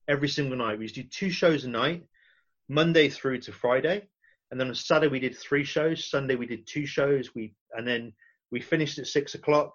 every 0.07 0.29
single 0.29 0.57
night. 0.57 0.77
We 0.77 0.85
used 0.85 0.95
to 0.95 1.03
do 1.03 1.09
two 1.09 1.29
shows 1.29 1.65
a 1.65 1.69
night, 1.69 2.03
Monday 2.67 3.09
through 3.09 3.41
to 3.41 3.51
Friday, 3.51 4.07
and 4.51 4.59
then 4.59 4.69
on 4.69 4.75
Saturday 4.75 5.11
we 5.11 5.19
did 5.19 5.37
three 5.37 5.63
shows. 5.63 6.09
Sunday 6.09 6.35
we 6.35 6.45
did 6.45 6.65
two 6.65 6.85
shows. 6.85 7.33
We 7.35 7.53
and 7.71 7.87
then 7.87 8.13
we 8.51 8.61
finished 8.61 8.99
at 8.99 9.07
six 9.07 9.35
o'clock 9.35 9.73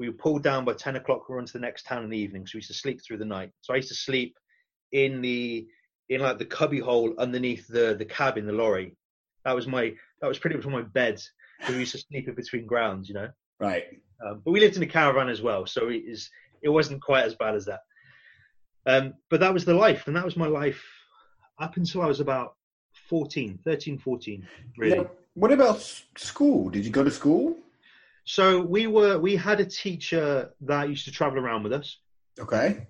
we 0.00 0.08
were 0.08 0.14
pulled 0.16 0.42
down 0.42 0.64
by 0.64 0.72
10 0.72 0.96
o'clock 0.96 1.28
we 1.28 1.34
were 1.34 1.38
on 1.38 1.46
to 1.46 1.52
the 1.52 1.60
next 1.60 1.84
town 1.84 2.02
in 2.02 2.10
the 2.10 2.18
evening 2.18 2.46
so 2.46 2.52
we 2.54 2.58
used 2.58 2.68
to 2.68 2.74
sleep 2.74 3.00
through 3.06 3.18
the 3.18 3.24
night 3.24 3.50
so 3.60 3.72
i 3.72 3.76
used 3.76 3.90
to 3.90 3.94
sleep 3.94 4.34
in 4.92 5.20
the 5.20 5.66
in 6.08 6.20
like 6.22 6.38
the 6.38 6.44
cubby 6.44 6.80
hole 6.80 7.14
underneath 7.18 7.68
the 7.68 7.94
the 7.98 8.04
cab 8.04 8.38
in 8.38 8.46
the 8.46 8.52
lorry 8.52 8.96
that 9.44 9.54
was 9.54 9.66
my 9.68 9.92
that 10.20 10.26
was 10.26 10.38
pretty 10.38 10.56
much 10.56 10.66
my 10.66 10.82
bed 10.82 11.20
we 11.68 11.76
used 11.76 11.92
to 11.92 11.98
sleep 11.98 12.26
in 12.26 12.34
between 12.34 12.66
grounds 12.66 13.08
you 13.08 13.14
know 13.14 13.28
Right. 13.60 13.84
um, 14.26 14.40
but 14.42 14.52
we 14.52 14.60
lived 14.60 14.76
in 14.76 14.82
a 14.82 14.86
caravan 14.86 15.28
as 15.28 15.42
well 15.42 15.66
so 15.66 15.88
it 15.88 16.02
is 16.06 16.30
it 16.62 16.70
wasn't 16.70 17.02
quite 17.02 17.24
as 17.26 17.34
bad 17.34 17.54
as 17.54 17.66
that 17.66 17.80
um, 18.86 19.12
but 19.28 19.40
that 19.40 19.52
was 19.52 19.66
the 19.66 19.74
life 19.74 20.06
and 20.06 20.16
that 20.16 20.24
was 20.24 20.36
my 20.36 20.46
life 20.46 20.82
up 21.60 21.76
until 21.76 22.00
i 22.00 22.06
was 22.06 22.20
about 22.20 22.56
14 23.10 23.58
13 23.64 23.98
14 23.98 24.48
really 24.78 24.96
Now, 24.96 25.10
what 25.34 25.52
about 25.52 25.80
school? 26.16 26.70
Did 26.70 26.84
you 26.84 26.90
go 26.90 27.04
to 27.04 27.10
school? 27.10 27.56
So 28.24 28.60
we 28.60 28.86
were 28.86 29.18
we 29.18 29.36
had 29.36 29.60
a 29.60 29.64
teacher 29.64 30.50
that 30.60 30.88
used 30.88 31.04
to 31.06 31.12
travel 31.12 31.38
around 31.38 31.62
with 31.62 31.72
us 31.72 31.98
Okay. 32.38 32.86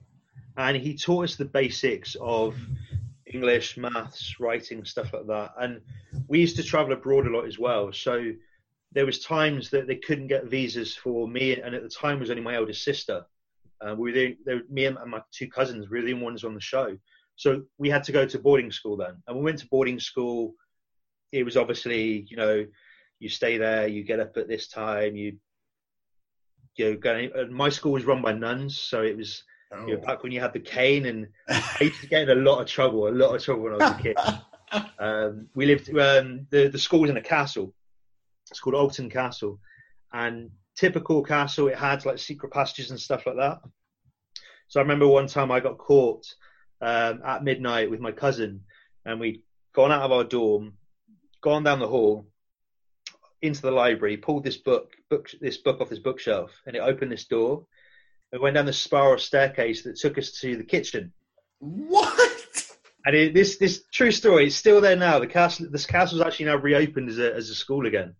and 0.56 0.76
he 0.76 0.96
taught 0.96 1.24
us 1.24 1.36
the 1.36 1.44
basics 1.44 2.16
of 2.20 2.54
English, 3.26 3.76
maths, 3.76 4.38
writing, 4.40 4.84
stuff 4.84 5.12
like 5.12 5.26
that. 5.26 5.52
And 5.60 5.80
we 6.28 6.40
used 6.40 6.56
to 6.56 6.62
travel 6.62 6.92
abroad 6.92 7.26
a 7.26 7.30
lot 7.30 7.46
as 7.46 7.58
well. 7.58 7.92
So 7.92 8.32
there 8.92 9.06
was 9.06 9.20
times 9.20 9.70
that 9.70 9.86
they 9.86 9.96
couldn't 9.96 10.26
get 10.26 10.46
visas 10.46 10.96
for 10.96 11.28
me, 11.28 11.60
and 11.60 11.74
at 11.74 11.82
the 11.82 11.88
time 11.88 12.16
it 12.16 12.20
was 12.20 12.30
only 12.30 12.42
my 12.42 12.56
eldest 12.56 12.84
sister. 12.84 13.24
Uh, 13.80 13.94
we 13.94 14.10
were 14.10 14.14
the, 14.14 14.36
they 14.44 14.60
me 14.68 14.84
and 14.86 14.98
my 15.06 15.22
two 15.32 15.48
cousins 15.48 15.88
we 15.88 15.98
were 15.98 16.04
the 16.04 16.12
only 16.12 16.24
ones 16.24 16.44
on 16.44 16.54
the 16.54 16.60
show. 16.60 16.96
So 17.36 17.62
we 17.78 17.88
had 17.88 18.04
to 18.04 18.12
go 18.12 18.26
to 18.26 18.38
boarding 18.38 18.70
school 18.70 18.96
then, 18.96 19.22
and 19.26 19.36
we 19.36 19.42
went 19.42 19.58
to 19.60 19.68
boarding 19.68 20.00
school. 20.00 20.54
It 21.32 21.44
was 21.44 21.56
obviously, 21.56 22.26
you 22.28 22.36
know, 22.36 22.66
you 23.20 23.28
stay 23.28 23.58
there, 23.58 23.86
you 23.86 24.02
get 24.02 24.18
up 24.18 24.36
at 24.36 24.48
this 24.48 24.66
time, 24.66 25.14
you 25.14 25.36
you 26.76 26.90
know, 26.90 26.96
going. 26.96 27.30
My 27.52 27.68
school 27.68 27.92
was 27.92 28.04
run 28.04 28.22
by 28.22 28.32
nuns, 28.32 28.78
so 28.78 29.02
it 29.02 29.16
was 29.16 29.44
Oh. 29.72 29.86
you 29.86 29.94
know, 29.94 30.00
back 30.00 30.22
when 30.22 30.32
you 30.32 30.40
had 30.40 30.52
the 30.52 30.60
cane, 30.60 31.06
and 31.06 31.28
I 31.48 31.76
used 31.80 32.00
to 32.00 32.08
get 32.08 32.28
in 32.28 32.38
a 32.38 32.40
lot 32.40 32.60
of 32.60 32.66
trouble, 32.66 33.06
a 33.06 33.10
lot 33.10 33.34
of 33.34 33.42
trouble 33.42 33.62
when 33.62 33.74
I 33.74 33.76
was 33.76 33.98
a 33.98 34.02
kid. 34.02 34.16
um, 34.98 35.48
we 35.54 35.66
lived 35.66 35.88
um, 35.90 36.46
the 36.50 36.68
the 36.68 36.78
school 36.78 37.00
was 37.02 37.10
in 37.10 37.16
a 37.16 37.22
castle. 37.22 37.72
It's 38.50 38.58
called 38.58 38.74
Alton 38.74 39.10
Castle, 39.10 39.60
and 40.12 40.50
typical 40.74 41.22
castle, 41.22 41.68
it 41.68 41.78
had 41.78 42.04
like 42.04 42.18
secret 42.18 42.52
passages 42.52 42.90
and 42.90 42.98
stuff 42.98 43.26
like 43.26 43.36
that. 43.36 43.60
So 44.66 44.80
I 44.80 44.82
remember 44.82 45.06
one 45.06 45.28
time 45.28 45.52
I 45.52 45.60
got 45.60 45.78
caught 45.78 46.26
um, 46.80 47.22
at 47.24 47.44
midnight 47.44 47.90
with 47.90 48.00
my 48.00 48.10
cousin, 48.10 48.62
and 49.04 49.20
we'd 49.20 49.42
gone 49.72 49.92
out 49.92 50.02
of 50.02 50.10
our 50.10 50.24
dorm, 50.24 50.74
gone 51.42 51.62
down 51.62 51.78
the 51.78 51.86
hall 51.86 52.26
into 53.42 53.62
the 53.62 53.70
library, 53.70 54.16
pulled 54.16 54.44
this 54.44 54.58
book, 54.58 54.90
book 55.08 55.30
this 55.40 55.56
book 55.58 55.80
off 55.80 55.88
this 55.88 55.98
bookshelf, 55.98 56.50
and 56.66 56.76
it 56.76 56.80
opened 56.80 57.12
this 57.12 57.26
door. 57.26 57.66
and 58.32 58.40
went 58.40 58.54
down 58.54 58.66
the 58.66 58.72
spiral 58.72 59.18
staircase 59.18 59.82
that 59.82 59.96
took 59.96 60.18
us 60.18 60.32
to 60.40 60.56
the 60.56 60.64
kitchen. 60.64 61.12
What? 61.58 62.30
And 63.06 63.16
it, 63.16 63.34
this 63.34 63.56
this 63.56 63.84
true 63.92 64.10
story 64.10 64.46
is 64.46 64.56
still 64.56 64.80
there 64.80 64.96
now. 64.96 65.18
The 65.18 65.26
castle 65.26 65.66
this 65.70 65.86
castle 65.86 66.20
is 66.20 66.26
actually 66.26 66.46
now 66.46 66.56
reopened 66.56 67.08
as 67.08 67.18
a 67.18 67.34
as 67.34 67.48
a 67.50 67.54
school 67.54 67.86
again. 67.86 68.14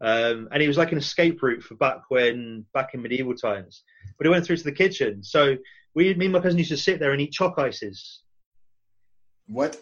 Um, 0.00 0.48
and 0.52 0.62
it 0.62 0.68
was 0.68 0.76
like 0.76 0.92
an 0.92 0.98
escape 0.98 1.40
route 1.42 1.62
for 1.62 1.76
back 1.76 1.98
when 2.08 2.66
back 2.74 2.94
in 2.94 3.02
medieval 3.02 3.34
times. 3.34 3.84
But 4.18 4.26
it 4.26 4.30
went 4.30 4.44
through 4.44 4.56
to 4.56 4.64
the 4.64 4.72
kitchen. 4.72 5.22
So 5.22 5.56
we 5.94 6.14
me 6.14 6.26
and 6.26 6.32
my 6.32 6.40
cousin 6.40 6.58
used 6.58 6.70
to 6.70 6.76
sit 6.76 6.98
there 6.98 7.12
and 7.12 7.20
eat 7.20 7.32
choc 7.32 7.58
ices. 7.58 8.22
What? 9.46 9.78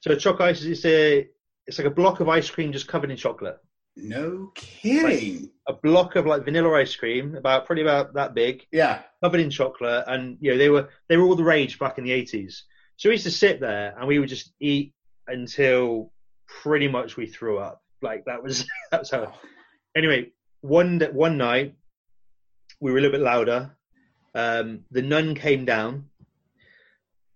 So 0.00 0.16
choc 0.16 0.40
ices 0.40 0.66
is 0.66 0.84
a 0.86 1.28
it's 1.66 1.78
like 1.78 1.86
a 1.86 1.90
block 1.90 2.20
of 2.20 2.28
ice 2.28 2.48
cream 2.48 2.72
just 2.72 2.88
covered 2.88 3.10
in 3.10 3.16
chocolate. 3.16 3.58
No 3.96 4.50
kidding. 4.54 5.50
A 5.68 5.72
block 5.72 6.16
of 6.16 6.26
like 6.26 6.44
vanilla 6.44 6.72
ice 6.72 6.94
cream, 6.96 7.36
about 7.36 7.64
probably 7.66 7.82
about 7.82 8.14
that 8.14 8.34
big, 8.34 8.66
Yeah. 8.72 9.02
covered 9.22 9.40
in 9.40 9.50
chocolate, 9.50 10.04
and 10.08 10.36
you 10.40 10.50
know 10.52 10.58
they 10.58 10.68
were 10.68 10.88
they 11.08 11.16
were 11.16 11.24
all 11.24 11.36
the 11.36 11.44
rage 11.44 11.78
back 11.78 11.98
in 11.98 12.04
the 12.04 12.12
eighties. 12.12 12.64
So 12.96 13.08
we 13.08 13.14
used 13.14 13.24
to 13.24 13.30
sit 13.30 13.60
there 13.60 13.94
and 13.98 14.06
we 14.06 14.18
would 14.18 14.28
just 14.28 14.52
eat 14.60 14.94
until 15.26 16.12
pretty 16.46 16.88
much 16.88 17.16
we 17.16 17.26
threw 17.26 17.58
up. 17.58 17.82
Like 18.02 18.24
that 18.26 18.42
was 18.42 18.66
that 18.90 19.00
was 19.00 19.10
how. 19.10 19.32
Anyway, 19.96 20.32
one 20.60 21.00
one 21.12 21.38
night 21.38 21.74
we 22.80 22.90
were 22.92 22.98
a 22.98 23.00
little 23.00 23.16
bit 23.18 23.24
louder. 23.24 23.76
Um, 24.34 24.80
the 24.90 25.02
nun 25.02 25.34
came 25.36 25.64
down. 25.64 26.06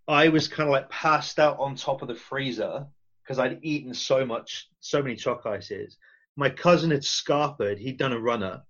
I 0.09 0.29
was 0.29 0.49
kind 0.49 0.69
of 0.69 0.73
like 0.73 0.91
passed 0.91 1.39
out 1.39 1.59
on 1.61 1.77
top 1.77 2.03
of 2.03 2.09
the 2.09 2.15
freezer 2.15 2.87
because 3.23 3.39
I'd 3.39 3.61
eaten 3.63 3.95
so 3.95 4.25
much, 4.27 4.69
so 4.81 5.03
many 5.03 5.15
choc 5.17 5.47
ices. 5.47 5.97
My 6.39 6.49
cousin 6.49 6.93
had 6.93 7.01
scarpered; 7.01 7.79
he'd 7.79 7.99
done 7.99 8.13
a 8.13 8.21
runner, 8.21 8.63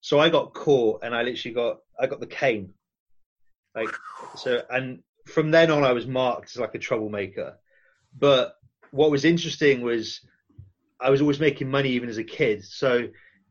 so 0.00 0.18
I 0.18 0.28
got 0.28 0.54
caught 0.54 1.04
and 1.04 1.14
I 1.14 1.22
literally 1.22 1.54
got 1.54 1.78
I 1.96 2.08
got 2.08 2.18
the 2.18 2.26
cane. 2.26 2.74
Like 3.76 3.94
so, 4.34 4.60
and 4.68 5.04
from 5.24 5.52
then 5.52 5.70
on, 5.70 5.84
I 5.84 5.92
was 5.92 6.08
marked 6.08 6.50
as 6.50 6.56
like 6.56 6.74
a 6.74 6.80
troublemaker. 6.80 7.56
But 8.18 8.56
what 8.90 9.12
was 9.12 9.24
interesting 9.24 9.82
was 9.82 10.20
I 11.00 11.10
was 11.10 11.20
always 11.20 11.38
making 11.38 11.70
money 11.70 11.90
even 11.90 12.08
as 12.08 12.18
a 12.18 12.24
kid. 12.24 12.64
So 12.64 13.06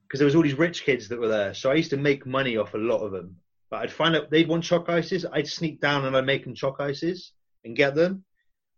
because 0.06 0.20
there 0.20 0.26
was 0.26 0.36
all 0.36 0.44
these 0.44 0.58
rich 0.58 0.84
kids 0.84 1.08
that 1.08 1.20
were 1.20 1.30
there, 1.30 1.54
so 1.54 1.72
I 1.72 1.76
used 1.76 1.92
to 1.92 1.98
make 1.98 2.26
money 2.26 2.58
off 2.58 2.74
a 2.74 2.78
lot 2.78 3.06
of 3.06 3.14
them. 3.14 3.38
But 3.70 3.84
I'd 3.84 3.92
find 3.92 4.18
out 4.18 4.30
they'd 4.30 4.50
want 4.50 4.66
choc 4.66 4.90
ices. 4.90 5.26
I'd 5.32 5.48
sneak 5.48 5.80
down 5.80 6.04
and 6.04 6.18
I'd 6.18 6.26
make 6.26 6.44
them 6.44 6.56
choc 6.56 6.82
ices 6.82 7.32
and 7.64 7.74
get 7.74 7.96
them, 7.96 8.26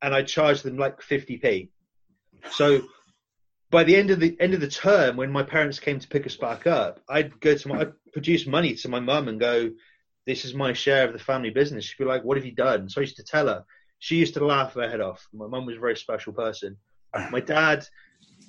and 0.04 0.14
I'd 0.14 0.28
charge 0.28 0.62
them 0.62 0.78
like 0.78 1.02
50p. 1.02 1.70
So 2.52 2.82
by 3.72 3.86
the 3.86 3.96
end 3.96 4.12
of 4.12 4.20
the 4.20 4.38
end 4.40 4.54
of 4.54 4.60
the 4.60 4.68
term, 4.68 5.18
when 5.18 5.32
my 5.32 5.44
parents 5.44 5.80
came 5.80 6.00
to 6.00 6.08
pick 6.08 6.28
us 6.28 6.36
back 6.36 6.68
up, 6.68 7.00
I'd 7.10 7.40
go 7.40 7.56
to 7.56 7.68
my 7.68 7.82
I'd 7.82 7.94
produce 8.14 8.46
money 8.46 8.76
to 8.76 8.90
my 8.90 9.00
mum 9.00 9.30
and 9.30 9.40
go, 9.40 9.72
"This 10.28 10.46
is 10.46 10.54
my 10.54 10.74
share 10.74 11.08
of 11.08 11.14
the 11.14 11.20
family 11.20 11.50
business." 11.50 11.86
She'd 11.86 11.98
be 11.98 12.06
like, 12.06 12.24
"What 12.24 12.38
have 12.38 12.46
you 12.46 12.54
done?" 12.54 12.90
So 12.90 13.02
I 13.02 13.04
used 13.04 13.16
to 13.16 13.24
tell 13.24 13.48
her. 13.48 13.64
She 14.00 14.18
used 14.18 14.34
to 14.34 14.46
laugh 14.46 14.74
her 14.74 14.90
head 14.90 15.00
off. 15.00 15.26
My 15.34 15.48
mum 15.48 15.66
was 15.66 15.78
a 15.78 15.80
very 15.80 15.96
special 15.96 16.34
person. 16.34 16.78
My 17.32 17.40
dad 17.40 17.88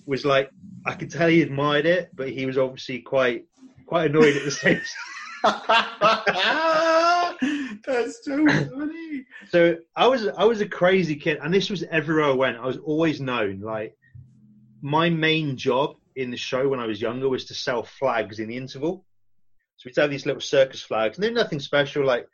was 0.07 0.25
like, 0.25 0.51
I 0.87 0.95
could 0.95 1.11
tell 1.11 1.29
he 1.29 1.43
admired 1.43 1.87
it, 1.87 2.11
but 2.15 2.31
he 2.31 2.47
was 2.47 2.59
obviously 2.59 3.01
quite 3.01 3.45
quite 3.87 4.11
annoyed 4.11 4.37
at 4.37 4.45
the 4.45 4.51
same 4.51 4.81
That's 7.85 8.25
so 8.25 8.47
funny. 8.47 9.25
So 9.51 9.77
I 9.95 10.07
was 10.07 10.29
I 10.29 10.45
was 10.45 10.61
a 10.61 10.69
crazy 10.69 11.17
kid, 11.17 11.39
and 11.43 11.53
this 11.53 11.71
was 11.71 11.83
everywhere 11.85 12.25
I 12.25 12.33
went. 12.33 12.57
I 12.57 12.67
was 12.67 12.79
always 12.79 13.21
known. 13.21 13.61
Like 13.61 13.97
my 14.83 15.09
main 15.09 15.57
job 15.57 15.97
in 16.17 16.31
the 16.31 16.37
show 16.37 16.69
when 16.69 16.81
I 16.81 16.87
was 16.87 17.01
younger 17.01 17.29
was 17.29 17.47
to 17.47 17.55
sell 17.55 17.85
flags 17.85 18.39
in 18.39 18.49
the 18.49 18.57
interval. 18.57 19.05
So 19.77 19.89
we'd 19.89 19.97
have 19.97 20.11
these 20.11 20.27
little 20.27 20.41
circus 20.41 20.83
flags, 20.83 21.17
and 21.17 21.25
they're 21.25 21.33
nothing 21.33 21.61
special, 21.61 22.05
like 22.05 22.27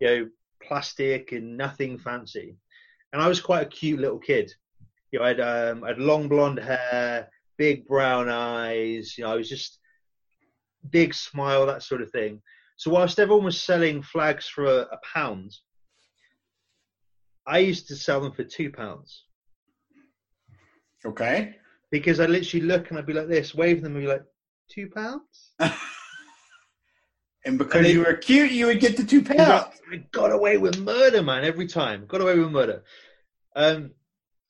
you 0.00 0.06
know, 0.06 0.28
plastic 0.62 1.32
and 1.32 1.56
nothing 1.56 1.98
fancy. 1.98 2.56
And 3.12 3.20
I 3.20 3.28
was 3.28 3.40
quite 3.40 3.66
a 3.66 3.70
cute 3.70 4.00
little 4.00 4.18
kid. 4.18 4.52
You 5.10 5.18
know, 5.18 5.24
I 5.24 5.28
had 5.28 5.40
um, 5.40 5.84
I 5.84 5.88
had 5.88 5.98
long 5.98 6.28
blonde 6.28 6.58
hair, 6.58 7.28
big 7.56 7.86
brown 7.86 8.28
eyes. 8.28 9.16
You 9.18 9.24
know, 9.24 9.32
I 9.32 9.36
was 9.36 9.48
just 9.48 9.78
big 10.90 11.14
smile, 11.14 11.66
that 11.66 11.82
sort 11.82 12.02
of 12.02 12.10
thing. 12.10 12.40
So 12.76 12.90
whilst 12.90 13.18
everyone 13.18 13.44
was 13.44 13.60
selling 13.60 14.02
flags 14.02 14.46
for 14.46 14.64
a, 14.64 14.78
a 14.92 14.98
pound, 15.12 15.52
I 17.46 17.58
used 17.58 17.88
to 17.88 17.96
sell 17.96 18.20
them 18.20 18.32
for 18.32 18.44
two 18.44 18.70
pounds 18.70 19.24
Okay. 21.04 21.56
Because 21.90 22.20
I 22.20 22.26
literally 22.26 22.66
look 22.66 22.90
and 22.90 22.98
I'd 22.98 23.06
be 23.06 23.12
like 23.12 23.28
this, 23.28 23.54
wave 23.54 23.82
them 23.82 23.94
and 23.94 24.04
be 24.04 24.08
like, 24.08 24.24
two 24.70 24.88
pounds? 24.88 25.52
And 27.44 27.56
because 27.56 27.86
And 27.86 27.88
you 27.88 28.00
were 28.00 28.14
cute, 28.14 28.50
you 28.50 28.66
would 28.66 28.80
get 28.80 28.96
the 28.96 29.04
two 29.04 29.22
pounds. 29.22 29.40
I, 29.90 29.94
I 29.94 29.96
got 30.12 30.32
away 30.32 30.58
with 30.58 30.78
murder, 30.78 31.22
man, 31.22 31.44
every 31.44 31.66
time. 31.66 32.04
Got 32.06 32.20
away 32.20 32.38
with 32.38 32.50
murder. 32.50 32.82
Um, 33.56 33.92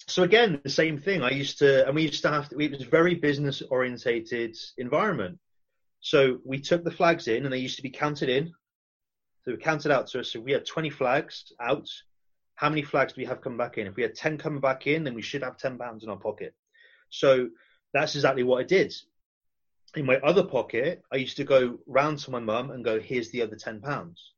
so 0.09 0.23
again, 0.25 0.61
the 0.65 0.71
same 0.71 0.99
thing. 0.99 1.23
I 1.23 1.31
used 1.31 1.59
to, 1.59 1.87
and 1.87 1.95
we 1.95 2.03
used 2.03 2.23
to 2.23 2.31
have 2.31 2.49
to. 2.49 2.59
It 2.59 2.73
was 2.73 2.83
a 2.83 2.87
very 2.87 3.15
business 3.15 3.63
orientated 3.71 4.57
environment. 4.79 5.39
So 6.01 6.39
we 6.45 6.59
took 6.59 6.83
the 6.83 6.91
flags 6.91 7.29
in, 7.29 7.45
and 7.45 7.53
they 7.53 7.59
used 7.59 7.77
to 7.77 7.83
be 7.83 7.91
counted 7.91 8.29
in. 8.29 8.53
So 9.45 9.53
we 9.53 9.59
counted 9.59 9.93
out 9.93 10.09
to 10.09 10.21
us. 10.21 10.33
So 10.33 10.41
we 10.41 10.53
had 10.53 10.67
20 10.67 10.91
flags 10.91 11.53
out. 11.61 11.89
How 12.55 12.69
many 12.69 12.83
flags 12.83 13.13
do 13.13 13.21
we 13.21 13.27
have 13.27 13.43
come 13.43 13.57
back 13.57 13.79
in? 13.79 13.87
If 13.87 13.95
we 13.95 14.03
had 14.03 14.15
10 14.15 14.39
coming 14.39 14.61
back 14.61 14.87
in, 14.87 15.05
then 15.05 15.15
we 15.15 15.23
should 15.23 15.43
have 15.43 15.57
10 15.57 15.79
pounds 15.79 16.03
in 16.03 16.11
our 16.11 16.17
pocket. 16.17 16.55
So 17.11 17.49
that's 17.95 18.15
exactly 18.15 18.43
what 18.43 18.61
I 18.61 18.65
did. 18.65 18.95
In 19.97 20.05
my 20.05 20.17
other 20.17 20.45
pocket, 20.45 21.03
I 21.13 21.17
used 21.17 21.37
to 21.39 21.45
go 21.45 21.79
round 21.87 22.19
to 22.21 22.31
my 22.31 22.41
mum 22.41 22.71
and 22.71 22.85
go, 22.85 23.01
"Here's 23.01 23.31
the 23.31 23.43
other 23.43 23.57
10 23.57 23.81
pounds." 23.81 24.35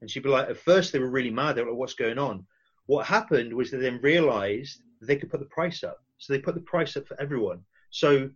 And 0.00 0.10
she'd 0.10 0.22
be 0.22 0.28
like, 0.28 0.48
at 0.48 0.56
first 0.56 0.92
they 0.92 0.98
were 0.98 1.10
really 1.10 1.30
mad. 1.30 1.56
They 1.56 1.62
were 1.62 1.70
like, 1.70 1.78
what's 1.78 1.94
going 1.94 2.18
on? 2.18 2.46
What 2.86 3.06
happened 3.06 3.52
was 3.52 3.70
they 3.70 3.78
then 3.78 4.00
realized 4.02 4.80
they 5.02 5.16
could 5.16 5.30
put 5.30 5.40
the 5.40 5.46
price 5.46 5.82
up. 5.82 5.98
So 6.18 6.32
they 6.32 6.38
put 6.38 6.54
the 6.54 6.60
price 6.60 6.96
up 6.96 7.06
for 7.06 7.20
everyone. 7.20 7.60
So 7.90 8.30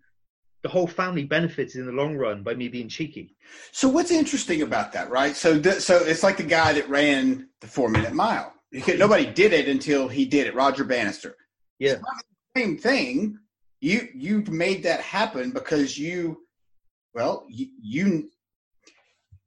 the 0.62 0.68
whole 0.68 0.86
family 0.86 1.24
benefited 1.24 1.76
in 1.76 1.86
the 1.86 1.92
long 1.92 2.16
run 2.16 2.42
by 2.42 2.54
me 2.54 2.68
being 2.68 2.88
cheeky. 2.88 3.34
So 3.72 3.88
what's 3.88 4.10
interesting 4.10 4.62
about 4.62 4.92
that, 4.92 5.10
right? 5.10 5.34
So, 5.36 5.60
th- 5.60 5.80
so 5.80 5.98
it's 5.98 6.22
like 6.22 6.36
the 6.36 6.44
guy 6.44 6.72
that 6.74 6.88
ran 6.88 7.48
the 7.60 7.66
four 7.66 7.88
minute 7.88 8.12
mile. 8.12 8.52
Could- 8.82 8.98
Nobody 8.98 9.26
did 9.26 9.52
it 9.52 9.68
until 9.68 10.08
he 10.08 10.24
did 10.24 10.46
it. 10.46 10.54
Roger 10.54 10.84
Bannister. 10.84 11.36
Yeah. 11.78 11.96
Same 12.56 12.76
thing. 12.78 13.38
You 13.80 14.08
you 14.14 14.42
made 14.48 14.82
that 14.84 15.00
happen 15.00 15.50
because 15.50 15.98
you, 15.98 16.46
well, 17.14 17.46
you 17.48 17.68
you, 17.80 18.30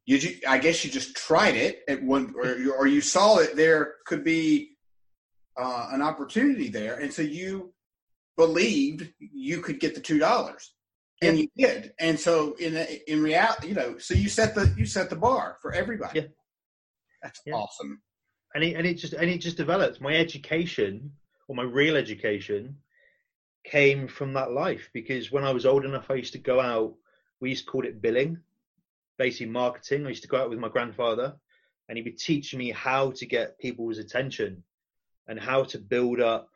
you 0.06 0.38
I 0.48 0.58
guess 0.58 0.84
you 0.84 0.92
just 0.92 1.16
tried 1.16 1.56
it 1.56 1.82
at 1.88 2.04
one, 2.04 2.34
or 2.38 2.58
you, 2.58 2.74
or 2.74 2.88
you 2.88 3.02
saw 3.02 3.38
it. 3.38 3.56
There 3.56 3.96
could 4.06 4.24
be 4.24 4.72
uh, 5.58 5.90
an 5.92 6.02
opportunity 6.02 6.68
there, 6.68 6.96
and 6.96 7.14
so 7.14 7.22
you 7.22 7.74
believed 8.38 9.14
you 9.20 9.62
could 9.62 9.80
get 9.80 9.96
the 9.96 10.02
two 10.02 10.20
dollars 10.20 10.74
and 11.22 11.40
you 11.40 11.48
did 11.58 11.94
and 12.00 12.20
so 12.20 12.54
in 12.56 12.76
in 13.08 13.24
reality 13.24 13.70
you 13.70 13.74
know 13.74 13.98
so 13.98 14.14
you 14.14 14.28
set 14.28 14.54
the 14.54 14.74
you 14.78 14.86
set 14.86 15.10
the 15.10 15.16
bar 15.16 15.58
for 15.62 15.72
everybody 15.74 16.20
Yeah. 16.20 16.28
that's 17.24 17.40
Yeah. 17.46 17.54
awesome 17.54 18.02
And 18.54 18.64
it, 18.66 18.76
and 18.76 18.86
it 18.86 18.96
just 18.96 19.14
and 19.14 19.30
it 19.30 19.38
just 19.38 19.56
developed. 19.56 20.02
My 20.02 20.16
education 20.16 21.12
or 21.48 21.56
my 21.56 21.64
real 21.64 21.96
education 21.96 22.76
came 23.66 24.08
from 24.08 24.34
that 24.34 24.52
life 24.52 24.90
because 24.94 25.32
when 25.32 25.44
I 25.44 25.52
was 25.52 25.66
old 25.66 25.86
enough, 25.86 26.10
I 26.10 26.16
used 26.16 26.34
to 26.34 26.40
go 26.40 26.60
out. 26.60 26.94
We 27.40 27.50
used 27.50 27.66
to 27.66 27.72
call 27.72 27.86
it 27.86 28.02
billing, 28.02 28.40
basically 29.18 29.48
marketing. 29.48 30.06
I 30.06 30.10
used 30.10 30.24
to 30.24 30.30
go 30.30 30.38
out 30.38 30.50
with 30.50 30.60
my 30.60 30.70
grandfather, 30.70 31.36
and 31.90 31.98
he 31.98 32.04
would 32.04 32.18
teach 32.18 32.56
me 32.56 32.72
how 32.72 33.12
to 33.12 33.26
get 33.26 33.60
people's 33.60 33.98
attention 33.98 34.64
and 35.28 35.40
how 35.40 35.64
to 35.64 35.80
build 35.80 36.22
up 36.22 36.50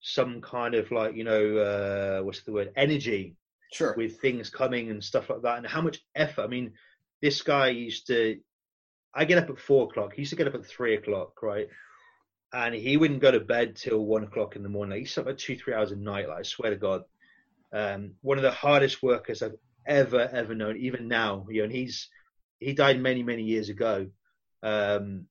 some 0.00 0.40
kind 0.40 0.74
of 0.74 0.90
like 0.90 1.16
you 1.16 1.24
know 1.24 1.56
uh, 1.56 2.22
what's 2.22 2.42
the 2.42 2.52
word 2.52 2.72
energy 2.76 3.36
sure 3.74 3.94
with 3.96 4.20
things 4.20 4.50
coming 4.50 4.90
and 4.90 5.02
stuff 5.02 5.28
like 5.28 5.42
that, 5.42 5.58
and 5.58 5.66
how 5.66 5.80
much 5.80 6.00
effort. 6.14 6.42
I 6.42 6.46
mean, 6.46 6.72
this 7.20 7.42
guy 7.42 7.68
used 7.68 8.06
to. 8.06 8.38
I 9.12 9.24
get 9.24 9.38
up 9.38 9.50
at 9.50 9.58
four 9.58 9.84
o'clock. 9.84 10.14
He 10.14 10.22
used 10.22 10.30
to 10.30 10.36
get 10.36 10.46
up 10.46 10.54
at 10.54 10.66
three 10.66 10.94
o'clock, 10.94 11.42
right? 11.42 11.68
And 12.54 12.72
he 12.72 12.96
wouldn't 12.96 13.20
go 13.20 13.32
to 13.32 13.40
bed 13.40 13.74
till 13.74 14.04
one 14.04 14.22
o'clock 14.22 14.54
in 14.54 14.62
the 14.62 14.68
morning. 14.68 15.00
He 15.00 15.06
slept 15.06 15.28
like 15.28 15.38
two, 15.38 15.56
three 15.56 15.74
hours 15.74 15.90
a 15.90 15.96
night. 15.96 16.28
Like 16.28 16.38
I 16.38 16.42
swear 16.42 16.70
to 16.70 16.76
God, 16.76 17.02
um, 17.72 18.12
one 18.22 18.38
of 18.38 18.42
the 18.42 18.52
hardest 18.52 19.02
workers 19.02 19.42
I've 19.42 19.56
ever, 19.84 20.20
ever 20.32 20.54
known. 20.54 20.76
Even 20.76 21.08
now, 21.08 21.46
you 21.50 21.58
know, 21.58 21.64
and 21.64 21.72
he's 21.72 22.08
he 22.60 22.72
died 22.72 23.00
many 23.00 23.24
many 23.24 23.42
years 23.42 23.70
ago. 23.70 24.06
Um, 24.62 25.26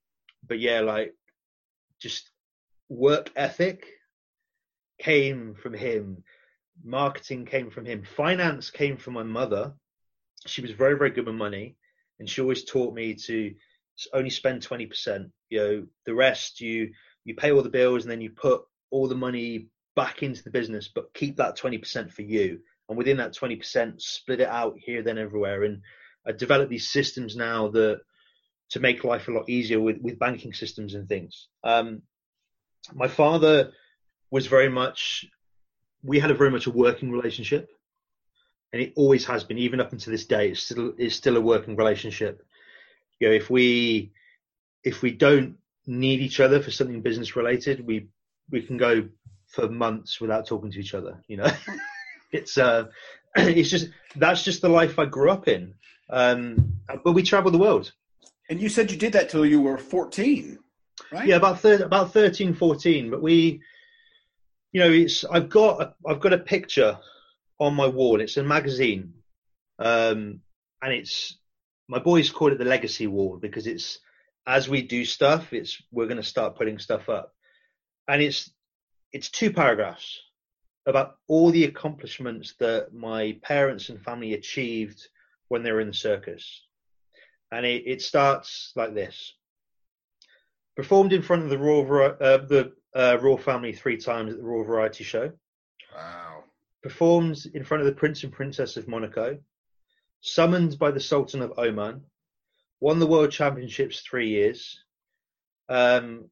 but 0.46 0.60
yeah, 0.60 0.82
like 0.82 1.14
just 1.98 2.30
work 2.90 3.32
ethic 3.38 3.88
came 5.00 5.56
from 5.56 5.74
him. 5.74 6.24
Marketing 6.84 7.46
came 7.46 7.72
from 7.72 7.86
him. 7.86 8.04
Finance 8.04 8.70
came 8.70 8.98
from 8.98 9.14
my 9.14 9.24
mother. 9.24 9.74
She 10.46 10.62
was 10.62 10.72
very 10.72 10.98
very 10.98 11.12
good 11.12 11.26
with 11.26 11.36
money, 11.36 11.78
and 12.20 12.30
she 12.30 12.42
always 12.42 12.66
taught 12.66 12.94
me 12.94 13.14
to 13.28 13.56
only 14.12 14.30
spend 14.30 14.62
twenty 14.62 14.88
percent. 14.88 15.32
You 15.50 15.60
know, 15.60 15.88
the 16.06 16.16
rest 16.16 16.60
you 16.60 16.92
you 17.26 17.36
pay 17.36 17.52
all 17.52 17.62
the 17.62 17.70
bills 17.70 18.04
and 18.04 18.12
then 18.12 18.22
you 18.22 18.30
put 18.30 18.64
all 18.92 19.08
the 19.08 19.16
money 19.16 19.68
back 19.96 20.24
into 20.24 20.44
the 20.44 20.50
business, 20.50 20.90
but 20.94 21.14
keep 21.14 21.38
that 21.38 21.56
twenty 21.56 21.78
percent 21.78 22.12
for 22.12 22.24
you. 22.24 22.60
And 22.90 22.98
within 22.98 23.18
that 23.18 23.34
twenty 23.34 23.56
percent, 23.56 24.02
split 24.02 24.42
it 24.42 24.50
out 24.50 24.76
here, 24.78 25.02
then 25.02 25.18
everywhere. 25.18 25.64
And 25.64 25.82
I 26.28 26.32
developed 26.32 26.70
these 26.70 26.90
systems 26.90 27.36
now 27.36 27.70
that 27.70 28.02
to 28.70 28.80
make 28.80 29.04
life 29.04 29.28
a 29.28 29.32
lot 29.32 29.50
easier 29.50 29.80
with 29.80 29.98
with 30.02 30.20
banking 30.20 30.54
systems 30.54 30.96
and 30.96 31.08
things. 31.08 31.48
Um, 31.64 32.02
my 32.94 33.08
father 33.08 33.72
was 34.32 34.48
very 34.48 34.70
much 34.70 35.26
we 36.04 36.20
had 36.20 36.32
a 36.32 36.36
very 36.36 36.52
much 36.52 36.68
a 36.68 36.72
working 36.72 37.12
relationship 37.12 37.70
and 38.74 38.82
it 38.82 38.94
always 38.96 39.26
has 39.26 39.44
been 39.44 39.58
even 39.58 39.80
up 39.80 39.94
until 39.94 40.12
this 40.12 40.26
day 40.26 40.50
it's 40.50 40.64
still 40.64 40.94
it's 40.98 41.16
still 41.16 41.38
a 41.38 41.42
working 41.42 41.76
relationship 41.76 42.44
you 43.20 43.30
know 43.30 43.34
if 43.34 43.50
we 43.50 44.12
if 44.84 45.02
we 45.02 45.12
don't 45.12 45.56
need 45.86 46.22
each 46.22 46.40
other 46.40 46.62
for 46.62 46.72
something 46.72 47.02
business 47.02 47.36
related 47.36 47.86
we 47.86 48.08
we 48.50 48.62
can 48.62 48.78
go 48.78 49.08
for 49.48 49.70
months 49.70 50.22
without 50.22 50.48
talking 50.48 50.72
to 50.72 50.80
each 50.80 50.94
other 50.94 51.22
you 51.28 51.38
know? 51.38 51.48
It's 52.34 52.58
uh 52.58 52.88
it's 53.36 53.70
just 53.70 53.90
that's 54.16 54.44
just 54.44 54.62
the 54.62 54.70
life 54.70 55.00
i 55.00 55.06
grew 55.06 55.32
up 55.32 55.48
in. 55.48 55.76
Um 56.10 56.74
but 57.04 57.14
we 57.14 57.24
travel 57.24 57.52
the 57.52 57.58
world. 57.58 57.94
And 58.50 58.60
you 58.60 58.70
said 58.70 58.92
you 58.92 58.98
did 58.98 59.14
that 59.14 59.30
till 59.30 59.46
you 59.46 59.62
were 59.62 59.78
14, 59.78 60.60
right? 61.12 61.28
yeah 61.28 61.36
about 61.38 61.60
thir- 61.60 61.86
about 61.86 62.12
13 62.12 62.54
14 62.54 63.10
but 63.10 63.22
we 63.22 63.62
you 64.74 64.80
know 64.82 64.92
it's 64.92 65.24
i've 65.26 65.50
got 65.50 65.82
a, 65.82 65.94
i've 66.10 66.20
got 66.20 66.34
a 66.34 66.38
picture 66.38 66.98
on 67.60 67.76
my 67.76 67.88
wall. 67.88 68.20
It's 68.20 68.38
a 68.38 68.44
magazine. 68.44 69.14
Um 69.80 70.42
and 70.82 70.92
it's 70.94 71.38
my 71.88 72.00
boys 72.00 72.32
call 72.32 72.52
it 72.52 72.58
the 72.58 72.66
legacy 72.66 73.08
wall 73.08 73.38
because 73.38 73.68
it's 73.68 74.00
as 74.46 74.70
we 74.70 74.82
do 74.82 75.06
stuff 75.06 75.54
it's 75.54 75.82
we're 75.92 76.08
going 76.08 76.18
to 76.18 76.24
start 76.24 76.56
putting 76.58 76.80
stuff 76.80 77.10
up 77.10 77.34
and 78.08 78.22
it's 78.22 78.52
it's 79.12 79.30
two 79.30 79.52
paragraphs 79.52 80.20
about 80.86 81.16
all 81.28 81.52
the 81.52 81.64
accomplishments 81.64 82.56
that 82.60 82.94
my 82.94 83.38
parents 83.42 83.90
and 83.90 84.02
family 84.02 84.34
achieved 84.34 85.08
when 85.48 85.64
they 85.64 85.72
were 85.72 85.82
in 85.82 85.88
the 85.88 85.94
circus 85.94 86.64
and 87.52 87.66
it, 87.66 87.84
it 87.86 88.02
starts 88.02 88.72
like 88.76 88.94
this 88.94 89.34
performed 90.76 91.14
in 91.14 91.22
front 91.22 91.44
of 91.44 91.50
the 91.50 91.58
Royal 91.58 92.16
uh, 92.20 92.38
the 92.38 92.74
uh, 92.96 93.18
Royal 93.22 93.38
family 93.38 93.74
three 93.74 93.98
times 93.98 94.32
at 94.32 94.38
the 94.38 94.44
Royal 94.44 94.64
Variety 94.64 95.04
Show. 95.04 95.32
Wow. 95.96 96.44
Performed 96.82 97.38
in 97.54 97.64
front 97.64 97.82
of 97.82 97.88
the 97.88 97.96
Prince 97.96 98.24
and 98.24 98.34
Princess 98.34 98.78
of 98.78 98.88
Monaco. 98.88 99.38
Summoned 100.22 100.78
by 100.80 100.92
the 100.92 101.00
Sultan 101.00 101.42
of 101.42 101.54
Oman. 101.58 102.02
Won 102.84 103.00
the 103.00 103.08
World 103.08 103.32
Championships 103.32 104.02
three 104.02 104.28
years. 104.28 104.84
Um, 105.70 106.30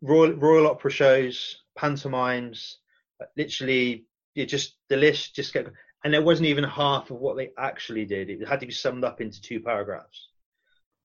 Royal, 0.00 0.32
Royal 0.32 0.66
Opera 0.66 0.90
shows, 0.90 1.58
pantomimes, 1.78 2.78
uh, 3.20 3.26
literally, 3.36 4.06
it 4.34 4.46
just 4.46 4.78
the 4.88 4.96
list 4.96 5.34
just 5.36 5.52
kept. 5.52 5.68
And 6.02 6.14
there 6.14 6.22
wasn't 6.22 6.48
even 6.48 6.64
half 6.64 7.10
of 7.10 7.18
what 7.18 7.36
they 7.36 7.50
actually 7.58 8.06
did. 8.06 8.30
It 8.30 8.48
had 8.48 8.60
to 8.60 8.66
be 8.66 8.72
summed 8.72 9.04
up 9.04 9.20
into 9.20 9.42
two 9.42 9.60
paragraphs. 9.60 10.30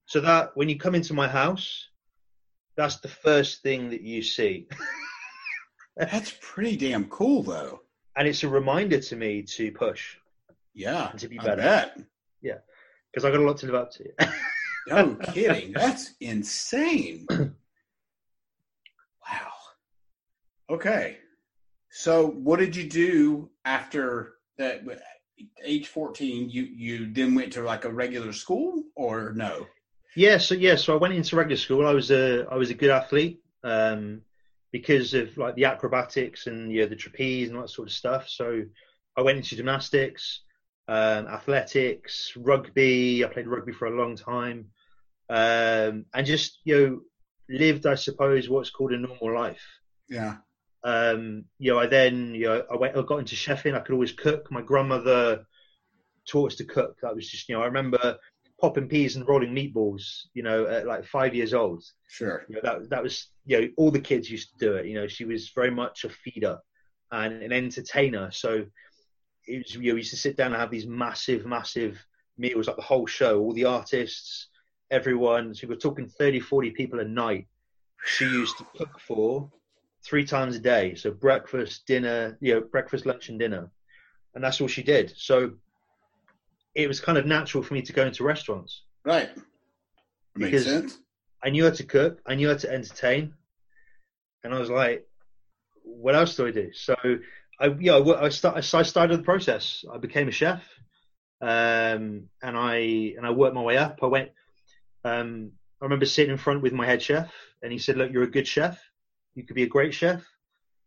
So 0.06 0.18
that 0.22 0.52
when 0.54 0.70
you 0.70 0.78
come 0.78 0.94
into 0.94 1.12
my 1.12 1.28
house, 1.28 1.86
that's 2.74 3.00
the 3.00 3.08
first 3.08 3.62
thing 3.62 3.90
that 3.90 4.00
you 4.00 4.22
see. 4.22 4.66
That's 5.98 6.34
pretty 6.40 6.78
damn 6.78 7.04
cool, 7.08 7.42
though. 7.42 7.80
and 8.16 8.26
it's 8.26 8.44
a 8.44 8.48
reminder 8.48 8.98
to 8.98 9.16
me 9.16 9.42
to 9.42 9.72
push 9.72 10.16
Yeah. 10.72 11.08
To 11.18 11.28
be 11.28 11.36
better. 11.36 11.92
Yeah. 12.40 12.60
because 13.12 13.26
I 13.26 13.30
got 13.30 13.40
a 13.40 13.44
lot 13.44 13.58
to 13.58 13.66
live 13.66 13.74
up 13.74 13.90
to. 13.92 14.04
No 14.86 15.14
kidding. 15.32 15.72
That's 15.72 16.14
insane. 16.20 17.26
Wow. 17.28 17.52
Okay. 20.70 21.18
So, 21.90 22.26
what 22.28 22.58
did 22.58 22.76
you 22.76 22.88
do 22.88 23.50
after 23.64 24.34
that? 24.58 24.82
Age 25.64 25.88
fourteen, 25.88 26.50
you 26.50 26.64
you 26.64 27.12
then 27.12 27.34
went 27.34 27.52
to 27.54 27.62
like 27.62 27.84
a 27.84 27.92
regular 27.92 28.32
school, 28.32 28.84
or 28.94 29.32
no? 29.34 29.66
yeah, 30.16 30.38
so 30.38 30.54
yeah, 30.54 30.76
so 30.76 30.94
I 30.94 30.98
went 30.98 31.14
into 31.14 31.36
regular 31.36 31.56
school. 31.56 31.86
I 31.86 31.92
was 31.92 32.10
a 32.10 32.46
I 32.50 32.56
was 32.56 32.70
a 32.70 32.74
good 32.74 32.90
athlete 32.90 33.40
um, 33.62 34.22
because 34.72 35.14
of 35.14 35.36
like 35.36 35.54
the 35.54 35.64
acrobatics 35.66 36.46
and 36.46 36.72
you 36.72 36.82
know, 36.82 36.88
the 36.88 36.96
trapeze 36.96 37.48
and 37.48 37.56
all 37.56 37.62
that 37.62 37.68
sort 37.68 37.88
of 37.88 37.94
stuff. 37.94 38.28
So 38.28 38.62
I 39.16 39.22
went 39.22 39.38
into 39.38 39.56
gymnastics, 39.56 40.40
um, 40.90 41.26
athletics, 41.28 42.34
rugby. 42.36 43.24
I 43.24 43.28
played 43.28 43.46
rugby 43.46 43.72
for 43.72 43.86
a 43.86 43.98
long 44.00 44.16
time, 44.16 44.58
um, 45.30 46.04
and 46.12 46.26
just 46.26 46.58
you 46.64 46.76
know 46.76 47.00
lived, 47.48 47.86
I 47.86 47.96
suppose, 47.96 48.48
what's 48.48 48.70
called 48.70 48.92
a 48.92 48.98
normal 48.98 49.34
life. 49.34 49.66
Yeah. 50.08 50.36
um, 50.82 51.44
you 51.58 51.72
know, 51.72 51.78
I 51.78 51.86
then, 51.86 52.34
you 52.34 52.46
know, 52.46 52.64
I 52.70 52.76
went, 52.76 52.96
I 52.96 53.02
got 53.02 53.18
into 53.18 53.36
chefing. 53.36 53.74
I 53.74 53.80
could 53.80 53.92
always 53.92 54.12
cook. 54.12 54.50
My 54.50 54.62
grandmother 54.62 55.44
taught 56.26 56.52
us 56.52 56.56
to 56.58 56.64
cook. 56.64 56.96
That 57.02 57.14
was 57.14 57.28
just, 57.28 57.48
you 57.48 57.54
know, 57.54 57.62
I 57.62 57.66
remember 57.66 58.16
popping 58.60 58.88
peas 58.88 59.16
and 59.16 59.26
rolling 59.28 59.54
meatballs, 59.54 60.02
you 60.34 60.42
know, 60.42 60.66
at 60.66 60.86
like 60.86 61.04
five 61.04 61.34
years 61.34 61.54
old. 61.54 61.82
Sure. 62.08 62.44
You 62.48 62.56
know, 62.56 62.60
that 62.62 62.90
that 62.90 63.02
was, 63.02 63.28
you 63.46 63.60
know, 63.60 63.68
all 63.76 63.90
the 63.90 64.00
kids 64.00 64.30
used 64.30 64.50
to 64.52 64.66
do 64.66 64.76
it. 64.76 64.86
You 64.86 64.94
know, 64.94 65.08
she 65.08 65.24
was 65.24 65.50
very 65.54 65.70
much 65.70 66.04
a 66.04 66.08
feeder 66.08 66.58
and 67.12 67.42
an 67.42 67.52
entertainer. 67.52 68.30
So 68.30 68.64
it 69.46 69.58
was, 69.58 69.74
you 69.74 69.88
know, 69.90 69.94
we 69.94 70.00
used 70.00 70.10
to 70.10 70.16
sit 70.16 70.36
down 70.36 70.52
and 70.52 70.60
have 70.60 70.70
these 70.70 70.86
massive, 70.86 71.46
massive 71.46 72.04
meals, 72.38 72.66
like 72.66 72.76
the 72.76 72.82
whole 72.82 73.06
show, 73.06 73.40
all 73.40 73.52
the 73.52 73.64
artists, 73.64 74.48
everyone. 74.90 75.54
So 75.54 75.66
we're 75.66 75.76
talking 75.76 76.08
30, 76.08 76.40
40 76.40 76.70
people 76.70 77.00
a 77.00 77.04
night. 77.04 77.46
She 78.06 78.24
used 78.24 78.56
to 78.58 78.66
cook 78.76 78.98
for 78.98 79.50
three 80.04 80.24
times 80.24 80.56
a 80.56 80.60
day. 80.60 80.94
So 80.94 81.10
breakfast, 81.10 81.86
dinner, 81.86 82.38
you 82.40 82.54
know, 82.54 82.60
breakfast, 82.60 83.06
lunch, 83.06 83.28
and 83.28 83.38
dinner. 83.38 83.70
And 84.34 84.42
that's 84.42 84.60
all 84.60 84.68
she 84.68 84.82
did. 84.82 85.12
So 85.16 85.52
it 86.74 86.86
was 86.86 87.00
kind 87.00 87.18
of 87.18 87.26
natural 87.26 87.62
for 87.62 87.74
me 87.74 87.82
to 87.82 87.92
go 87.92 88.06
into 88.06 88.24
restaurants. 88.24 88.82
Right. 89.04 89.30
Makes 90.36 90.50
Because- 90.50 90.64
sense. 90.64 90.98
I 91.42 91.48
knew 91.48 91.64
how 91.64 91.70
to 91.70 91.84
cook, 91.84 92.20
I 92.26 92.34
knew 92.34 92.48
how 92.48 92.56
to 92.56 92.70
entertain, 92.70 93.32
and 94.44 94.54
I 94.54 94.58
was 94.58 94.68
like, 94.68 95.08
"What 95.82 96.14
else 96.14 96.36
do 96.36 96.46
I 96.46 96.50
do?" 96.50 96.70
So 96.74 96.94
I, 97.60 97.66
yeah, 97.78 97.96
I, 97.96 98.24
I, 98.24 98.28
start, 98.30 98.56
I 98.56 98.82
started 98.82 99.18
the 99.18 99.22
process. 99.22 99.84
I 99.92 99.98
became 99.98 100.28
a 100.28 100.32
chef, 100.32 100.62
um, 101.42 102.28
and 102.42 102.56
I 102.56 103.14
and 103.16 103.26
I 103.26 103.30
worked 103.30 103.54
my 103.54 103.62
way 103.62 103.76
up. 103.76 103.98
I 104.02 104.06
went. 104.06 104.30
Um, 105.04 105.52
I 105.80 105.84
remember 105.84 106.06
sitting 106.06 106.32
in 106.32 106.38
front 106.38 106.62
with 106.62 106.72
my 106.72 106.86
head 106.86 107.02
chef, 107.02 107.32
and 107.62 107.70
he 107.70 107.78
said, 107.78 107.98
"Look, 107.98 108.12
you're 108.12 108.22
a 108.22 108.30
good 108.30 108.46
chef. 108.46 108.82
You 109.34 109.44
could 109.44 109.56
be 109.56 109.62
a 109.62 109.68
great 109.68 109.92
chef, 109.92 110.24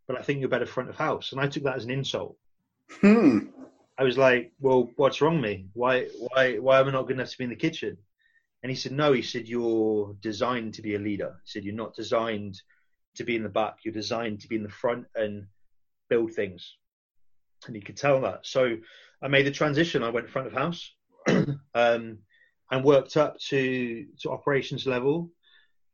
but 0.07 0.17
I 0.17 0.23
think 0.23 0.39
you're 0.39 0.49
better 0.49 0.65
front 0.65 0.89
of 0.89 0.95
house." 0.95 1.31
And 1.31 1.39
I 1.39 1.47
took 1.47 1.63
that 1.63 1.75
as 1.75 1.85
an 1.85 1.91
insult. 1.91 2.37
Hmm. 2.89 3.49
I 3.95 4.03
was 4.03 4.17
like, 4.17 4.51
"Well, 4.59 4.91
what's 4.95 5.21
wrong 5.21 5.35
with 5.35 5.43
me? 5.43 5.67
Why, 5.73 6.07
why, 6.17 6.57
why 6.57 6.79
am 6.79 6.87
I 6.87 6.91
not 6.91 7.07
good 7.07 7.17
enough 7.17 7.29
to 7.29 7.37
be 7.37 7.43
in 7.43 7.51
the 7.51 7.55
kitchen?" 7.55 7.97
And 8.63 8.71
he 8.71 8.75
said, 8.75 8.93
"No." 8.93 9.13
He 9.13 9.21
said, 9.21 9.47
"You're 9.47 10.15
designed 10.21 10.73
to 10.75 10.81
be 10.81 10.95
a 10.95 10.99
leader." 10.99 11.35
He 11.43 11.51
said, 11.51 11.65
"You're 11.65 11.75
not 11.75 11.95
designed 11.95 12.59
to 13.15 13.23
be 13.23 13.35
in 13.35 13.43
the 13.43 13.49
back. 13.49 13.77
You're 13.83 13.93
designed 13.93 14.41
to 14.41 14.47
be 14.47 14.55
in 14.55 14.63
the 14.63 14.69
front 14.69 15.05
and 15.15 15.45
build 16.13 16.31
things." 16.33 16.61
And 17.65 17.75
he 17.75 17.81
could 17.81 17.97
tell 18.05 18.19
that. 18.21 18.39
So 18.45 18.61
I 19.23 19.27
made 19.27 19.45
the 19.45 19.59
transition. 19.61 20.03
I 20.03 20.09
went 20.15 20.29
front 20.29 20.47
of 20.47 20.53
house 20.53 20.81
um, 21.83 22.19
and 22.71 22.83
worked 22.83 23.15
up 23.23 23.39
to 23.49 24.05
to 24.21 24.31
operations 24.31 24.85
level. 24.85 25.31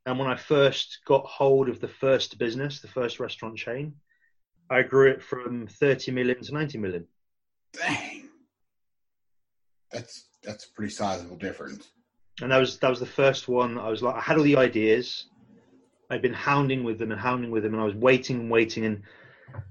And 0.06 0.18
when 0.18 0.28
I 0.36 0.36
first 0.36 0.88
got 1.06 1.26
hold 1.26 1.70
of 1.70 1.80
the 1.80 1.94
first 2.04 2.40
business, 2.40 2.80
the 2.80 2.96
first 3.00 3.20
restaurant 3.20 3.58
chain, 3.58 3.94
I 4.70 4.82
grew 4.82 5.12
it 5.12 5.22
from 5.22 5.68
30 5.68 6.12
million 6.12 6.42
to 6.44 6.54
90 6.54 6.78
million. 6.78 7.06
Dang. 7.74 8.30
That's 9.92 10.26
that's 10.44 10.66
a 10.66 10.72
pretty 10.72 10.92
sizable 10.92 11.38
difference. 11.38 11.90
and 12.42 12.52
that 12.52 12.58
was 12.58 12.78
that 12.80 12.90
was 12.90 13.00
the 13.00 13.16
first 13.22 13.48
one 13.48 13.78
I 13.78 13.90
was 13.90 14.02
like 14.02 14.16
I 14.16 14.22
had 14.22 14.38
all 14.38 14.44
the 14.44 14.58
ideas. 14.58 15.26
I'd 16.10 16.24
been 16.24 16.34
hounding 16.34 16.84
with 16.84 16.98
them 16.98 17.12
and 17.12 17.22
hounding 17.22 17.52
with 17.52 17.64
them, 17.64 17.74
and 17.74 17.82
I 17.82 17.86
was 17.86 17.96
waiting 18.10 18.40
and 18.40 18.50
waiting 18.50 18.86
and 18.86 19.04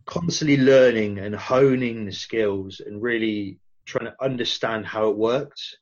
constantly 0.07 0.57
learning 0.57 1.19
and 1.19 1.35
honing 1.35 2.05
the 2.05 2.13
skills 2.13 2.81
and 2.81 3.03
really 3.03 3.59
trying 3.87 4.07
to 4.07 4.15
understand 4.21 4.87
how 4.87 5.09
it 5.11 5.17
worked. 5.17 5.79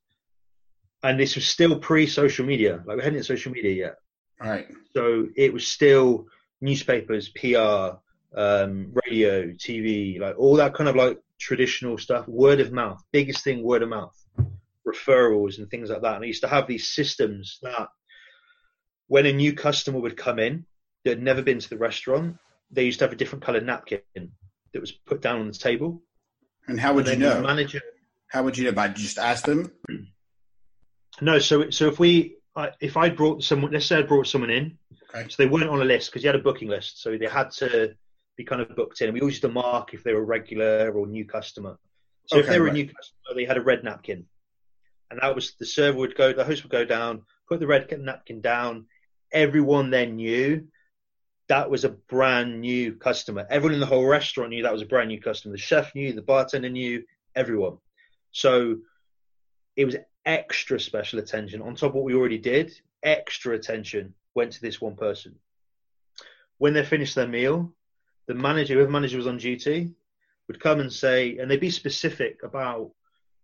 And 1.03 1.19
this 1.21 1.35
was 1.35 1.47
still 1.47 1.79
pre-social 1.79 2.45
media, 2.47 2.83
like 2.87 2.97
we 2.97 3.03
hadn't 3.05 3.23
social 3.25 3.53
media 3.53 3.73
yet. 3.73 3.97
Right. 4.41 4.67
So 4.95 5.29
it 5.37 5.53
was 5.53 5.67
still 5.67 6.27
newspapers, 6.61 7.29
PR, 7.31 7.99
um, 8.37 8.93
radio, 9.07 9.47
TV, 9.53 10.19
like 10.19 10.39
all 10.39 10.57
that 10.57 10.75
kind 10.75 10.89
of 10.89 10.97
like 10.97 11.19
traditional 11.39 11.99
stuff. 11.99 12.27
Word 12.27 12.61
of 12.61 12.73
mouth, 12.73 13.03
biggest 13.13 13.45
thing, 13.45 13.63
word 13.63 13.83
of 13.83 13.89
mouth. 13.89 14.17
referrals 14.87 15.59
and 15.59 15.69
things 15.69 15.91
like 15.91 16.03
that. 16.03 16.15
And 16.17 16.25
I 16.25 16.29
used 16.29 16.43
to 16.43 16.49
have 16.49 16.67
these 16.67 16.89
systems 16.89 17.59
that 17.63 17.89
when 19.09 19.27
a 19.27 19.33
new 19.33 19.53
customer 19.53 20.01
would 20.01 20.17
come 20.17 20.39
in 20.39 20.65
that 21.05 21.11
had 21.11 21.23
never 21.23 21.43
been 21.43 21.59
to 21.59 21.69
the 21.69 21.77
restaurant, 21.77 22.37
they 22.71 22.85
used 22.85 22.99
to 22.99 23.05
have 23.05 23.13
a 23.13 23.17
different 23.17 23.45
coloured 23.45 23.65
napkin 23.65 24.01
that 24.15 24.81
was 24.81 24.93
put 24.93 25.21
down 25.21 25.41
on 25.41 25.47
the 25.47 25.55
table. 25.55 26.03
And 26.69 26.79
how 26.81 26.95
would 26.95 27.09
and 27.09 27.21
you 27.21 27.29
know? 27.29 27.41
manager 27.43 27.81
How 28.29 28.43
would 28.43 28.59
you 28.59 28.65
know? 28.65 28.73
By 28.73 28.89
just 28.89 29.19
ask 29.19 29.45
them. 29.45 29.73
No, 31.21 31.39
so 31.39 31.71
so 31.71 31.89
if 31.89 31.99
we 31.99 32.37
I 32.55 32.71
if 32.81 32.97
I 32.97 33.09
brought 33.11 33.43
someone, 33.43 33.73
let's 33.73 33.87
say 33.87 33.99
I 33.99 34.03
brought 34.03 34.27
someone 34.27 34.51
in, 34.51 34.79
Okay. 35.15 35.29
so 35.29 35.37
they 35.39 35.49
weren't 35.49 35.71
on 35.71 35.81
a 35.81 35.85
list 35.85 36.11
because 36.11 36.23
you 36.23 36.29
had 36.29 36.37
a 36.37 36.43
booking 36.43 36.69
list, 36.69 37.01
so 37.01 37.17
they 37.17 37.27
had 37.27 37.51
to 37.53 37.95
be 38.37 38.45
kind 38.45 38.61
of 38.61 38.75
booked 38.75 39.01
in. 39.01 39.15
We 39.15 39.21
always 39.21 39.35
used 39.35 39.43
to 39.43 39.49
mark 39.49 39.95
if 39.95 40.03
they 40.03 40.13
were 40.13 40.21
a 40.21 40.25
regular 40.25 40.91
or 40.91 41.07
new 41.07 41.25
customer. 41.25 41.79
So 42.27 42.39
if 42.39 42.47
they 42.47 42.59
were 42.59 42.67
right. 42.67 42.73
a 42.73 42.75
new 42.75 42.87
customer, 42.87 43.35
they 43.35 43.45
had 43.45 43.57
a 43.57 43.63
red 43.63 43.85
napkin, 43.85 44.27
and 45.11 45.21
that 45.23 45.35
was 45.35 45.55
the 45.55 45.67
server 45.67 45.99
would 45.99 46.17
go, 46.17 46.33
the 46.33 46.45
host 46.45 46.65
would 46.65 46.73
go 46.73 46.85
down, 46.85 47.23
put 47.49 47.61
the 47.61 47.67
red 47.67 47.89
napkin 48.01 48.41
down. 48.41 48.87
Everyone 49.33 49.91
then 49.91 50.17
knew 50.17 50.67
that 51.49 51.71
was 51.71 51.85
a 51.85 51.91
brand 51.91 52.61
new 52.61 52.95
customer. 52.95 53.47
Everyone 53.49 53.75
in 53.75 53.81
the 53.81 53.87
whole 53.87 54.07
restaurant 54.07 54.51
knew 54.51 54.63
that 54.63 54.73
was 54.73 54.83
a 54.83 54.87
brand 54.87 55.09
new 55.09 55.21
customer. 55.21 55.53
The 55.53 55.59
chef 55.59 55.95
knew, 55.95 56.13
the 56.13 56.23
bartender 56.23 56.69
knew, 56.69 57.05
everyone. 57.35 57.79
So 58.33 58.79
it 59.77 59.85
was 59.85 59.97
extra 60.25 60.81
special 60.81 61.19
attention 61.21 61.63
on 61.63 61.75
top 61.75 61.91
of 61.91 61.95
what 61.95 62.05
we 62.05 62.15
already 62.15 62.39
did. 62.39 62.73
Extra 63.03 63.55
attention 63.55 64.15
went 64.35 64.53
to 64.53 64.61
this 64.61 64.81
one 64.81 64.97
person. 64.97 65.37
When 66.59 66.75
they 66.75 66.85
finished 66.85 67.15
their 67.15 67.29
meal, 67.29 67.73
the 68.27 68.35
manager, 68.35 68.75
whoever 68.75 68.91
manager 68.91 69.19
was 69.19 69.27
on 69.27 69.39
duty, 69.39 69.93
would 70.49 70.61
come 70.61 70.81
and 70.81 70.93
say, 70.93 71.39
and 71.39 71.51
they'd 71.51 71.61
be 71.61 71.71
specific 71.71 72.41
about 72.43 72.91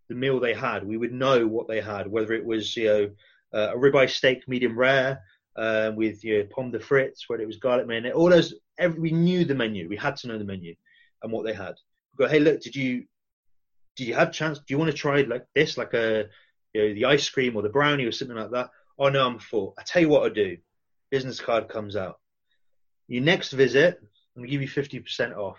the 0.09 0.15
meal 0.15 0.41
they 0.41 0.55
had. 0.55 0.87
We 0.87 0.97
would 0.97 1.13
know 1.13 1.47
what 1.47 1.69
they 1.69 1.81
had, 1.81 2.07
whether 2.07 2.33
it 2.33 2.45
was 2.45 2.77
you 2.77 2.87
know 2.87 3.11
uh, 3.55 3.75
a 3.75 3.77
ribeye 3.77 4.11
steak 4.11 4.49
medium 4.49 4.79
rare 4.79 5.21
uh, 5.57 5.93
with 5.95 6.25
your 6.25 6.45
pomme 6.45 6.71
de 6.71 6.79
frites, 6.79 7.29
whether 7.29 7.43
it 7.43 7.47
was 7.47 7.57
garlic 7.57 7.87
mayonnaise, 7.87 8.15
all 8.15 8.31
those. 8.31 8.55
Every, 8.79 9.01
we 9.01 9.11
knew 9.13 9.45
the 9.45 9.55
menu. 9.55 9.89
We 9.89 9.97
had 9.97 10.17
to 10.17 10.29
know 10.29 10.39
the 10.39 10.45
menu 10.45 10.75
and 11.23 11.31
what 11.31 11.45
they 11.45 11.53
had. 11.53 11.75
We 12.13 12.25
go, 12.25 12.31
hey, 12.31 12.41
look, 12.41 12.61
did 12.61 12.75
you 12.75 13.05
did 13.97 14.09
you 14.09 14.15
have 14.15 14.33
chance? 14.33 14.59
Do 14.59 14.65
you 14.69 14.79
want 14.79 14.91
to 14.91 14.97
try 14.97 15.23
like 15.23 15.47
this, 15.55 15.77
like 15.77 15.95
a 15.95 16.27
you 16.73 16.83
know 16.83 16.95
the 16.95 17.05
ice 17.05 17.29
cream 17.29 17.57
or 17.57 17.63
the 17.63 17.69
brownie 17.69 18.05
or 18.05 18.13
something 18.13 18.37
like 18.37 18.51
that? 18.53 18.71
Oh 18.99 19.09
no, 19.09 19.27
I'm 19.27 19.39
full. 19.39 19.75
I 19.79 19.83
tell 19.83 20.03
you 20.03 20.09
what 20.09 20.23
I'll 20.23 20.31
do. 20.31 20.57
Business 21.11 21.41
card 21.41 21.69
comes 21.69 21.97
out. 21.97 22.19
Your 23.09 23.23
next 23.23 23.53
visit, 23.53 23.99
I'm 24.01 24.43
gonna 24.43 24.51
give 24.51 24.63
you 24.63 24.69
fifty 24.69 25.01
percent 25.01 25.35
off 25.35 25.59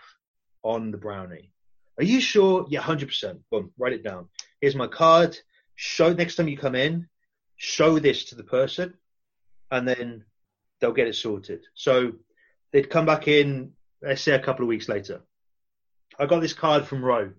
on 0.64 0.92
the 0.92 0.98
brownie. 0.98 1.52
Are 2.00 2.04
you 2.04 2.20
sure? 2.20 2.66
Yeah, 2.70 2.82
hundred 2.82 3.10
percent. 3.10 3.42
Boom, 3.52 3.72
write 3.78 3.94
it 3.94 4.04
down. 4.04 4.30
Here's 4.62 4.76
my 4.76 4.88
card. 4.88 5.38
Show 5.76 6.14
next 6.14 6.36
time 6.36 6.48
you 6.48 6.58
come 6.58 6.76
in, 6.76 7.08
show 7.58 8.00
this 8.00 8.26
to 8.26 8.36
the 8.36 8.44
person, 8.44 8.94
and 9.74 9.88
then 9.88 10.24
they'll 10.80 10.94
get 10.94 11.08
it 11.08 11.16
sorted. 11.16 11.62
So 11.74 12.14
they'd 12.72 12.90
come 12.90 13.06
back 13.06 13.28
in, 13.28 13.72
let's 14.02 14.22
say 14.22 14.34
a 14.34 14.40
couple 14.40 14.64
of 14.64 14.70
weeks 14.70 14.88
later. 14.88 15.22
I 16.20 16.28
got 16.28 16.42
this 16.42 16.54
card 16.54 16.86
from 16.86 17.04
Roe. 17.04 17.32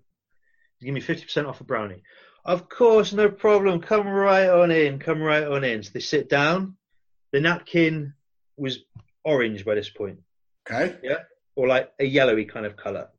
Give 0.81 0.93
me 0.93 1.01
fifty 1.01 1.23
percent 1.23 1.47
off 1.47 1.61
a 1.61 1.63
brownie. 1.63 2.03
Of 2.43 2.69
course, 2.69 3.13
no 3.13 3.29
problem. 3.29 3.81
Come 3.81 4.07
right 4.07 4.49
on 4.49 4.69
in. 4.69 4.99
Come 4.99 5.21
right 5.21 5.43
on 5.43 5.63
in. 5.63 5.81
So 5.81 5.91
they 5.93 6.01
sit 6.01 6.29
down. 6.29 6.75
The 7.31 7.39
napkin 7.39 8.13
was 8.57 8.79
orange 9.23 9.65
by 9.65 9.75
this 9.75 9.89
point 9.89 10.19
Okay. 10.69 10.95
Yeah. 11.03 11.19
Or 11.55 11.67
like 11.67 11.91
a 11.99 12.05
yellowy 12.05 12.45
kind 12.45 12.65
of 12.65 12.75
color. 12.75 13.09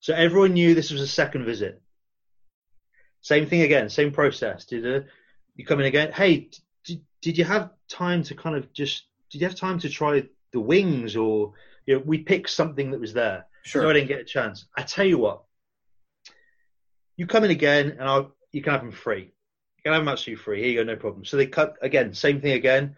So 0.00 0.14
everyone 0.14 0.54
knew 0.54 0.74
this 0.74 0.90
was 0.90 1.02
a 1.02 1.06
second 1.06 1.44
visit. 1.44 1.82
Same 3.22 3.46
thing 3.46 3.62
again, 3.62 3.90
same 3.90 4.12
process. 4.12 4.64
Did 4.64 4.86
uh, 4.86 5.06
you 5.54 5.66
come 5.66 5.80
in 5.80 5.86
again? 5.86 6.12
Hey, 6.12 6.48
did, 6.84 7.02
did 7.20 7.38
you 7.38 7.44
have 7.44 7.70
time 7.88 8.22
to 8.24 8.34
kind 8.34 8.56
of 8.56 8.72
just? 8.72 9.04
Did 9.30 9.40
you 9.40 9.46
have 9.46 9.56
time 9.56 9.78
to 9.80 9.88
try 9.88 10.24
the 10.52 10.60
wings, 10.60 11.16
or 11.16 11.52
you 11.86 11.96
know, 11.96 12.02
we 12.04 12.18
picked 12.18 12.50
something 12.50 12.90
that 12.90 13.00
was 13.00 13.12
there? 13.12 13.46
Sure. 13.64 13.82
No, 13.82 13.90
I 13.90 13.92
didn't 13.94 14.08
get 14.08 14.20
a 14.20 14.24
chance. 14.24 14.66
I 14.76 14.82
tell 14.82 15.04
you 15.04 15.18
what, 15.18 15.42
you 17.16 17.26
come 17.26 17.44
in 17.44 17.50
again, 17.50 17.90
and 17.98 18.02
I'll 18.08 18.32
you 18.52 18.62
can 18.62 18.72
have 18.72 18.82
them 18.82 18.92
free. 18.92 19.32
You 19.76 19.82
can 19.84 19.92
have 19.92 20.02
them 20.02 20.08
absolutely 20.08 20.42
free. 20.42 20.60
Here 20.62 20.70
you 20.70 20.76
go, 20.78 20.84
no 20.84 20.96
problem. 20.96 21.24
So 21.24 21.36
they 21.36 21.46
cut 21.46 21.76
again, 21.82 22.14
same 22.14 22.40
thing 22.40 22.52
again. 22.52 22.96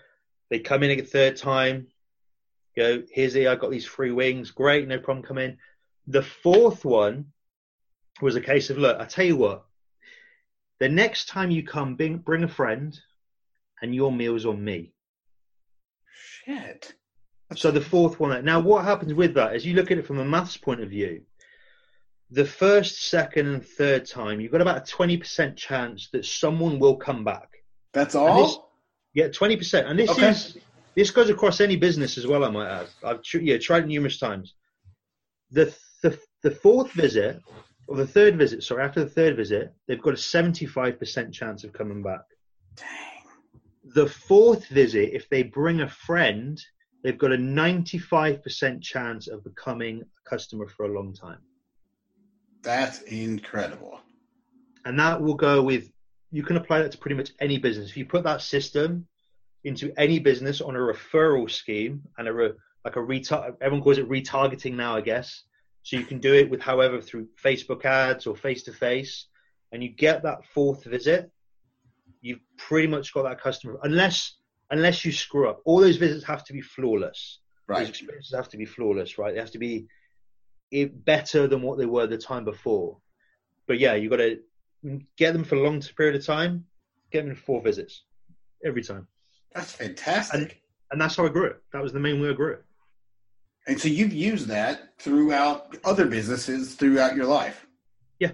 They 0.50 0.58
come 0.58 0.82
in 0.82 0.98
a 0.98 1.02
third 1.02 1.36
time. 1.36 1.88
Go, 2.76 3.02
here's 3.10 3.34
the 3.34 3.48
I 3.48 3.56
got 3.56 3.70
these 3.70 3.86
free 3.86 4.12
wings. 4.12 4.50
Great, 4.50 4.88
no 4.88 4.98
problem. 4.98 5.24
Come 5.24 5.38
in. 5.38 5.58
The 6.06 6.22
fourth 6.22 6.84
one 6.84 7.26
was 8.20 8.36
a 8.36 8.40
case 8.40 8.70
of 8.70 8.78
look. 8.78 8.98
I 8.98 9.04
tell 9.04 9.24
you 9.24 9.36
what. 9.36 9.64
The 10.78 10.88
next 10.88 11.28
time 11.28 11.50
you 11.50 11.62
come, 11.62 11.94
bring, 11.94 12.18
bring 12.18 12.42
a 12.42 12.48
friend, 12.48 12.98
and 13.82 13.94
your 13.94 14.10
meal's 14.12 14.46
on 14.46 14.62
me. 14.64 14.92
Shit. 16.44 16.94
So 17.54 17.70
the 17.70 17.80
fourth 17.80 18.18
one. 18.18 18.44
Now, 18.44 18.60
what 18.60 18.84
happens 18.84 19.12
with 19.12 19.34
that 19.34 19.54
is 19.54 19.66
you 19.66 19.74
look 19.74 19.90
at 19.90 19.98
it 19.98 20.06
from 20.06 20.18
a 20.18 20.24
maths 20.24 20.56
point 20.56 20.80
of 20.80 20.88
view. 20.88 21.22
The 22.30 22.46
first, 22.46 23.10
second, 23.10 23.46
and 23.48 23.64
third 23.66 24.06
time, 24.06 24.40
you've 24.40 24.52
got 24.52 24.62
about 24.62 24.88
a 24.88 24.90
twenty 24.90 25.18
percent 25.18 25.56
chance 25.58 26.08
that 26.12 26.24
someone 26.24 26.78
will 26.78 26.96
come 26.96 27.24
back. 27.24 27.48
That's 27.92 28.14
all. 28.14 28.42
this- 28.46 28.56
Yeah, 29.14 29.28
twenty 29.28 29.56
percent, 29.58 29.86
and 29.88 29.98
this 29.98 30.08
Okay. 30.10 30.30
is 30.30 30.56
this 30.94 31.10
goes 31.10 31.28
across 31.28 31.60
any 31.60 31.76
business 31.76 32.16
as 32.16 32.26
well. 32.26 32.44
I 32.44 32.48
might 32.50 32.70
add. 32.70 32.86
I've 33.04 33.22
tr- 33.22 33.38
yeah 33.40 33.58
tried 33.58 33.84
it 33.84 33.88
numerous 33.88 34.18
times. 34.18 34.54
The 35.50 35.74
the 36.02 36.18
the 36.42 36.50
fourth 36.50 36.90
visit 36.92 37.38
or 37.86 37.96
the 37.96 38.06
third 38.06 38.38
visit, 38.38 38.62
sorry, 38.62 38.82
after 38.82 39.04
the 39.04 39.10
third 39.10 39.36
visit, 39.36 39.74
they've 39.86 40.00
got 40.00 40.14
a 40.14 40.16
seventy-five 40.16 40.98
percent 40.98 41.34
chance 41.34 41.64
of 41.64 41.74
coming 41.74 42.02
back. 42.02 42.22
Dang. 42.76 42.88
The 43.84 44.06
fourth 44.06 44.66
visit, 44.68 45.10
if 45.12 45.28
they 45.28 45.42
bring 45.42 45.80
a 45.80 45.88
friend, 45.88 46.60
they've 47.02 47.18
got 47.18 47.32
a 47.32 47.36
ninety-five 47.38 48.42
percent 48.42 48.82
chance 48.82 49.28
of 49.28 49.42
becoming 49.44 50.02
a 50.02 50.28
customer 50.30 50.68
for 50.68 50.86
a 50.86 50.92
long 50.92 51.12
time. 51.14 51.40
That's 52.62 53.02
incredible. 53.02 54.00
and 54.84 54.98
that 54.98 55.20
will 55.20 55.34
go 55.34 55.62
with 55.62 55.90
you 56.30 56.42
can 56.42 56.56
apply 56.56 56.80
that 56.82 56.92
to 56.92 56.98
pretty 56.98 57.14
much 57.16 57.30
any 57.40 57.58
business 57.58 57.90
if 57.90 57.96
you 57.96 58.06
put 58.06 58.24
that 58.24 58.40
system 58.42 59.06
into 59.64 59.92
any 59.96 60.18
business 60.18 60.60
on 60.60 60.74
a 60.74 60.78
referral 60.78 61.48
scheme 61.50 62.02
and 62.18 62.26
a 62.28 62.32
re, 62.32 62.50
like 62.84 62.96
a 62.96 62.98
retar- 63.00 63.54
everyone 63.60 63.82
calls 63.82 63.98
it 63.98 64.08
retargeting 64.08 64.74
now 64.74 64.96
i 64.96 65.00
guess 65.00 65.44
so 65.82 65.96
you 65.96 66.04
can 66.04 66.18
do 66.18 66.34
it 66.34 66.48
with 66.50 66.60
however 66.60 67.00
through 67.00 67.28
facebook 67.44 67.84
ads 67.84 68.26
or 68.26 68.34
face 68.36 68.62
to 68.64 68.72
face 68.72 69.26
and 69.72 69.82
you 69.82 69.88
get 69.88 70.22
that 70.22 70.44
fourth 70.54 70.84
visit 70.84 71.30
you've 72.22 72.40
pretty 72.56 72.86
much 72.88 73.12
got 73.12 73.24
that 73.24 73.40
customer 73.40 73.78
unless 73.82 74.36
unless 74.70 75.04
you 75.04 75.12
screw 75.12 75.48
up 75.50 75.60
all 75.66 75.80
those 75.80 75.96
visits 75.98 76.24
have 76.24 76.44
to 76.44 76.52
be 76.54 76.60
flawless 76.62 77.40
those 77.68 77.78
Right. 77.78 77.88
experiences 77.88 78.34
have 78.34 78.48
to 78.50 78.56
be 78.56 78.64
flawless, 78.64 79.18
right? 79.18 79.34
They 79.34 79.40
have 79.40 79.50
to 79.52 79.58
be 79.58 79.86
i- 80.74 80.90
better 80.92 81.46
than 81.46 81.62
what 81.62 81.78
they 81.78 81.86
were 81.86 82.06
the 82.06 82.18
time 82.18 82.44
before. 82.44 82.98
But 83.68 83.78
yeah, 83.78 83.94
you 83.94 84.10
got 84.10 84.16
to 84.16 84.40
get 85.16 85.32
them 85.32 85.44
for 85.44 85.54
a 85.54 85.60
long 85.62 85.80
period 85.96 86.16
of 86.16 86.24
time. 86.26 86.66
Get 87.12 87.20
them 87.22 87.30
in 87.30 87.36
four 87.36 87.62
visits 87.62 88.02
every 88.64 88.82
time, 88.82 89.06
That's 89.54 89.72
fantastic. 89.72 90.60
and 90.90 91.00
that's 91.00 91.16
how 91.16 91.24
I 91.24 91.28
grew 91.28 91.46
it. 91.46 91.62
That 91.72 91.82
was 91.82 91.92
the 91.92 92.00
main 92.00 92.20
way 92.20 92.30
I 92.30 92.32
grew 92.32 92.52
it. 92.54 92.64
And 93.68 93.80
so 93.80 93.88
you've 93.88 94.12
used 94.12 94.48
that 94.48 94.98
throughout 94.98 95.76
other 95.84 96.06
businesses 96.06 96.74
throughout 96.74 97.14
your 97.14 97.26
life. 97.26 97.64
Yeah. 98.18 98.32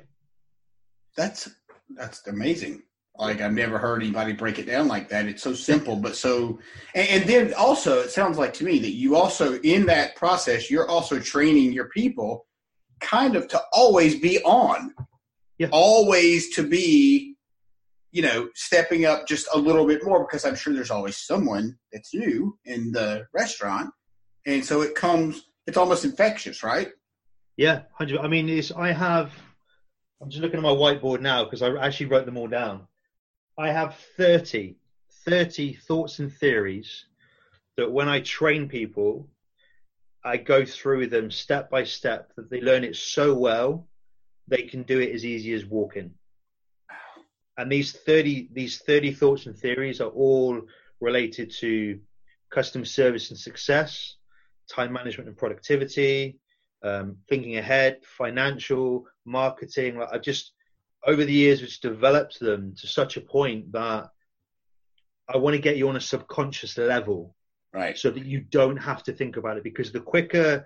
That's 1.17 1.51
that's 1.91 2.27
amazing. 2.27 2.83
Like 3.19 3.41
I've 3.41 3.53
never 3.53 3.79
heard 3.79 4.03
anybody 4.03 4.33
break 4.33 4.59
it 4.59 4.67
down 4.67 4.87
like 4.89 5.09
that. 5.09 5.27
It's 5.27 5.43
so 5.43 5.53
simple, 5.53 5.97
but 5.97 6.17
so. 6.17 6.59
And, 6.95 7.09
and 7.09 7.29
then 7.29 7.55
also, 7.55 8.01
it 8.01 8.11
sounds 8.11 8.39
like 8.39 8.53
to 8.55 8.65
me 8.65 8.79
that 8.79 8.93
you 8.93 9.17
also 9.17 9.59
in 9.61 9.87
that 9.87 10.15
process, 10.17 10.71
you're 10.71 10.89
also 10.89 11.19
training 11.19 11.73
your 11.73 11.89
people, 11.89 12.47
kind 13.01 13.35
of 13.37 13.49
to 13.49 13.61
always 13.73 14.19
be 14.21 14.41
on. 14.43 14.95
Yeah. 15.59 15.69
Always 15.73 16.55
to 16.55 16.63
be, 16.67 17.35
you 18.13 18.23
know, 18.23 18.49
stepping 18.55 19.05
up 19.05 19.27
just 19.27 19.49
a 19.53 19.59
little 19.59 19.87
bit 19.87 20.05
more 20.05 20.21
because 20.25 20.45
I'm 20.45 20.55
sure 20.55 20.73
there's 20.73 20.93
always 20.93 21.17
someone 21.17 21.77
that's 21.93 22.15
new 22.15 22.57
in 22.65 22.93
the 22.93 23.27
restaurant 23.35 23.91
and 24.47 24.65
so 24.65 24.83
it 24.83 24.95
comes 24.95 25.43
it's 25.67 25.77
almost 25.77 26.05
infectious 26.05 26.63
right 26.63 26.89
Yeah, 27.59 27.83
hundred. 27.93 28.21
I 28.21 28.29
mean, 28.29 28.49
it's, 28.49 28.71
I 28.71 28.93
have. 28.93 29.33
I'm 30.23 30.31
just 30.31 30.43
looking 30.43 30.59
at 30.59 30.63
my 30.63 30.71
whiteboard 30.71 31.21
now 31.21 31.45
because 31.45 31.61
I 31.61 31.77
actually 31.77 32.07
wrote 32.07 32.25
them 32.25 32.37
all 32.37 32.49
down. 32.49 32.88
I 33.59 33.73
have 33.73 33.97
30, 34.17 34.77
30 35.25 35.75
thoughts 35.75 36.21
and 36.21 36.33
theories 36.33 37.07
that 37.77 37.91
when 37.91 38.09
I 38.09 38.21
train 38.21 38.69
people, 38.69 39.29
I 40.25 40.37
go 40.37 40.65
through 40.65 41.09
them 41.09 41.33
step 41.33 41.69
by 41.69 41.83
step. 41.83 42.31
That 42.37 42.51
they 42.51 42.61
learn 42.61 42.85
it 42.85 42.95
so 42.95 43.35
well, 43.35 43.89
they 44.47 44.63
can 44.63 44.85
do 44.85 45.01
it 45.01 45.13
as 45.13 45.25
easy 45.25 45.55
as 45.55 45.67
walking. 45.67 46.15
And 47.57 47.71
these 47.71 47.91
30, 47.91 48.51
these 48.53 48.79
30 48.79 49.13
thoughts 49.13 49.47
and 49.47 49.59
theories 49.59 50.01
are 50.01 50.11
all 50.11 50.63
related 51.01 51.51
to 51.59 51.99
customer 52.51 52.85
service 52.85 53.31
and 53.31 53.39
success, 53.39 54.15
time 54.71 54.93
management 54.93 55.29
and 55.29 55.37
productivity, 55.37 56.39
um, 56.85 57.17
thinking 57.29 57.57
ahead, 57.57 57.99
financial, 58.05 59.05
marketing. 59.25 59.99
Like 59.99 60.11
I 60.13 60.19
just 60.19 60.53
over 61.07 61.25
the 61.25 61.33
years, 61.33 61.63
it's 61.63 61.79
developed 61.79 62.41
them 62.41 62.75
to 62.81 62.87
such 62.87 63.17
a 63.17 63.21
point 63.21 63.73
that 63.73 64.09
I 65.29 65.37
want 65.37 65.55
to 65.55 65.61
get 65.63 65.77
you 65.77 65.89
on 65.89 65.97
a 65.97 66.01
subconscious 66.01 66.77
level 66.79 67.35
Right. 67.73 67.99
so 67.99 68.11
that 68.11 68.25
you 68.25 68.41
don't 68.41 68.79
have 68.79 69.03
to 69.05 69.13
think 69.13 69.37
about 69.37 69.59
it 69.59 69.63
because 69.63 69.93
the 69.93 70.01
quicker 70.01 70.65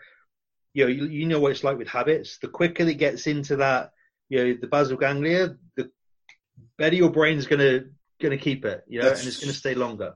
you 0.72 0.84
know 0.84 0.88
you, 0.90 1.06
you 1.06 1.26
know 1.26 1.40
what 1.40 1.50
it's 1.50 1.64
like 1.64 1.76
with 1.76 1.88
habits 1.88 2.38
the 2.38 2.46
quicker 2.48 2.84
it 2.84 2.96
gets 2.96 3.26
into 3.26 3.56
that 3.56 3.90
you 4.28 4.38
know 4.38 4.56
the 4.60 4.68
basal 4.68 4.96
ganglia 4.96 5.56
the 5.76 5.90
better 6.78 6.94
your 6.94 7.10
brain's 7.10 7.46
going 7.46 7.90
to 8.20 8.38
keep 8.38 8.64
it 8.64 8.84
you 8.86 9.00
know 9.00 9.04
That's- 9.06 9.20
and 9.22 9.28
it's 9.28 9.40
to 9.40 9.52
stay 9.52 9.74
longer 9.74 10.14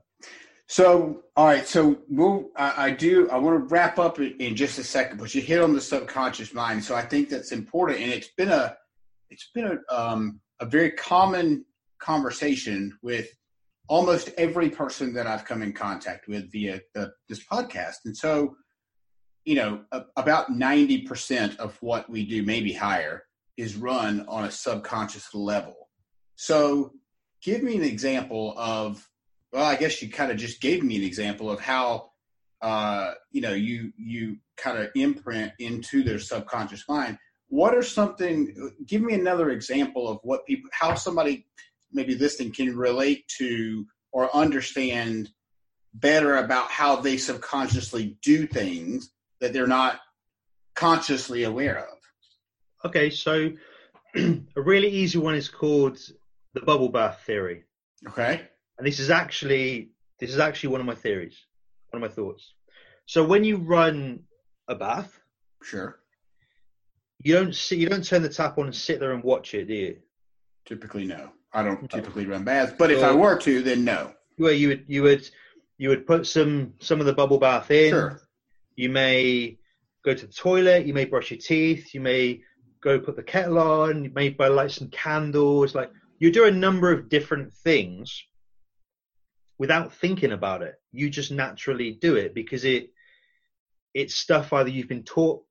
So, 0.69 1.23
all 1.37 1.45
right. 1.45 1.65
So, 1.67 1.99
we'll, 2.09 2.49
I, 2.57 2.87
I 2.87 2.91
do. 2.91 3.29
I 3.29 3.37
want 3.37 3.55
to 3.57 3.73
wrap 3.73 3.97
up 3.99 4.19
in, 4.19 4.35
in 4.39 4.53
just 4.53 4.77
a 4.79 4.83
second, 4.83 5.17
but 5.17 5.33
you 5.33 5.41
hit 5.41 5.61
on 5.61 5.73
the 5.73 5.79
subconscious 5.79 6.53
mind. 6.53 6.83
So, 6.83 6.93
I 6.93 7.03
think 7.03 7.29
that's 7.29 7.53
important, 7.53 8.01
and 8.01 8.11
it's 8.11 8.27
been 8.35 8.49
a, 8.49 8.75
it's 9.29 9.49
been 9.53 9.79
a, 9.89 9.95
um, 9.95 10.39
a 10.59 10.65
very 10.65 10.91
common 10.91 11.65
conversation 11.99 12.97
with 13.01 13.29
almost 13.87 14.29
every 14.37 14.69
person 14.69 15.13
that 15.13 15.27
I've 15.27 15.45
come 15.45 15.61
in 15.61 15.73
contact 15.73 16.27
with 16.27 16.51
via 16.51 16.81
the, 16.93 17.11
this 17.29 17.43
podcast. 17.45 17.95
And 18.05 18.15
so, 18.15 18.55
you 19.45 19.55
know, 19.55 19.81
a, 19.91 20.03
about 20.17 20.51
ninety 20.51 21.03
percent 21.03 21.59
of 21.59 21.77
what 21.81 22.09
we 22.09 22.25
do, 22.25 22.43
maybe 22.43 22.73
higher, 22.73 23.23
is 23.55 23.75
run 23.75 24.25
on 24.27 24.45
a 24.45 24.51
subconscious 24.51 25.33
level. 25.33 25.75
So, 26.35 26.91
give 27.41 27.63
me 27.63 27.75
an 27.75 27.83
example 27.83 28.53
of 28.57 29.07
well, 29.53 29.65
I 29.65 29.75
guess 29.75 30.01
you 30.01 30.09
kind 30.09 30.31
of 30.31 30.37
just 30.37 30.61
gave 30.61 30.83
me 30.83 30.97
an 30.97 31.03
example 31.03 31.49
of 31.49 31.59
how 31.59 32.11
uh, 32.61 33.13
you 33.31 33.41
know 33.41 33.53
you 33.53 33.93
you 33.97 34.37
kind 34.57 34.77
of 34.77 34.89
imprint 34.95 35.53
into 35.59 36.03
their 36.03 36.19
subconscious 36.19 36.83
mind. 36.89 37.17
What 37.49 37.73
are 37.75 37.83
something? 37.83 38.71
Give 38.85 39.01
me 39.01 39.13
another 39.13 39.51
example 39.51 40.07
of 40.09 40.19
what 40.23 40.45
people, 40.45 40.69
how 40.73 40.95
somebody 40.95 41.45
maybe 41.91 42.15
listening 42.15 42.51
can 42.51 42.75
relate 42.75 43.27
to 43.39 43.85
or 44.11 44.35
understand 44.35 45.29
better 45.93 46.37
about 46.37 46.69
how 46.69 46.97
they 46.97 47.17
subconsciously 47.17 48.17
do 48.21 48.45
things 48.45 49.11
that 49.39 49.53
they're 49.53 49.67
not 49.67 49.99
consciously 50.75 51.43
aware 51.43 51.79
of. 51.79 51.97
okay 52.85 53.09
so 53.09 53.51
a 54.15 54.61
really 54.61 54.89
easy 54.89 55.17
one 55.17 55.33
is 55.33 55.49
called 55.49 55.97
the 56.53 56.61
bubble 56.61 56.89
bath 56.89 57.23
theory 57.25 57.63
Okay. 58.07 58.41
and 58.77 58.85
this 58.85 58.99
is 58.99 59.09
actually 59.09 59.89
this 60.19 60.29
is 60.29 60.37
actually 60.39 60.69
one 60.69 60.81
of 60.81 60.85
my 60.85 60.93
theories 60.95 61.37
one 61.89 62.03
of 62.03 62.09
my 62.09 62.13
thoughts 62.13 62.53
so 63.07 63.25
when 63.25 63.43
you 63.43 63.57
run 63.57 64.19
a 64.67 64.75
bath 64.75 65.19
Sure. 65.63 65.97
You 67.23 67.33
don't 67.33 67.55
sit 67.55 67.79
you 67.79 67.87
don't 67.87 68.03
turn 68.03 68.21
the 68.21 68.29
tap 68.29 68.57
on 68.57 68.65
and 68.65 68.75
sit 68.75 68.99
there 68.99 69.13
and 69.13 69.23
watch 69.23 69.53
it 69.53 69.67
do 69.67 69.73
you 69.73 69.97
Typically, 70.67 71.05
no. 71.05 71.29
I 71.53 71.63
don't 71.63 71.89
typically 71.89 72.25
run 72.25 72.43
baths, 72.43 72.73
but 72.77 72.91
if 72.91 73.01
I 73.01 73.15
were 73.15 73.39
to, 73.39 73.63
then 73.63 73.85
no. 73.85 74.11
where 74.35 74.51
you 74.51 74.67
would 74.67 74.83
you 74.87 75.01
would 75.03 75.27
you 75.77 75.87
would 75.89 76.05
put 76.05 76.27
some 76.27 76.73
some 76.79 76.99
of 76.99 77.05
the 77.05 77.13
bubble 77.13 77.39
bath 77.39 77.71
in. 77.71 77.91
Sure. 77.91 78.21
You 78.75 78.89
may 78.89 79.57
go 80.03 80.13
to 80.13 80.27
the 80.27 80.33
toilet. 80.33 80.85
You 80.85 80.93
may 80.93 81.05
brush 81.05 81.31
your 81.31 81.39
teeth. 81.39 81.93
You 81.93 82.01
may 82.01 82.41
go 82.81 82.99
put 82.99 83.15
the 83.15 83.23
kettle 83.23 83.59
on. 83.59 84.03
You 84.03 84.11
may 84.13 84.29
buy 84.29 84.49
light 84.49 84.71
some 84.71 84.89
candles. 84.89 85.73
Like 85.73 85.89
you 86.19 86.33
do 86.33 86.45
a 86.45 86.51
number 86.51 86.91
of 86.91 87.07
different 87.07 87.53
things 87.53 88.21
without 89.57 89.93
thinking 89.93 90.33
about 90.33 90.63
it. 90.63 90.75
You 90.91 91.09
just 91.09 91.31
naturally 91.31 91.93
do 91.93 92.17
it 92.17 92.35
because 92.35 92.65
it 92.65 92.91
it's 93.93 94.15
stuff 94.15 94.51
either 94.51 94.69
you've 94.69 94.89
been 94.89 95.03
taught 95.03 95.43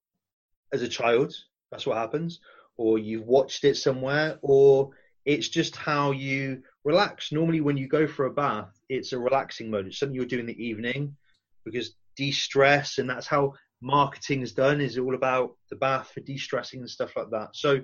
as 0.75 0.83
a 0.83 0.89
child. 0.89 1.35
That's 1.71 1.87
what 1.87 1.97
happens, 1.97 2.41
or 2.77 2.99
you've 2.99 3.27
watched 3.27 3.65
it 3.65 3.77
somewhere, 3.77 4.39
or 4.43 4.91
it's 5.25 5.49
just 5.49 5.75
how 5.77 6.13
you 6.13 6.63
relax. 6.85 7.33
Normally, 7.33 7.61
when 7.61 7.77
you 7.77 7.89
go 7.89 8.07
for 8.07 8.27
a 8.27 8.33
bath, 8.33 8.71
it's 8.89 9.13
a 9.13 9.19
relaxing 9.19 9.71
mode. 9.71 9.87
It's 9.87 9.99
something 9.99 10.15
you'll 10.15 10.27
do 10.27 10.39
in 10.39 10.47
the 10.47 10.65
evening 10.65 11.17
because 11.65 11.95
de-stress, 12.17 12.99
and 12.99 13.11
that's 13.11 13.27
how 13.27 13.55
marketing 13.81 14.43
is 14.43 14.53
done. 14.53 14.81
Is 14.81 14.99
all 14.99 15.15
about 15.15 15.57
the 15.71 15.77
bath 15.77 16.13
for 16.15 16.21
de-stressing 16.21 16.81
and 16.81 16.91
stuff 16.91 17.17
like 17.17 17.31
that. 17.31 17.57
So 17.57 17.81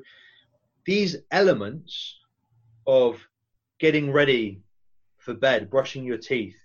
these 0.86 1.16
elements 1.30 2.18
of 2.86 3.20
getting 3.78 4.12
ready 4.12 4.62
for 5.18 5.34
bed, 5.34 5.70
brushing 5.70 6.04
your 6.04 6.18
teeth, 6.18 6.56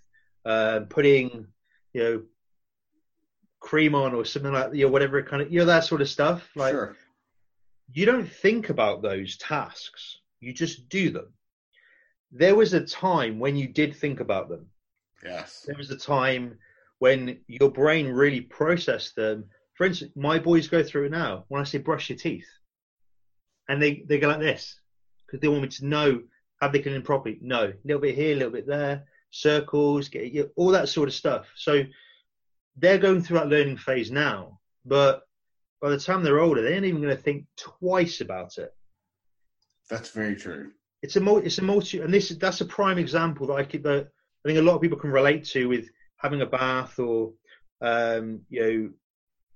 uh, 0.46 0.82
putting 0.90 1.48
you 1.94 2.04
know 2.04 2.24
cream 3.60 3.96
on 3.96 4.14
or 4.14 4.24
something 4.24 4.54
like 4.54 4.74
you 4.74 4.86
know 4.86 4.92
whatever 4.92 5.22
kind 5.24 5.42
of 5.42 5.52
you 5.52 5.60
know 5.60 5.66
that 5.66 5.84
sort 5.84 6.02
of 6.02 6.10
stuff. 6.10 6.48
Like 6.56 6.74
sure. 6.74 6.96
You 7.94 8.06
don't 8.06 8.30
think 8.30 8.70
about 8.70 9.02
those 9.02 9.38
tasks, 9.38 10.18
you 10.40 10.54
just 10.54 10.90
do 10.90 11.10
them. 11.10 11.34
There 12.32 12.56
was 12.56 12.74
a 12.74 12.86
time 12.86 13.40
when 13.40 13.56
you 13.56 13.68
did 13.68 13.96
think 13.96 14.20
about 14.20 14.50
them. 14.50 14.68
Yes. 15.24 15.64
There 15.66 15.78
was 15.78 15.92
a 15.92 15.98
time 15.98 16.58
when 17.00 17.40
your 17.48 17.70
brain 17.70 18.08
really 18.08 18.42
processed 18.42 19.16
them. 19.16 19.46
For 19.76 19.86
instance, 19.86 20.12
my 20.16 20.40
boys 20.40 20.68
go 20.68 20.84
through 20.84 21.06
it 21.06 21.12
now. 21.12 21.46
When 21.48 21.62
I 21.62 21.64
say 21.64 21.78
brush 21.78 22.10
your 22.10 22.18
teeth, 22.18 22.48
and 23.70 23.82
they, 23.82 24.04
they 24.08 24.20
go 24.20 24.28
like 24.28 24.40
this 24.40 24.80
because 25.26 25.42
they 25.42 25.48
want 25.48 25.64
me 25.64 25.68
to 25.70 25.86
know 25.86 26.22
have 26.62 26.72
they 26.72 26.80
cleaned 26.80 27.06
properly. 27.06 27.38
No, 27.42 27.66
a 27.66 27.74
little 27.84 28.02
bit 28.02 28.16
here, 28.16 28.34
a 28.34 28.38
little 28.38 28.52
bit 28.52 28.68
there, 28.68 29.04
circles, 29.30 30.10
get 30.10 30.52
all 30.56 30.72
that 30.72 30.90
sort 30.90 31.08
of 31.08 31.14
stuff. 31.14 31.48
So 31.56 31.84
they're 32.78 32.98
going 32.98 33.22
through 33.22 33.40
that 33.40 33.50
learning 33.50 33.78
phase 33.78 34.12
now, 34.12 34.60
but 34.86 35.27
by 35.82 35.90
the 35.90 36.00
time 36.00 36.24
they're 36.24 36.40
older, 36.40 36.62
they 36.62 36.74
ain't 36.74 36.86
even 36.86 37.02
going 37.02 37.16
to 37.16 37.22
think 37.22 37.46
twice 37.56 38.22
about 38.22 38.58
it. 38.58 38.74
That's 39.90 40.10
very 40.10 40.36
true. 40.36 40.72
It's 41.02 41.16
a 41.16 41.22
mul- 41.22 41.46
it's 41.46 41.60
a 41.60 41.64
multi, 41.64 42.00
and 42.00 42.14
this 42.14 42.30
that's 42.30 42.62
a 42.62 42.66
prime 42.66 42.98
example 42.98 43.48
that 43.48 43.54
I 43.54 43.64
keep 43.64 43.84
that 43.84 44.10
I 44.44 44.48
think 44.48 44.60
a 44.60 44.64
lot 44.64 44.76
of 44.76 44.82
people 44.82 44.98
can 44.98 45.12
relate 45.12 45.46
to 45.46 45.68
with 45.68 45.90
having 46.18 46.42
a 46.42 46.46
bath 46.46 47.00
or 47.00 47.34
um, 47.82 48.42
you 48.50 48.62
know 48.62 48.90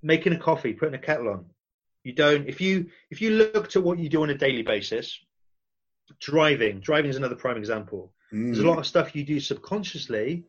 making 0.03 0.33
a 0.33 0.37
coffee, 0.37 0.73
putting 0.73 0.95
a 0.95 0.99
kettle 0.99 1.29
on. 1.29 1.45
You 2.03 2.13
don't 2.13 2.47
if 2.47 2.61
you 2.61 2.87
if 3.09 3.21
you 3.21 3.31
looked 3.31 3.75
at 3.75 3.83
what 3.83 3.99
you 3.99 4.09
do 4.09 4.23
on 4.23 4.29
a 4.29 4.37
daily 4.37 4.63
basis. 4.63 5.19
Driving, 6.19 6.81
driving 6.81 7.09
is 7.09 7.15
another 7.15 7.35
prime 7.35 7.55
example. 7.55 8.11
There's 8.31 8.59
a 8.59 8.67
lot 8.67 8.79
of 8.79 8.85
stuff 8.85 9.15
you 9.15 9.23
do 9.23 9.39
subconsciously 9.39 10.43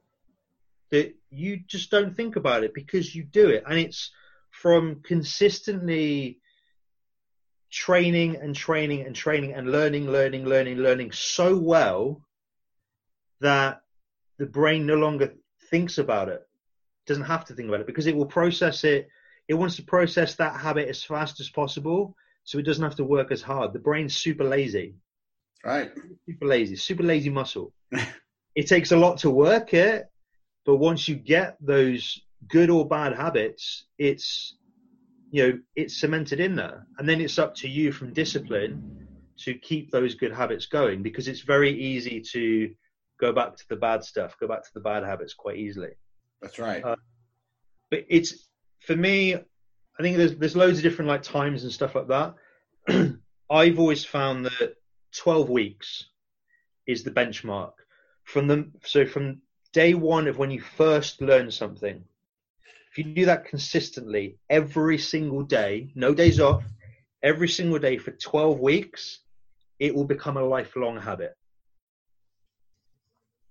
that 0.91 1.15
you 1.31 1.61
just 1.67 1.91
don't 1.91 2.17
think 2.17 2.35
about 2.35 2.65
it 2.65 2.75
because 2.75 3.15
you 3.15 3.23
do 3.23 3.49
it, 3.49 3.63
and 3.67 3.79
it's 3.79 4.11
from 4.53 5.01
consistently 5.03 6.39
training 7.71 8.37
and 8.37 8.55
training 8.55 9.07
and 9.07 9.17
training 9.17 9.55
and 9.55 9.73
learning, 9.73 10.09
learning, 10.11 10.45
learning, 10.45 10.77
learning 10.77 11.11
so 11.11 11.57
well 11.57 12.23
that 13.41 13.81
the 14.39 14.47
brain 14.47 14.87
no 14.87 14.95
longer 14.95 15.33
thinks 15.71 15.99
about 15.99 16.29
it. 16.29 16.43
Doesn't 17.07 17.25
have 17.25 17.47
to 17.47 17.55
think 17.55 17.69
about 17.69 17.81
it 17.81 17.87
because 17.87 18.07
it 18.07 18.15
will 18.15 18.27
process 18.27 18.85
it. 18.85 19.09
It 19.49 19.55
wants 19.55 19.77
to 19.77 19.83
process 19.83 20.37
that 20.37 20.61
habit 20.61 20.89
as 20.89 21.03
fast 21.03 21.41
as 21.41 21.49
possible, 21.51 22.15
so 22.45 22.59
it 22.59 22.63
doesn't 22.65 22.85
have 22.85 22.97
to 22.97 23.05
work 23.05 23.33
as 23.33 23.43
hard. 23.43 23.73
The 23.73 23.79
brain's 23.79 24.17
super 24.17 24.45
lazy, 24.45 24.95
Right. 25.65 25.91
super 26.29 26.47
lazy, 26.47 26.77
super 26.77 27.03
lazy 27.03 27.31
muscle. 27.31 27.73
it 28.55 28.69
takes 28.69 28.93
a 28.93 28.97
lot 28.97 29.19
to 29.19 29.31
work 29.31 29.75
it, 29.75 30.07
but 30.65 30.77
once 30.77 31.09
you 31.09 31.17
get 31.17 31.57
those 31.61 32.21
good 32.49 32.71
or 32.71 32.87
bad 32.87 33.15
habits, 33.15 33.85
it's 33.99 34.57
you 35.31 35.43
know 35.47 35.59
it's 35.77 35.99
cemented 35.99 36.41
in 36.41 36.55
there, 36.55 36.87
and 36.99 37.09
then 37.09 37.21
it's 37.21 37.39
up 37.39 37.55
to 37.57 37.69
you 37.69 37.93
from 37.93 38.13
discipline 38.13 39.09
to 39.39 39.55
keep 39.55 39.91
those 39.91 40.15
good 40.15 40.33
habits 40.33 40.67
going 40.67 41.03
because 41.03 41.27
it's 41.29 41.41
very 41.41 41.73
easy 41.73 42.21
to 42.21 42.73
go 43.21 43.33
back 43.33 43.57
to 43.57 43.65
the 43.69 43.77
bad 43.77 44.05
stuff, 44.05 44.37
go 44.39 44.47
back 44.47 44.63
to 44.63 44.71
the 44.75 44.81
bad 44.81 45.05
habits 45.05 45.35
quite 45.35 45.57
easily. 45.57 45.91
That's 46.41 46.59
right. 46.59 46.85
Uh, 46.85 46.97
But 47.91 48.05
it's 48.09 48.49
for 48.81 48.97
me, 48.97 49.35
I 49.35 50.03
think 50.03 50.17
there's 50.17 50.37
there's 50.37 50.57
loads 50.57 50.79
of 50.79 50.83
different 50.83 51.09
like 51.09 51.23
times 51.23 51.63
and 51.63 51.73
stuff 51.73 51.95
like 51.95 52.09
that. 52.09 52.35
I've 53.51 53.79
always 53.79 54.05
found 54.05 54.47
that 54.47 54.77
12 55.17 55.51
weeks 55.51 56.07
is 56.87 57.05
the 57.05 57.11
benchmark 57.11 57.73
from 58.25 58.47
the 58.49 58.71
so 58.85 59.07
from 59.07 59.43
day 59.73 59.95
one 59.95 60.27
of 60.27 60.39
when 60.39 60.51
you 60.51 60.61
first 60.61 61.21
learn 61.21 61.51
something. 61.51 62.05
If 62.93 62.99
you 62.99 63.15
do 63.15 63.25
that 63.25 63.47
consistently 63.47 64.37
every 64.51 64.99
single 64.99 65.43
day, 65.43 65.93
no 65.95 66.13
days 66.13 66.39
off, 66.39 66.63
every 67.23 67.49
single 67.49 67.79
day 67.79 67.97
for 67.97 68.11
12 68.11 68.61
weeks, 68.61 69.21
it 69.79 69.95
will 69.95 70.05
become 70.05 70.37
a 70.37 70.45
lifelong 70.45 71.01
habit. 71.01 71.35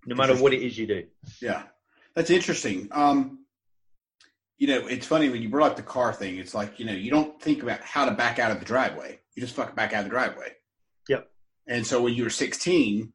No 0.05 0.15
matter 0.15 0.35
what 0.35 0.53
it 0.53 0.61
is 0.61 0.77
you 0.77 0.85
do. 0.85 1.05
Yeah, 1.41 1.63
that's 2.15 2.29
interesting. 2.29 2.87
Um, 2.91 3.39
you 4.59 4.67
know, 4.67 4.85
it's 4.85 5.07
funny 5.07 5.29
when 5.29 5.41
you 5.41 5.49
brought 5.49 5.71
up 5.71 5.77
the 5.77 5.83
car 5.83 6.13
thing. 6.13 6.37
It's 6.37 6.53
like 6.53 6.79
you 6.79 6.85
know, 6.85 6.93
you 6.93 7.09
don't 7.09 7.41
think 7.41 7.63
about 7.63 7.81
how 7.81 8.05
to 8.05 8.11
back 8.11 8.37
out 8.37 8.51
of 8.51 8.59
the 8.59 8.65
driveway. 8.65 9.19
You 9.35 9.41
just 9.41 9.55
fuck 9.55 9.75
back 9.75 9.93
out 9.93 9.99
of 9.99 10.05
the 10.05 10.11
driveway. 10.11 10.53
Yep. 11.09 11.29
And 11.67 11.85
so 11.85 12.01
when 12.01 12.13
you 12.13 12.23
were 12.23 12.29
16, 12.29 13.11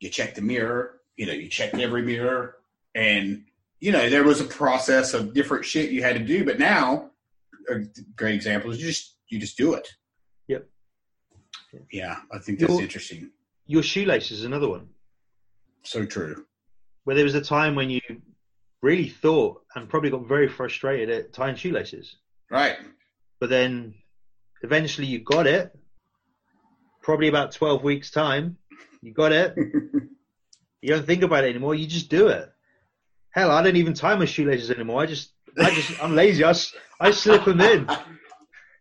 you 0.00 0.08
checked 0.08 0.34
the 0.34 0.42
mirror. 0.42 1.00
You 1.16 1.26
know, 1.26 1.32
you 1.32 1.48
checked 1.48 1.78
every 1.78 2.02
mirror, 2.02 2.56
and 2.94 3.44
you 3.80 3.92
know 3.92 4.08
there 4.10 4.24
was 4.24 4.40
a 4.40 4.44
process 4.44 5.14
of 5.14 5.32
different 5.34 5.64
shit 5.64 5.90
you 5.90 6.02
had 6.02 6.16
to 6.16 6.24
do. 6.24 6.44
But 6.44 6.58
now, 6.58 7.10
a 7.70 7.80
great 8.16 8.34
example 8.34 8.70
is 8.70 8.80
you 8.80 8.86
just 8.88 9.16
you 9.28 9.38
just 9.38 9.56
do 9.56 9.74
it. 9.74 9.88
Yep. 10.48 10.66
Yeah, 11.92 12.16
I 12.32 12.38
think 12.38 12.58
that's 12.58 12.70
You're- 12.72 12.82
interesting. 12.82 13.30
Your 13.66 13.82
shoelaces 13.82 14.38
is 14.40 14.44
another 14.44 14.68
one. 14.68 14.88
So 15.84 16.04
true. 16.04 16.44
Where 17.04 17.14
there 17.16 17.24
was 17.24 17.34
a 17.36 17.40
time 17.40 17.74
when 17.76 17.88
you 17.88 18.00
really 18.82 19.08
thought 19.08 19.62
and 19.74 19.88
probably 19.88 20.10
got 20.10 20.26
very 20.26 20.48
frustrated 20.48 21.08
at 21.10 21.32
tying 21.32 21.54
shoelaces, 21.56 22.16
Right. 22.50 22.76
but 23.38 23.48
then 23.50 23.94
eventually 24.62 25.06
you 25.06 25.20
got 25.20 25.46
it. 25.46 25.72
Probably 27.02 27.28
about 27.28 27.52
twelve 27.52 27.82
weeks 27.82 28.10
time, 28.10 28.58
you 29.02 29.12
got 29.12 29.32
it. 29.32 29.54
You 30.82 30.94
don't 30.94 31.04
think 31.04 31.22
about 31.22 31.44
it 31.44 31.50
anymore. 31.50 31.74
You 31.74 31.86
just 31.86 32.08
do 32.08 32.28
it. 32.28 32.50
Hell, 33.32 33.50
I 33.50 33.62
don't 33.62 33.76
even 33.76 33.94
tie 33.94 34.16
my 34.16 34.24
shoelaces 34.24 34.70
anymore. 34.70 35.02
I 35.02 35.06
just, 35.06 35.32
I 35.58 35.70
just, 35.70 36.02
I'm 36.02 36.14
lazy. 36.14 36.44
I, 36.44 36.52
I 37.00 37.10
slip 37.10 37.44
them 37.44 37.60
in. 37.60 37.88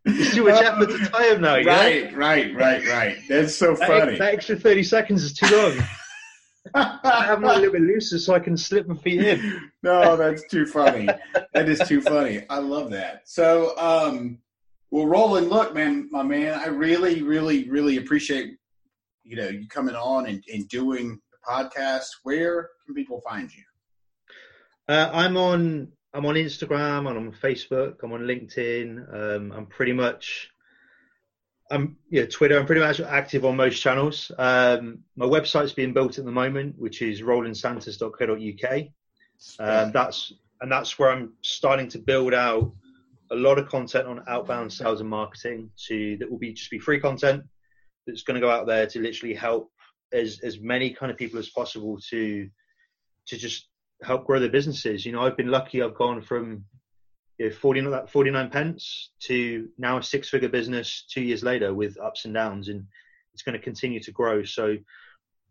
It's 0.06 0.34
too 0.34 0.46
much 0.46 0.62
effort 0.64 0.90
to 0.90 0.98
tie 1.10 1.30
them 1.34 1.42
now. 1.42 1.56
You 1.56 1.66
know? 1.66 1.72
right, 1.72 2.16
right, 2.16 2.56
right, 2.56 2.88
right. 2.88 3.18
That's 3.28 3.56
so 3.56 3.76
That, 3.76 3.88
funny. 3.88 4.18
that 4.18 4.34
extra 4.34 4.56
thirty 4.56 4.84
seconds 4.84 5.24
is 5.24 5.34
too 5.34 5.56
long. 5.56 5.78
I 6.74 7.24
have 7.26 7.44
a 7.44 7.48
little 7.48 7.72
bit 7.72 7.82
looser 7.82 8.20
so 8.20 8.34
I 8.34 8.40
can 8.40 8.58
slip 8.58 8.88
my 8.88 8.96
feet 8.96 9.22
in. 9.24 9.72
no, 9.84 10.16
that's 10.16 10.48
too 10.50 10.66
funny. 10.66 11.08
That 11.54 11.70
is 11.70 11.80
too 11.88 12.02
funny. 12.02 12.44
I 12.50 12.60
love 12.60 12.92
that. 12.92 13.24
So, 13.26 13.78
um, 13.78 14.40
well, 14.92 15.06
Roland, 15.06 15.50
look, 15.50 15.74
man, 15.74 16.10
my 16.12 16.24
man, 16.24 16.54
I 16.54 16.68
really, 16.68 17.22
really, 17.22 17.70
really 17.70 17.98
appreciate 17.98 18.56
you 19.24 19.36
know 19.36 19.48
you 19.48 19.68
coming 19.68 19.96
on 19.96 20.26
and, 20.28 20.44
and 20.52 20.68
doing 20.70 21.20
the 21.32 21.38
podcast. 21.48 22.08
Where 22.24 22.70
can 22.86 22.96
people 22.96 23.22
find 23.28 23.50
you? 23.54 23.64
Uh, 24.90 25.08
I'm 25.14 25.38
on, 25.38 25.90
I'm 26.16 26.26
on 26.26 26.34
Instagram. 26.34 27.08
and 27.08 27.10
I'm 27.10 27.28
on 27.28 27.32
Facebook. 27.32 27.98
I'm 28.02 28.12
on 28.12 28.22
LinkedIn. 28.22 29.14
Um, 29.14 29.52
I'm 29.52 29.68
pretty 29.68 29.94
much, 29.94 30.50
I'm 31.70 31.98
yeah, 32.10 32.26
Twitter. 32.26 32.58
I'm 32.58 32.66
pretty 32.66 32.82
much 32.82 33.00
active 33.00 33.46
on 33.46 33.56
most 33.56 33.80
channels. 33.80 34.32
Um, 34.36 35.04
my 35.16 35.28
website's 35.28 35.74
being 35.74 35.94
built 35.94 36.18
at 36.18 36.26
the 36.26 36.32
moment, 36.32 36.74
which 36.80 37.04
is 37.04 37.22
rolandsantos.co.uk. 37.22 38.82
Um, 39.60 39.92
that's 39.92 40.34
and 40.62 40.72
that's 40.72 40.98
where 40.98 41.12
I'm 41.12 41.34
starting 41.42 41.88
to 41.90 42.00
build 42.00 42.34
out 42.34 42.74
a 43.32 43.36
lot 43.36 43.60
of 43.60 43.70
content 43.70 44.08
on 44.08 44.24
outbound 44.28 44.74
sales 44.74 45.02
and 45.02 45.10
marketing 45.10 45.70
to 45.88 46.18
that 46.18 46.30
will 46.30 46.40
be 46.40 46.52
just 46.52 46.72
be 46.72 46.80
free 46.80 47.00
content 47.00 47.44
that's 48.08 48.24
going 48.24 48.36
to 48.36 48.42
go 48.42 48.50
out 48.50 48.66
there 48.66 48.88
to 48.88 49.00
literally 49.00 49.36
help 49.36 49.72
as 50.12 50.40
as 50.44 50.60
many 50.60 50.90
kind 50.90 51.12
of 51.12 51.18
people 51.18 51.38
as 51.40 51.48
possible 51.48 52.00
to 52.10 52.50
to 53.28 53.38
just 53.38 53.69
help 54.04 54.26
grow 54.26 54.40
their 54.40 54.50
businesses. 54.50 55.06
You 55.06 55.12
know, 55.12 55.22
I've 55.22 55.38
been 55.38 55.52
lucky. 55.52 55.82
I've 55.82 55.96
gone 55.96 56.22
from 56.22 56.66
you 57.38 57.50
know, 57.50 57.56
49, 57.56 58.08
49 58.08 58.50
pence 58.50 59.12
to 59.22 59.70
now 59.78 59.98
a 59.98 60.04
six 60.04 60.30
figure 60.30 60.50
business 60.50 61.06
two 61.10 61.22
years 61.22 61.44
later 61.44 61.74
with 61.74 62.00
ups 62.00 62.26
and 62.26 62.34
downs, 62.34 62.68
and 62.68 62.86
it's 63.34 63.44
going 63.44 63.58
to 63.58 63.64
continue 63.64 64.00
to 64.02 64.12
grow. 64.12 64.44
So, 64.44 64.78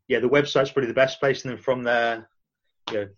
yeah, 0.06 0.20
the 0.20 0.28
website's 0.28 0.70
probably 0.70 0.88
the 0.88 0.94
best 0.94 1.20
place, 1.20 1.44
and 1.44 1.52
then 1.52 1.62
from 1.62 1.82
there, 1.82 2.28
you 2.90 2.96
know, 2.96 3.08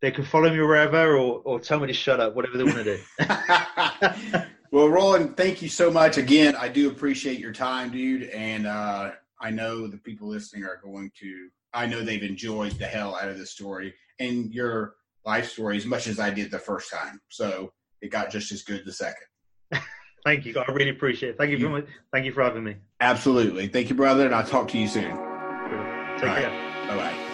they 0.00 0.10
can 0.10 0.24
follow 0.24 0.50
me 0.50 0.58
wherever 0.60 1.16
or, 1.16 1.42
or 1.44 1.60
tell 1.60 1.80
me 1.80 1.86
to 1.86 1.92
shut 1.92 2.20
up, 2.20 2.34
whatever 2.34 2.56
they 2.56 2.64
want 2.64 2.76
to 2.76 2.84
do. 2.84 2.98
well, 4.70 4.88
Roland, 4.88 5.36
thank 5.36 5.60
you 5.60 5.68
so 5.68 5.90
much 5.90 6.16
again. 6.16 6.56
I 6.56 6.68
do 6.68 6.88
appreciate 6.88 7.38
your 7.38 7.52
time, 7.52 7.90
dude, 7.90 8.24
and 8.30 8.66
uh, 8.66 9.10
I 9.40 9.50
know 9.50 9.86
the 9.86 9.98
people 9.98 10.28
listening 10.28 10.64
are 10.64 10.80
going 10.82 11.10
to. 11.20 11.48
I 11.72 11.86
know 11.86 12.02
they've 12.02 12.22
enjoyed 12.22 12.72
the 12.72 12.86
hell 12.86 13.14
out 13.14 13.28
of 13.28 13.38
this 13.38 13.50
story 13.50 13.94
and 14.20 14.52
your 14.52 14.94
life 15.24 15.50
story 15.50 15.76
as 15.76 15.86
much 15.86 16.06
as 16.06 16.20
I 16.20 16.30
did 16.30 16.50
the 16.50 16.58
first 16.58 16.92
time. 16.92 17.20
So 17.30 17.72
it 18.00 18.10
got 18.10 18.30
just 18.30 18.52
as 18.52 18.62
good 18.62 18.84
the 18.84 18.92
second. 18.92 19.26
Thank 20.24 20.44
you. 20.46 20.54
I 20.58 20.70
really 20.70 20.90
appreciate 20.90 21.30
it. 21.30 21.38
Thank 21.38 21.50
you 21.50 21.58
for 21.58 21.70
my, 21.70 21.82
thank 22.12 22.26
you 22.26 22.32
for 22.32 22.42
having 22.42 22.62
me. 22.62 22.76
Absolutely. 23.00 23.68
Thank 23.68 23.88
you, 23.88 23.94
brother, 23.94 24.26
and 24.26 24.34
I'll 24.34 24.46
talk 24.46 24.68
to 24.68 24.78
you 24.78 24.86
soon. 24.86 25.04
Take 25.04 25.14
All 25.14 26.28
right. 26.28 26.42
care. 26.42 26.86
Bye 26.88 26.96
bye. 26.96 27.30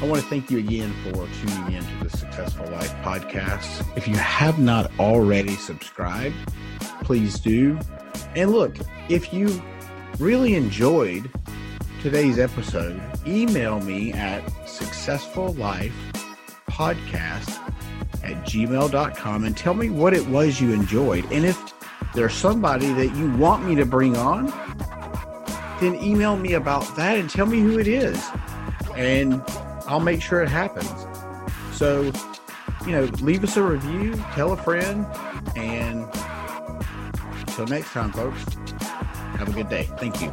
I 0.00 0.06
want 0.06 0.22
to 0.22 0.28
thank 0.28 0.50
you 0.50 0.58
again 0.58 0.92
for 1.02 1.12
tuning 1.12 1.72
in 1.72 1.82
to 1.82 2.04
the 2.04 2.10
Successful 2.16 2.66
Life 2.66 2.92
podcast. 3.02 3.84
If 3.96 4.06
you 4.06 4.14
have 4.16 4.60
not 4.60 4.92
already 5.00 5.56
subscribed, 5.56 6.36
please 7.02 7.40
do. 7.40 7.78
And 8.36 8.52
look, 8.52 8.76
if 9.08 9.32
you 9.32 9.60
really 10.18 10.54
enjoyed 10.54 11.28
today's 12.00 12.38
episode, 12.38 13.00
email 13.26 13.80
me 13.80 14.12
at 14.12 14.44
successfullifepodcast 14.66 17.58
at 18.22 18.36
gmail.com 18.46 19.44
and 19.44 19.56
tell 19.56 19.74
me 19.74 19.90
what 19.90 20.14
it 20.14 20.26
was 20.28 20.60
you 20.60 20.72
enjoyed. 20.72 21.24
And 21.32 21.44
if 21.44 21.74
there's 22.14 22.34
somebody 22.34 22.92
that 22.92 23.16
you 23.16 23.30
want 23.36 23.66
me 23.66 23.74
to 23.74 23.84
bring 23.84 24.16
on, 24.16 24.46
then 25.80 25.96
email 25.96 26.36
me 26.36 26.54
about 26.54 26.96
that 26.96 27.18
and 27.18 27.28
tell 27.28 27.46
me 27.46 27.60
who 27.60 27.78
it 27.78 27.88
is. 27.88 28.22
And 28.96 29.42
I'll 29.86 30.00
make 30.00 30.22
sure 30.22 30.42
it 30.42 30.48
happens. 30.48 30.88
So, 31.72 32.12
you 32.86 32.92
know, 32.92 33.04
leave 33.20 33.44
us 33.44 33.56
a 33.56 33.62
review, 33.62 34.14
tell 34.32 34.52
a 34.52 34.56
friend, 34.56 35.06
and 35.56 36.08
until 37.40 37.66
next 37.66 37.90
time, 37.90 38.12
folks, 38.12 38.44
have 39.38 39.48
a 39.48 39.52
good 39.52 39.68
day. 39.68 39.88
Thank 39.98 40.22
you. 40.22 40.32